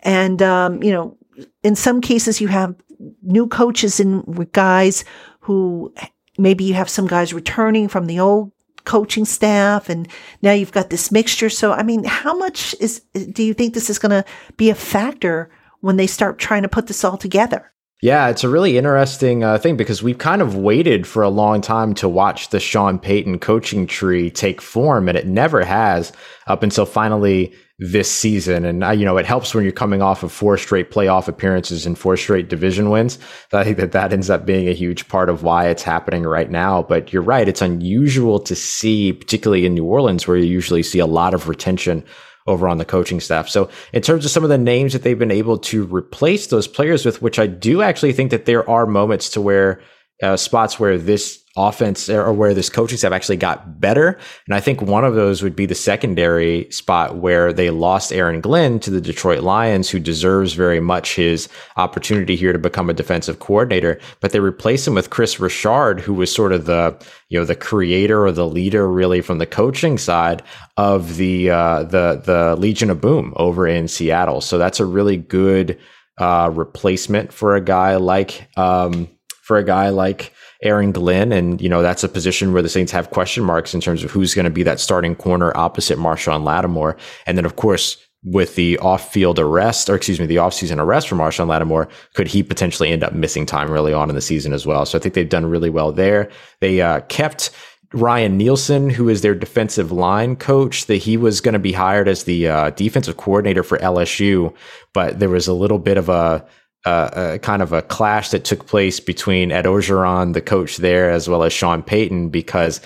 And, 0.03 0.41
um, 0.41 0.83
you 0.83 0.93
know, 0.93 1.19
in 1.65 1.75
some 1.75 2.01
cases 2.01 2.41
you 2.41 2.49
have 2.49 2.77
new 3.23 3.49
coaches 3.49 3.99
and 3.99 4.53
guys 4.53 5.05
who 5.41 5.93
maybe 6.39 6.65
you 6.65 6.75
have 6.75 6.89
some 6.89 7.07
guys 7.07 7.33
returning 7.33 7.89
from 7.89 8.07
the 8.07 8.21
old 8.21 8.53
coaching 8.85 9.25
staff 9.25 9.89
and 9.89 10.09
now 10.43 10.53
you've 10.53 10.73
got 10.73 10.91
this 10.91 11.11
mixture. 11.11 11.51
So, 11.51 11.73
I 11.73 11.83
mean, 11.83 12.05
how 12.05 12.37
much 12.37 12.75
is, 12.81 13.01
do 13.33 13.43
you 13.43 13.55
think 13.55 13.75
this 13.75 13.91
is 13.91 13.99
going 13.99 14.11
to 14.11 14.25
be 14.57 14.71
a 14.71 14.75
factor 14.75 15.51
when 15.81 15.97
they 15.97 16.07
start 16.07 16.39
trying 16.39 16.63
to 16.63 16.69
put 16.69 16.87
this 16.87 17.05
all 17.05 17.17
together? 17.17 17.71
Yeah, 18.03 18.29
it's 18.29 18.45
a 18.45 18.49
really 18.49 18.79
interesting 18.79 19.45
uh, 19.45 19.59
thing 19.59 19.77
because 19.77 20.03
we've 20.03 20.17
kind 20.17 20.41
of 20.41 20.57
waited 20.57 21.07
for 21.07 21.23
a 21.23 21.29
long 21.29 21.61
time 21.61 21.93
to 21.95 22.09
watch 22.09 22.49
the 22.49 22.59
Sean 22.59 22.99
Payton 22.99 23.41
coaching 23.41 23.87
tree 23.87 24.31
take 24.31 24.63
form, 24.63 25.07
and 25.07 25.19
it 25.19 25.27
never 25.27 25.63
has 25.63 26.11
up 26.47 26.63
until 26.63 26.87
finally 26.87 27.53
this 27.81 28.11
season. 28.11 28.67
And, 28.67 28.85
uh, 28.85 28.91
you 28.91 29.07
know, 29.07 29.17
it 29.17 29.25
helps 29.25 29.55
when 29.55 29.65
you're 29.65 29.73
coming 29.73 30.03
off 30.03 30.23
of 30.23 30.31
four 30.31 30.59
straight 30.59 30.91
playoff 30.91 31.29
appearances 31.29 31.87
and 31.87 31.99
four 31.99 32.19
straight 32.19 32.51
division 32.51 32.91
wins. 32.91 33.19
I 33.53 33.65
think 33.65 33.79
that 33.79 33.93
that 33.93 34.13
ends 34.13 34.29
up 34.29 34.45
being 34.45 34.69
a 34.69 34.75
huge 34.75 35.09
part 35.09 35.31
of 35.31 35.43
why 35.43 35.69
it's 35.69 35.83
happening 35.83 36.25
right 36.25 36.51
now. 36.51 36.83
But 36.83 37.11
you're 37.11 37.23
right. 37.23 37.49
It's 37.49 37.63
unusual 37.63 38.39
to 38.41 38.55
see, 38.55 39.15
particularly 39.15 39.65
in 39.65 39.75
New 39.75 39.87
Orleans, 39.87 40.29
where 40.29 40.37
you 40.37 40.45
usually 40.45 40.83
see 40.83 40.99
a 40.99 41.07
lot 41.07 41.33
of 41.33 41.49
retention 41.49 42.05
over 42.47 42.69
on 42.69 42.77
the 42.77 42.85
coaching 42.85 43.19
staff. 43.19 43.49
So 43.49 43.71
in 43.95 44.03
terms 44.03 44.27
of 44.27 44.31
some 44.31 44.45
of 44.45 44.51
the 44.51 44.59
names 44.59 44.93
that 44.93 45.03
they've 45.03 45.19
been 45.19 45.31
able 45.31 45.57
to 45.59 45.85
replace 45.85 46.49
those 46.49 46.69
players 46.69 47.07
with, 47.07 47.23
which 47.23 47.39
I 47.39 47.47
do 47.47 47.81
actually 47.81 48.13
think 48.13 48.31
that 48.31 48.45
there 48.45 48.69
are 48.69 48.87
moments 48.87 49.31
to 49.31 49.41
where 49.41 49.81
uh, 50.23 50.37
spots 50.37 50.79
where 50.79 50.99
this 50.99 51.43
offense 51.57 52.09
or 52.09 52.33
where 52.33 52.55
this 52.55 52.71
coaching 52.71 52.97
staff 52.97 53.13
actually 53.13 53.37
got 53.37 53.81
better. 53.81 54.19
And 54.47 54.55
I 54.55 54.61
think 54.61 54.81
one 54.81 55.05
of 55.05 55.17
those 55.17 55.43
would 55.43 55.57
be 55.57 55.67
the 55.67 55.75
secondary 55.75 56.71
spot 56.71 57.17
where 57.17 57.53
they 57.53 57.71
lost 57.71 58.13
Aaron 58.13 58.41
Glenn 58.41 58.79
to 58.81 58.91
the 58.91 59.01
Detroit 59.01 59.43
Lions, 59.43 59.91
who 59.91 59.99
deserves 59.99 60.53
very 60.53 60.79
much 60.81 61.17
his 61.17 61.49
opportunity 61.77 62.37
here 62.37 62.53
to 62.53 62.59
become 62.59 62.89
a 62.89 62.95
defensive 62.95 63.41
coordinator. 63.41 63.99
But 64.21 64.31
they 64.31 64.41
replaced 64.41 64.87
him 64.87 64.95
with 64.95 65.11
Kris 65.11 65.41
Richard, 65.41 66.01
who 66.01 66.15
was 66.15 66.33
sort 66.33 66.53
of 66.53 66.67
the, 66.67 66.97
you 67.29 67.39
know, 67.39 67.45
the 67.45 67.57
creator 67.57 68.25
or 68.25 68.33
the 68.33 68.47
leader 68.47 68.89
really 68.89 69.21
from 69.21 69.39
the 69.39 69.47
coaching 69.47 69.99
side 69.99 70.43
of 70.77 71.17
the, 71.17 71.51
uh, 71.51 71.83
the, 71.83 72.23
the 72.25 72.57
Legion 72.57 72.91
of 72.91 73.01
Boom 73.01 73.35
over 73.37 73.67
in 73.67 73.89
Seattle. 73.89 74.41
So 74.41 74.57
that's 74.57 74.81
a 74.81 74.87
really 74.87 75.17
good, 75.17 75.79
uh, 76.19 76.51
replacement 76.55 77.33
for 77.33 77.57
a 77.57 77.61
guy 77.61 77.97
like, 77.97 78.49
um, 78.57 79.09
for 79.51 79.59
a 79.59 79.65
guy 79.65 79.89
like 79.89 80.33
Aaron 80.63 80.93
Glenn. 80.93 81.33
And, 81.33 81.61
you 81.61 81.69
know, 81.69 81.83
that's 81.83 82.05
a 82.05 82.09
position 82.09 82.53
where 82.53 82.63
the 82.63 82.69
Saints 82.69 82.93
have 82.93 83.11
question 83.11 83.43
marks 83.43 83.75
in 83.75 83.81
terms 83.81 84.05
of 84.05 84.13
who's 84.13 84.33
going 84.33 84.45
to 84.45 84.51
be 84.51 84.63
that 84.63 84.79
starting 84.79 85.17
corner 85.17 85.51
opposite 85.57 85.99
Marshon 85.99 86.45
Lattimore. 86.45 86.97
And 87.27 87.37
then, 87.37 87.45
of 87.45 87.57
course, 87.57 87.97
with 88.23 88.55
the 88.55 88.79
off-field 88.79 89.41
arrest, 89.41 89.91
or 89.91 89.97
excuse 89.97 90.21
me, 90.21 90.27
the 90.27 90.39
off-season 90.39 90.79
arrest 90.79 91.09
for 91.09 91.17
Marshon 91.17 91.49
Lattimore, 91.49 91.89
could 92.15 92.29
he 92.29 92.45
potentially 92.45 92.91
end 92.91 93.03
up 93.03 93.13
missing 93.13 93.45
time 93.45 93.73
early 93.73 93.93
on 93.93 94.09
in 94.09 94.15
the 94.15 94.21
season 94.21 94.53
as 94.53 94.65
well? 94.65 94.87
So 94.87 94.97
I 94.97 95.01
think 95.01 95.15
they've 95.15 95.29
done 95.29 95.47
really 95.47 95.69
well 95.69 95.91
there. 95.91 96.31
They 96.61 96.81
uh, 96.81 97.01
kept 97.09 97.51
Ryan 97.93 98.37
Nielsen, 98.37 98.89
who 98.89 99.09
is 99.09 99.23
their 99.23 99.35
defensive 99.35 99.91
line 99.91 100.37
coach, 100.37 100.87
that 100.87 100.99
he 100.99 101.17
was 101.17 101.41
going 101.41 101.55
to 101.55 101.59
be 101.59 101.73
hired 101.73 102.07
as 102.07 102.23
the 102.23 102.47
uh, 102.47 102.71
defensive 102.71 103.17
coordinator 103.17 103.65
for 103.65 103.79
LSU, 103.79 104.55
but 104.93 105.19
there 105.19 105.29
was 105.29 105.49
a 105.49 105.55
little 105.55 105.81
bit 105.81 105.97
of 105.97 106.09
a 106.09 106.47
a 106.85 107.39
kind 107.43 107.63
of 107.63 107.73
a 107.73 107.83
clash 107.83 108.31
that 108.31 108.45
took 108.45 108.67
place 108.67 109.01
between 109.01 109.53
Ed 109.53 109.65
Orgeron, 109.65 110.35
the 110.35 110.41
coach 110.41 110.79
there, 110.79 111.11
as 111.11 111.29
well 111.29 111.43
as 111.43 111.53
Sean 111.53 111.83
Payton, 111.83 112.31
because 112.31 112.81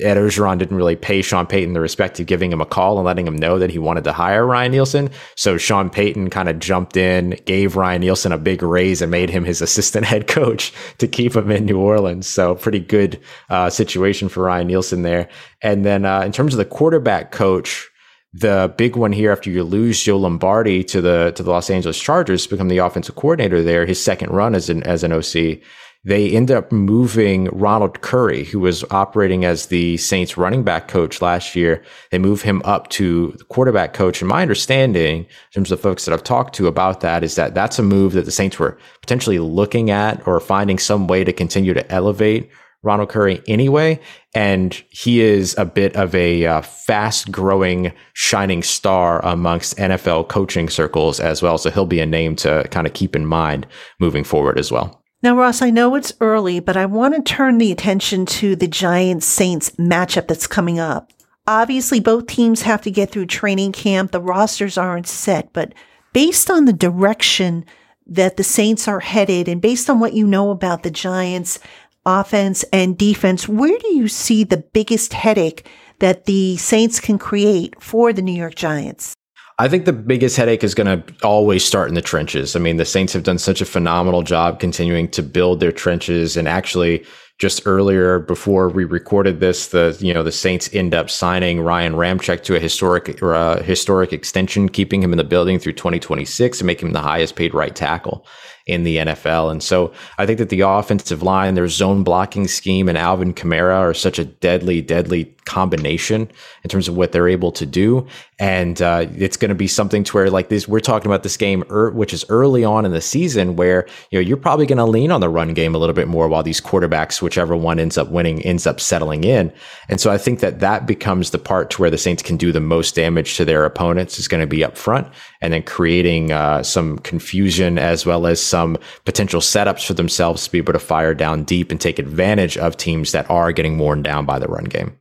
Ed 0.00 0.16
Orgeron 0.16 0.58
didn't 0.58 0.76
really 0.76 0.96
pay 0.96 1.20
Sean 1.20 1.46
Payton 1.46 1.74
the 1.74 1.80
respect 1.80 2.18
of 2.18 2.26
giving 2.26 2.50
him 2.50 2.60
a 2.60 2.66
call 2.66 2.96
and 2.96 3.04
letting 3.04 3.26
him 3.26 3.36
know 3.36 3.58
that 3.58 3.70
he 3.70 3.78
wanted 3.78 4.04
to 4.04 4.12
hire 4.12 4.46
Ryan 4.46 4.72
Nielsen. 4.72 5.10
So 5.36 5.58
Sean 5.58 5.90
Payton 5.90 6.30
kind 6.30 6.48
of 6.48 6.58
jumped 6.58 6.96
in, 6.96 7.38
gave 7.44 7.76
Ryan 7.76 8.00
Nielsen 8.00 8.32
a 8.32 8.38
big 8.38 8.62
raise, 8.62 9.02
and 9.02 9.10
made 9.10 9.28
him 9.28 9.44
his 9.44 9.60
assistant 9.60 10.06
head 10.12 10.28
coach 10.28 10.72
to 10.98 11.06
keep 11.06 11.36
him 11.36 11.50
in 11.50 11.66
New 11.66 11.78
Orleans. 11.78 12.26
So 12.26 12.54
pretty 12.54 12.80
good 12.80 13.20
uh, 13.50 13.68
situation 13.68 14.28
for 14.28 14.44
Ryan 14.44 14.68
Nielsen 14.68 15.02
there. 15.02 15.28
And 15.62 15.84
then 15.84 16.04
uh, 16.04 16.22
in 16.22 16.32
terms 16.32 16.54
of 16.54 16.58
the 16.58 16.64
quarterback 16.64 17.32
coach, 17.32 17.90
the 18.34 18.72
big 18.76 18.96
one 18.96 19.12
here 19.12 19.30
after 19.30 19.50
you 19.50 19.62
lose 19.62 20.02
Joe 20.02 20.16
Lombardi 20.16 20.82
to 20.84 21.00
the 21.00 21.32
to 21.36 21.42
the 21.42 21.50
Los 21.50 21.68
Angeles 21.68 22.00
Chargers 22.00 22.44
to 22.44 22.50
become 22.50 22.68
the 22.68 22.78
offensive 22.78 23.14
coordinator 23.14 23.62
there, 23.62 23.84
his 23.84 24.02
second 24.02 24.30
run 24.30 24.54
as 24.54 24.70
an 24.70 24.82
as 24.84 25.04
an 25.04 25.12
OC, 25.12 25.60
they 26.04 26.30
end 26.30 26.50
up 26.50 26.72
moving 26.72 27.44
Ronald 27.52 28.00
Curry, 28.00 28.44
who 28.44 28.58
was 28.58 28.84
operating 28.90 29.44
as 29.44 29.66
the 29.66 29.98
Saints 29.98 30.36
running 30.36 30.64
back 30.64 30.88
coach 30.88 31.22
last 31.22 31.54
year. 31.54 31.84
They 32.10 32.18
move 32.18 32.42
him 32.42 32.60
up 32.64 32.88
to 32.90 33.34
the 33.38 33.44
quarterback 33.44 33.92
coach. 33.92 34.20
And 34.20 34.28
my 34.28 34.42
understanding, 34.42 35.20
in 35.20 35.26
terms 35.54 35.70
of 35.70 35.80
folks 35.80 36.04
that 36.04 36.12
I've 36.12 36.24
talked 36.24 36.54
to 36.56 36.66
about 36.66 37.02
that, 37.02 37.22
is 37.22 37.36
that 37.36 37.54
that's 37.54 37.78
a 37.78 37.84
move 37.84 38.14
that 38.14 38.24
the 38.24 38.32
Saints 38.32 38.58
were 38.58 38.78
potentially 39.00 39.38
looking 39.38 39.90
at 39.90 40.26
or 40.26 40.40
finding 40.40 40.78
some 40.78 41.06
way 41.06 41.22
to 41.22 41.32
continue 41.32 41.74
to 41.74 41.92
elevate 41.92 42.50
Ronald 42.82 43.08
Curry 43.08 43.42
anyway. 43.46 44.00
And 44.34 44.74
he 44.88 45.20
is 45.20 45.54
a 45.56 45.64
bit 45.64 45.94
of 45.96 46.14
a 46.14 46.46
uh, 46.46 46.62
fast 46.62 47.30
growing 47.30 47.92
shining 48.14 48.62
star 48.62 49.24
amongst 49.24 49.76
NFL 49.76 50.28
coaching 50.28 50.68
circles 50.68 51.20
as 51.20 51.42
well. 51.42 51.58
So 51.58 51.70
he'll 51.70 51.86
be 51.86 52.00
a 52.00 52.06
name 52.06 52.36
to 52.36 52.66
kind 52.70 52.86
of 52.86 52.94
keep 52.94 53.14
in 53.14 53.26
mind 53.26 53.66
moving 54.00 54.24
forward 54.24 54.58
as 54.58 54.72
well. 54.72 55.02
Now, 55.22 55.36
Ross, 55.36 55.62
I 55.62 55.70
know 55.70 55.94
it's 55.94 56.12
early, 56.20 56.58
but 56.58 56.76
I 56.76 56.86
want 56.86 57.14
to 57.14 57.22
turn 57.22 57.58
the 57.58 57.70
attention 57.70 58.26
to 58.26 58.56
the 58.56 58.66
Giants 58.66 59.26
Saints 59.26 59.70
matchup 59.72 60.26
that's 60.26 60.48
coming 60.48 60.80
up. 60.80 61.12
Obviously, 61.46 62.00
both 62.00 62.26
teams 62.26 62.62
have 62.62 62.82
to 62.82 62.90
get 62.90 63.10
through 63.10 63.26
training 63.26 63.72
camp. 63.72 64.10
The 64.10 64.20
rosters 64.20 64.76
aren't 64.76 65.06
set, 65.06 65.52
but 65.52 65.74
based 66.12 66.50
on 66.50 66.64
the 66.64 66.72
direction 66.72 67.64
that 68.06 68.36
the 68.36 68.44
Saints 68.44 68.88
are 68.88 69.00
headed 69.00 69.48
and 69.48 69.60
based 69.60 69.88
on 69.88 70.00
what 70.00 70.12
you 70.12 70.26
know 70.26 70.50
about 70.50 70.82
the 70.82 70.90
Giants 70.90 71.60
offense 72.04 72.64
and 72.72 72.98
defense, 72.98 73.48
where 73.48 73.78
do 73.78 73.94
you 73.94 74.08
see 74.08 74.44
the 74.44 74.58
biggest 74.58 75.12
headache 75.12 75.66
that 75.98 76.24
the 76.24 76.56
Saints 76.56 77.00
can 77.00 77.18
create 77.18 77.80
for 77.80 78.12
the 78.12 78.22
New 78.22 78.32
York 78.32 78.54
Giants? 78.54 79.14
I 79.58 79.68
think 79.68 79.84
the 79.84 79.92
biggest 79.92 80.36
headache 80.36 80.64
is 80.64 80.74
going 80.74 81.02
to 81.02 81.14
always 81.22 81.64
start 81.64 81.88
in 81.88 81.94
the 81.94 82.02
trenches. 82.02 82.56
I 82.56 82.58
mean, 82.58 82.78
the 82.78 82.84
Saints 82.84 83.12
have 83.12 83.22
done 83.22 83.38
such 83.38 83.60
a 83.60 83.64
phenomenal 83.64 84.22
job 84.22 84.58
continuing 84.58 85.08
to 85.10 85.22
build 85.22 85.60
their 85.60 85.70
trenches 85.70 86.36
and 86.36 86.48
actually 86.48 87.04
just 87.38 87.62
earlier 87.66 88.20
before 88.20 88.68
we 88.68 88.84
recorded 88.84 89.40
this, 89.40 89.68
the 89.68 89.96
you 90.00 90.14
know 90.14 90.22
the 90.22 90.32
Saints 90.32 90.72
end 90.72 90.94
up 90.94 91.10
signing 91.10 91.60
Ryan 91.60 91.94
Ramczyk 91.94 92.42
to 92.44 92.54
a 92.54 92.60
historic 92.60 93.20
uh, 93.22 93.62
historic 93.62 94.12
extension, 94.12 94.68
keeping 94.68 95.02
him 95.02 95.12
in 95.12 95.18
the 95.18 95.24
building 95.24 95.58
through 95.58 95.72
2026 95.72 96.60
and 96.60 96.66
making 96.66 96.88
him 96.88 96.92
the 96.92 97.00
highest 97.00 97.34
paid 97.34 97.52
right 97.52 97.74
tackle 97.74 98.24
in 98.66 98.84
the 98.84 98.98
NFL. 98.98 99.50
And 99.50 99.62
so 99.62 99.92
I 100.18 100.26
think 100.26 100.38
that 100.38 100.48
the 100.48 100.60
offensive 100.60 101.22
line, 101.22 101.54
their 101.54 101.68
zone 101.68 102.04
blocking 102.04 102.46
scheme, 102.48 102.88
and 102.88 102.96
Alvin 102.96 103.34
Kamara 103.34 103.78
are 103.78 103.94
such 103.94 104.18
a 104.18 104.24
deadly, 104.24 104.80
deadly 104.80 105.34
combination 105.44 106.30
in 106.62 106.70
terms 106.70 106.88
of 106.88 106.96
what 106.96 107.12
they're 107.12 107.28
able 107.28 107.50
to 107.52 107.66
do. 107.66 108.06
And 108.38 108.80
uh, 108.80 109.06
it's 109.16 109.36
going 109.36 109.48
to 109.50 109.54
be 109.54 109.66
something 109.66 110.04
to 110.04 110.12
where 110.12 110.30
like 110.30 110.48
this, 110.48 110.68
we're 110.68 110.80
talking 110.80 111.06
about 111.06 111.22
this 111.22 111.36
game, 111.36 111.64
er, 111.70 111.90
which 111.90 112.12
is 112.12 112.24
early 112.28 112.64
on 112.64 112.84
in 112.84 112.92
the 112.92 113.00
season 113.00 113.56
where, 113.56 113.86
you 114.10 114.18
know, 114.18 114.26
you're 114.26 114.36
probably 114.36 114.66
going 114.66 114.78
to 114.78 114.84
lean 114.84 115.10
on 115.10 115.20
the 115.20 115.28
run 115.28 115.54
game 115.54 115.74
a 115.74 115.78
little 115.78 115.94
bit 115.94 116.08
more 116.08 116.28
while 116.28 116.42
these 116.42 116.60
quarterbacks, 116.60 117.20
whichever 117.20 117.56
one 117.56 117.78
ends 117.78 117.98
up 117.98 118.08
winning, 118.08 118.42
ends 118.42 118.66
up 118.66 118.80
settling 118.80 119.24
in. 119.24 119.52
And 119.88 120.00
so 120.00 120.10
I 120.10 120.18
think 120.18 120.40
that 120.40 120.60
that 120.60 120.86
becomes 120.86 121.30
the 121.30 121.38
part 121.38 121.70
to 121.70 121.80
where 121.80 121.90
the 121.90 121.98
Saints 121.98 122.22
can 122.22 122.36
do 122.36 122.52
the 122.52 122.60
most 122.60 122.94
damage 122.94 123.36
to 123.36 123.44
their 123.44 123.64
opponents 123.64 124.18
is 124.18 124.28
going 124.28 124.40
to 124.40 124.46
be 124.46 124.64
up 124.64 124.76
front 124.76 125.08
and 125.40 125.52
then 125.52 125.62
creating 125.62 126.32
uh, 126.32 126.62
some 126.62 126.98
confusion 126.98 127.78
as 127.78 128.06
well 128.06 128.26
as 128.26 128.42
some 128.52 128.76
potential 129.04 129.40
setups 129.40 129.86
for 129.86 129.94
themselves 129.94 130.44
to 130.44 130.52
be 130.52 130.58
able 130.58 130.74
to 130.74 130.78
fire 130.78 131.14
down 131.14 131.42
deep 131.42 131.70
and 131.70 131.80
take 131.80 131.98
advantage 131.98 132.56
of 132.58 132.76
teams 132.76 133.12
that 133.12 133.28
are 133.30 133.50
getting 133.50 133.78
worn 133.78 134.02
down 134.02 134.26
by 134.26 134.38
the 134.38 134.46
run 134.46 134.64
game. 134.64 134.96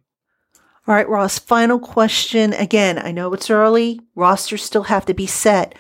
All 0.88 0.95
right, 0.95 1.08
Ross, 1.08 1.38
final 1.38 1.78
question. 1.78 2.54
Again, 2.54 2.97
I 2.97 3.12
know 3.12 3.34
it's 3.34 3.49
early, 3.49 3.99
rosters 4.16 4.64
still 4.64 4.84
have 4.84 5.06
to 5.06 5.14
be 5.14 5.28
set, 5.28 5.76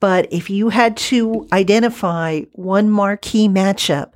but 0.00 0.26
if 0.32 0.48
you 0.48 0.70
had 0.70 0.96
to 1.12 1.46
identify 1.52 2.40
one 2.52 2.90
marquee 2.90 3.48
matchup, 3.48 4.12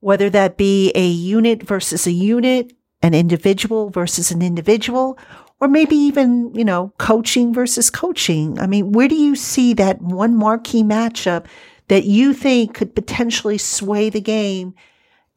whether 0.00 0.30
that 0.30 0.56
be 0.56 0.92
a 0.94 1.06
unit 1.06 1.62
versus 1.62 2.06
a 2.06 2.12
unit, 2.12 2.72
an 3.02 3.14
individual 3.14 3.90
versus 3.90 4.30
an 4.30 4.42
individual, 4.42 5.18
or 5.60 5.68
maybe 5.68 5.96
even, 5.96 6.54
you 6.54 6.64
know, 6.64 6.92
coaching 6.98 7.52
versus 7.52 7.90
coaching. 7.90 8.58
I 8.60 8.66
mean, 8.66 8.92
where 8.92 9.08
do 9.08 9.16
you 9.16 9.34
see 9.34 9.74
that 9.74 10.00
one 10.00 10.36
marquee 10.36 10.84
matchup 10.84 11.46
that 11.88 12.04
you 12.04 12.32
think 12.32 12.74
could 12.74 12.94
potentially 12.94 13.58
sway 13.58 14.10
the 14.10 14.20
game 14.20 14.74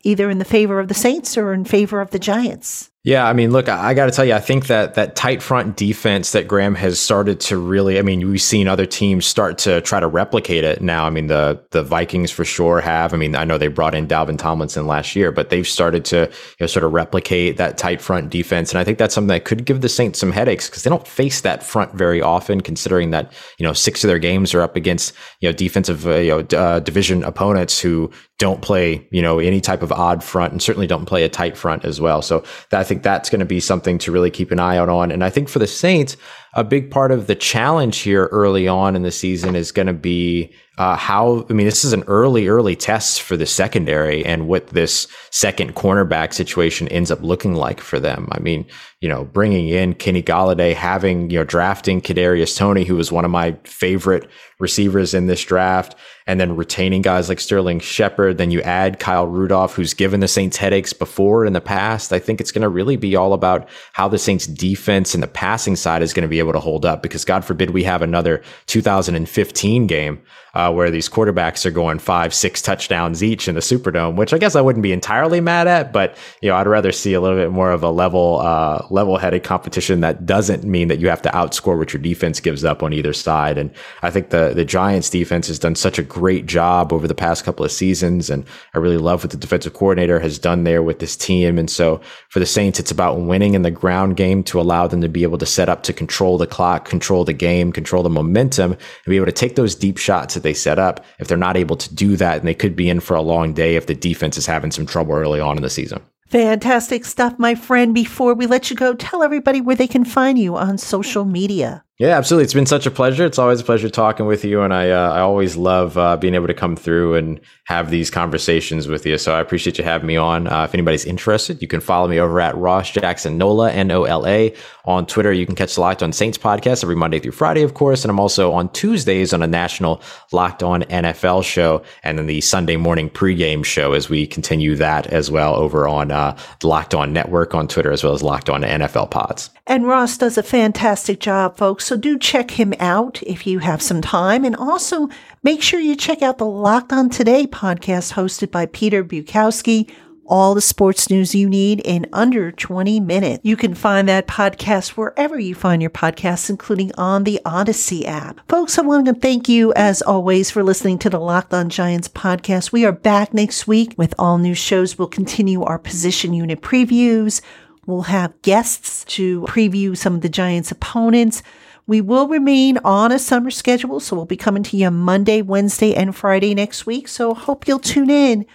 either 0.04 0.30
in 0.30 0.38
the 0.38 0.46
favor 0.46 0.80
of 0.80 0.88
the 0.88 0.94
Saints 0.94 1.38
or 1.38 1.54
in 1.54 1.66
favor 1.66 2.02
of 2.02 2.12
the 2.12 2.20
Giants? 2.20 2.91
Yeah, 3.04 3.28
I 3.28 3.34
mean, 3.34 3.50
look, 3.50 3.68
I, 3.68 3.96
got 3.96 4.06
to 4.06 4.12
tell 4.12 4.26
you, 4.26 4.36
I 4.36 4.40
think 4.40 4.68
that 4.68 4.94
that 4.94 5.16
tight 5.16 5.42
front 5.42 5.76
defense 5.76 6.34
that 6.34 6.48
Graham 6.48 6.76
has 6.76 7.00
started 7.00 7.40
to 7.40 7.58
really, 7.58 7.98
I 7.98 8.04
mean, 8.04 8.30
we've 8.30 8.40
seen 8.40 8.68
other 8.68 8.86
teams 8.86 9.26
start 9.26 9.58
to 9.60 9.82
try 9.82 10.00
to 10.00 10.06
replicate 10.06 10.64
it 10.64 10.84
now. 10.84 11.06
I 11.06 11.10
mean, 11.10 11.26
the 11.26 11.60
the 11.72 11.82
Vikings 11.82 12.30
for 12.30 12.46
sure 12.46 12.80
have. 12.80 13.12
I 13.12 13.18
mean, 13.18 13.36
I 13.36 13.44
know 13.44 13.58
they 13.58 13.70
brought 13.70 13.96
in 13.96 14.06
Dalvin 14.06 14.38
Tomlinson 14.38 14.86
last 14.86 15.16
year, 15.16 15.32
but 15.32 15.50
they've 15.50 15.68
started 15.68 16.06
to 16.06 16.30
you 16.30 16.56
know 16.60 16.68
sort 16.68 16.86
of 16.86 16.92
replicate 16.94 17.58
that 17.58 17.80
tight 17.80 18.02
front 18.02 18.30
defense, 18.30 18.72
and 18.72 18.78
I 18.78 18.84
think 18.84 19.00
that's 19.00 19.16
something 19.16 19.30
that 19.30 19.46
could 19.46 19.66
give 19.66 19.82
the 19.82 19.90
Saints 19.90 20.20
some 20.20 20.32
headaches 20.32 20.70
because 20.70 20.84
they 20.84 20.92
don't 20.92 21.08
face 21.08 21.42
that 21.42 21.64
front 21.64 21.96
very 21.96 22.22
often, 22.22 22.62
considering 22.62 23.10
that 23.10 23.34
you 23.58 23.66
know 23.66 23.74
six 23.74 24.04
of 24.04 24.10
their 24.10 24.20
games 24.20 24.54
are 24.54 24.62
up 24.62 24.76
against 24.76 25.16
you 25.40 25.50
know 25.50 25.54
defensive 25.54 26.06
uh, 26.06 26.18
you 26.18 26.30
know 26.30 26.58
uh, 26.60 26.80
division 26.80 27.24
opponents 27.24 27.80
who 27.80 28.12
don't 28.38 28.62
play 28.62 29.08
you 29.12 29.24
know 29.24 29.40
any 29.40 29.60
type 29.60 29.82
of 29.82 29.92
odd 29.92 30.24
front 30.24 30.52
and 30.52 30.62
certainly 30.62 30.86
don't 30.86 31.06
play 31.06 31.24
a 31.24 31.30
tight 31.30 31.58
front 31.58 31.84
as 31.84 32.00
well. 32.00 32.22
So 32.22 32.44
that 32.70 32.91
think 32.92 33.04
that's 33.04 33.30
going 33.30 33.40
to 33.40 33.46
be 33.46 33.62
something 33.62 33.98
to 34.00 34.12
really 34.12 34.30
keep 34.30 34.52
an 34.52 34.60
eye 34.60 34.76
out 34.76 34.90
on. 34.90 35.12
And 35.12 35.24
I 35.24 35.30
think 35.30 35.48
for 35.48 35.60
the 35.60 35.68
Saints, 35.68 36.18
a 36.54 36.64
big 36.64 36.92
part 36.92 37.12
of 37.12 37.28
the 37.28 37.36
challenge 37.36 38.00
here 38.00 38.26
early 38.28 38.68
on 38.68 38.96
in 38.96 39.04
the 39.04 39.12
season 39.12 39.56
is 39.56 39.72
going 39.72 39.88
to 39.88 39.94
be 39.94 40.54
uh, 40.78 40.96
how. 40.96 41.46
I 41.50 41.54
mean, 41.54 41.66
this 41.66 41.86
is 41.86 41.94
an 41.94 42.04
early, 42.08 42.48
early 42.48 42.76
test 42.76 43.22
for 43.22 43.38
the 43.38 43.46
secondary 43.46 44.26
and 44.26 44.48
what 44.48 44.68
this 44.68 45.08
second 45.30 45.76
cornerback 45.76 46.34
situation 46.34 46.88
ends 46.88 47.12
up 47.12 47.22
looking 47.22 47.54
like 47.56 47.80
for 47.80 48.00
them. 48.00 48.28
I 48.32 48.40
mean, 48.40 48.66
you 49.00 49.08
know, 49.10 49.26
bringing 49.26 49.68
in 49.68 49.94
Kenny 49.94 50.24
Golladay, 50.24 50.74
having 50.74 51.30
you 51.30 51.40
know, 51.40 51.44
drafting 51.44 52.02
Kadarius 52.02 52.58
Toney, 52.58 52.84
who 52.84 52.96
was 52.96 53.12
one 53.12 53.26
of 53.26 53.32
my 53.32 53.58
favorite 53.64 54.30
receivers 54.60 55.14
in 55.14 55.28
this 55.28 55.44
draft 55.44 55.96
and 56.28 56.40
then 56.40 56.56
retaining 56.56 57.02
guys 57.02 57.28
like 57.28 57.40
Sterling 57.40 57.80
Shepard. 57.80 58.38
Then 58.38 58.52
you 58.52 58.62
add 58.62 59.00
Kyle 59.00 59.26
Rudolph, 59.26 59.74
who's 59.74 59.94
given 59.94 60.20
the 60.20 60.28
Saints 60.28 60.56
headaches 60.56 60.94
before 60.94 61.46
in 61.46 61.54
the 61.54 61.62
past. 61.62 62.14
I 62.14 62.20
think 62.20 62.40
it's 62.40 62.52
going 62.52 62.62
to 62.62 62.70
really 62.70 62.96
be 62.96 63.16
all 63.16 63.34
about 63.34 63.68
how 63.94 64.08
the 64.08 64.20
Saints 64.20 64.46
defense 64.46 65.14
and 65.14 65.24
the 65.24 65.28
passing 65.28 65.76
side 65.76 66.04
is 66.04 66.14
going 66.14 66.24
to 66.24 66.30
be 66.30 66.40
able 66.42 66.54
to 66.54 66.60
hold 66.60 66.86
up 66.86 67.02
because 67.02 67.24
God 67.24 67.46
forbid 67.46 67.70
we 67.70 67.84
have 67.86 68.02
another 68.02 68.42
2015 68.66 69.88
game 69.88 70.22
uh, 70.54 70.72
where 70.72 70.92
these 70.92 71.10
quarterbacks 71.10 71.66
are 71.66 71.72
going 71.72 72.00
five, 72.00 72.34
six 72.34 72.62
touchdowns 72.62 73.24
each 73.24 73.48
in 73.48 73.56
the 73.56 73.62
Superdome, 73.62 74.16
which 74.16 74.34
I 74.34 74.38
guess 74.38 74.56
I 74.56 74.62
wouldn't 74.62 74.84
be 74.84 74.92
entirely 74.92 75.42
mad 75.42 75.68
at, 75.68 75.94
but 75.94 76.18
you 76.42 76.50
know, 76.50 76.56
I'd 76.56 76.68
rather 76.68 76.92
see 76.92 77.14
a 77.14 77.22
little 77.22 77.38
bit 77.38 77.52
more 77.52 77.72
of 77.72 77.84
a 77.84 77.92
level, 77.92 78.40
uh, 78.40 78.86
level-headed 78.90 79.44
competition 79.44 80.02
that 80.02 80.26
doesn't 80.26 80.64
mean 80.64 80.88
that 80.88 81.00
you 81.00 81.10
have 81.10 81.22
to 81.24 81.30
outscore 81.30 81.78
what 81.78 81.94
your 81.94 82.02
defense 82.02 82.40
gives 82.40 82.64
up 82.64 82.84
on 82.84 82.94
either 82.94 83.14
side. 83.14 83.58
And 83.58 83.72
I 84.02 84.10
think 84.12 84.30
the 84.30 84.54
the 84.54 84.66
Giants 84.66 85.10
defense 85.10 85.48
has 85.48 85.60
done 85.60 85.76
such 85.76 85.98
a 85.98 86.04
great 86.04 86.46
job 86.46 86.92
over 86.92 87.08
the 87.08 87.16
past 87.16 87.44
couple 87.44 87.66
of 87.66 87.72
seasons, 87.72 88.30
and 88.30 88.46
I 88.74 88.80
really 88.80 88.98
love 88.98 89.24
what 89.24 89.32
the 89.32 89.38
defensive 89.38 89.74
coordinator 89.74 90.20
has 90.20 90.38
done 90.40 90.64
there 90.64 90.84
with 90.84 91.00
this 91.00 91.16
team. 91.16 91.58
And 91.58 91.70
so 91.70 92.02
for 92.30 92.40
the 92.40 92.46
Saints, 92.46 92.80
it's 92.80 92.92
about 92.92 93.22
winning 93.22 93.54
in 93.54 93.62
the 93.62 93.72
ground 93.72 94.18
game 94.18 94.44
to 94.44 94.60
allow 94.60 94.88
them 94.88 95.02
to 95.02 95.10
be 95.10 95.24
able 95.24 95.38
to 95.38 95.46
set 95.46 95.70
up 95.70 95.84
to 95.84 95.94
control 95.94 96.38
the 96.38 96.48
clock, 96.48 96.86
control 96.86 97.24
the 97.24 97.34
game, 97.34 97.72
control 97.72 98.04
the 98.04 98.10
momentum, 98.10 98.74
and 98.74 98.80
be 99.06 99.16
able 99.16 99.26
to 99.26 99.32
take 99.32 99.56
those 99.56 99.76
deep 99.76 99.98
shots 99.98 100.36
that 100.42 100.48
they 100.48 100.54
set 100.54 100.80
up. 100.80 101.06
If 101.20 101.28
they're 101.28 101.38
not 101.38 101.58
able 101.58 101.76
to 101.78 101.94
do 101.94 102.16
that, 102.18 102.40
and 102.40 102.48
they 102.48 102.54
could 102.54 102.76
be 102.76 102.90
in 102.90 103.00
for 103.00 103.16
a 103.16 103.22
long 103.22 103.54
day 103.54 103.76
if 103.76 103.88
the 103.88 103.96
defense 103.96 104.38
is 104.38 104.46
having 104.46 104.72
some 104.72 104.86
trouble 104.86 105.14
early 105.14 105.40
on 105.40 105.58
in 105.58 105.64
the 105.64 105.70
season. 105.70 106.02
Fantastic 106.28 107.04
stuff, 107.04 107.38
my 107.38 107.56
friend. 107.56 107.94
Before 107.94 108.34
we 108.34 108.46
let 108.46 108.70
you 108.70 108.76
go, 108.76 108.94
tell 108.94 109.22
everybody 109.22 109.60
where 109.60 109.76
they 109.76 109.88
can 109.88 110.06
find 110.06 110.40
you 110.40 110.56
on 110.56 110.78
social 110.78 111.26
media. 111.26 111.84
Yeah, 112.02 112.18
absolutely. 112.18 112.46
It's 112.46 112.56
been 112.56 112.66
such 112.66 112.88
a 112.88 112.90
pleasure. 112.90 113.28
It's 113.28 113.38
always 113.38 113.62
a 113.62 113.64
pleasure 113.64 113.88
talking 113.88 114.26
with 114.26 114.44
you, 114.44 114.64
and 114.64 114.74
I 114.74 114.90
uh, 114.90 115.12
I 115.12 115.20
always 115.20 115.56
love 115.56 116.00
uh, 116.00 116.18
being 116.18 116.34
able 116.34 116.48
to 116.48 116.54
come 116.56 116.76
through 116.76 117.14
and 117.14 117.40
have 117.66 117.92
these 117.92 118.10
conversations 118.10 118.88
with 118.88 119.06
you. 119.06 119.20
So 119.20 119.36
I 119.36 119.40
appreciate 119.40 119.78
you 119.78 119.84
having 119.84 120.08
me 120.08 120.18
on. 120.18 120.48
Uh, 120.48 120.64
if 120.64 120.74
anybody's 120.74 121.06
interested, 121.06 121.62
you 121.62 121.68
can 121.68 121.80
follow 121.80 122.08
me 122.08 122.20
over 122.20 122.42
at 122.42 122.58
Ross 122.58 122.90
Jackson 122.90 123.38
Nola 123.38 123.72
N 123.72 123.92
O 123.92 124.06
L 124.06 124.26
A 124.26 124.52
on 124.84 125.06
Twitter. 125.06 125.32
You 125.32 125.46
can 125.46 125.54
catch 125.54 125.76
the 125.76 125.82
Locked 125.82 126.02
On 126.02 126.12
Saints 126.12 126.40
podcast 126.40 126.82
every 126.84 126.96
Monday 126.96 127.20
through 127.20 127.34
Friday, 127.34 127.62
of 127.62 127.76
course, 127.76 128.04
and 128.04 128.10
I'm 128.10 128.20
also 128.20 128.52
on 128.52 128.70
Tuesdays 128.74 129.32
on 129.32 129.44
a 129.44 129.48
national 129.48 130.02
Locked 130.32 130.64
On 130.64 130.82
NFL 130.82 131.44
show, 131.44 131.84
and 132.04 132.18
then 132.18 132.26
the 132.26 132.42
Sunday 132.42 132.78
morning 132.78 133.12
pregame 133.12 133.64
show 133.64 133.94
as 133.94 134.10
we 134.10 134.26
continue 134.26 134.76
that 134.78 135.06
as 135.06 135.30
well 135.30 135.54
over 135.54 135.88
on 135.88 136.10
uh, 136.10 136.36
Locked 136.64 136.96
On 136.96 137.14
Network 137.14 137.54
on 137.54 137.68
Twitter 137.68 137.92
as 137.92 138.04
well 138.04 138.14
as 138.14 138.24
Locked 138.24 138.50
On 138.50 138.64
NFL 138.64 139.12
Pods. 139.12 139.52
And 139.68 139.86
Ross 139.86 140.18
does 140.18 140.40
a 140.40 140.44
fantastic 140.44 141.20
job, 141.20 141.58
folks. 141.58 141.91
So 141.92 141.98
do 141.98 142.18
check 142.18 142.52
him 142.52 142.74
out 142.80 143.22
if 143.24 143.46
you 143.46 143.60
have 143.60 143.82
some 143.82 144.02
time. 144.02 144.46
And 144.46 144.56
also 144.56 145.10
make 145.44 145.62
sure 145.62 145.78
you 145.78 145.98
check 145.98 146.22
out 146.22 146.38
the 146.38 146.46
Locked 146.46 146.94
On 146.94 147.10
Today 147.10 147.46
podcast 147.46 148.14
hosted 148.14 148.50
by 148.50 148.68
Peter 148.68 149.04
Bukowski. 149.04 149.92
All 150.26 150.56
the 150.56 150.62
sports 150.62 151.10
news 151.10 151.36
you 151.36 151.50
need 151.50 151.82
in 151.82 152.08
under 152.14 152.50
20 152.50 153.02
minutes. 153.02 153.42
You 153.44 153.58
can 153.58 153.76
find 153.76 154.08
that 154.08 154.26
podcast 154.26 154.92
wherever 154.92 155.38
you 155.38 155.54
find 155.54 155.82
your 155.82 155.92
podcasts, 155.92 156.50
including 156.50 156.94
on 156.98 157.26
the 157.26 157.42
Odyssey 157.44 158.08
app. 158.08 158.40
Folks, 158.48 158.80
I 158.80 158.84
want 158.84 159.08
to 159.08 159.14
thank 159.14 159.50
you 159.50 159.74
as 159.74 160.02
always 160.02 160.50
for 160.50 160.64
listening 160.64 160.98
to 161.00 161.10
the 161.10 161.20
Locked 161.20 161.54
On 161.54 161.68
Giants 161.68 162.08
podcast. 162.08 162.72
We 162.72 162.86
are 162.86 162.94
back 162.94 163.34
next 163.34 163.68
week 163.68 163.96
with 163.98 164.16
all 164.18 164.38
new 164.38 164.56
shows. 164.56 164.98
We'll 164.98 165.10
continue 165.10 165.62
our 165.64 165.78
position 165.78 166.34
unit 166.34 166.62
previews. 166.62 167.42
We'll 167.86 168.04
have 168.04 168.42
guests 168.44 169.04
to 169.16 169.42
preview 169.42 169.98
some 169.98 170.16
of 170.16 170.22
the 170.22 170.30
Giants' 170.30 170.72
opponents. 170.72 171.44
We 171.88 172.00
will 172.00 172.28
remain 172.28 172.78
on 172.80 173.12
a 173.12 173.20
summer 173.20 173.52
schedule, 173.52 174.00
so 174.00 174.16
we'll 174.16 174.26
be 174.26 174.38
coming 174.38 174.64
to 174.64 174.78
you 174.78 174.92
Monday, 174.92 175.42
Wednesday, 175.42 175.96
and 175.96 176.16
Friday 176.16 176.54
next 176.54 176.86
week. 176.86 177.08
So 177.08 177.34
hope 177.34 177.68
you'll 177.68 177.80
tune 177.80 178.10
in 178.10 178.46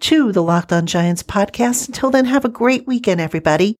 to 0.00 0.30
the 0.30 0.42
Locked 0.42 0.72
On 0.72 0.86
Giants 0.86 1.22
podcast. 1.22 1.88
Until 1.88 2.10
then, 2.10 2.26
have 2.26 2.44
a 2.44 2.50
great 2.50 2.86
weekend, 2.86 3.20
everybody. 3.20 3.74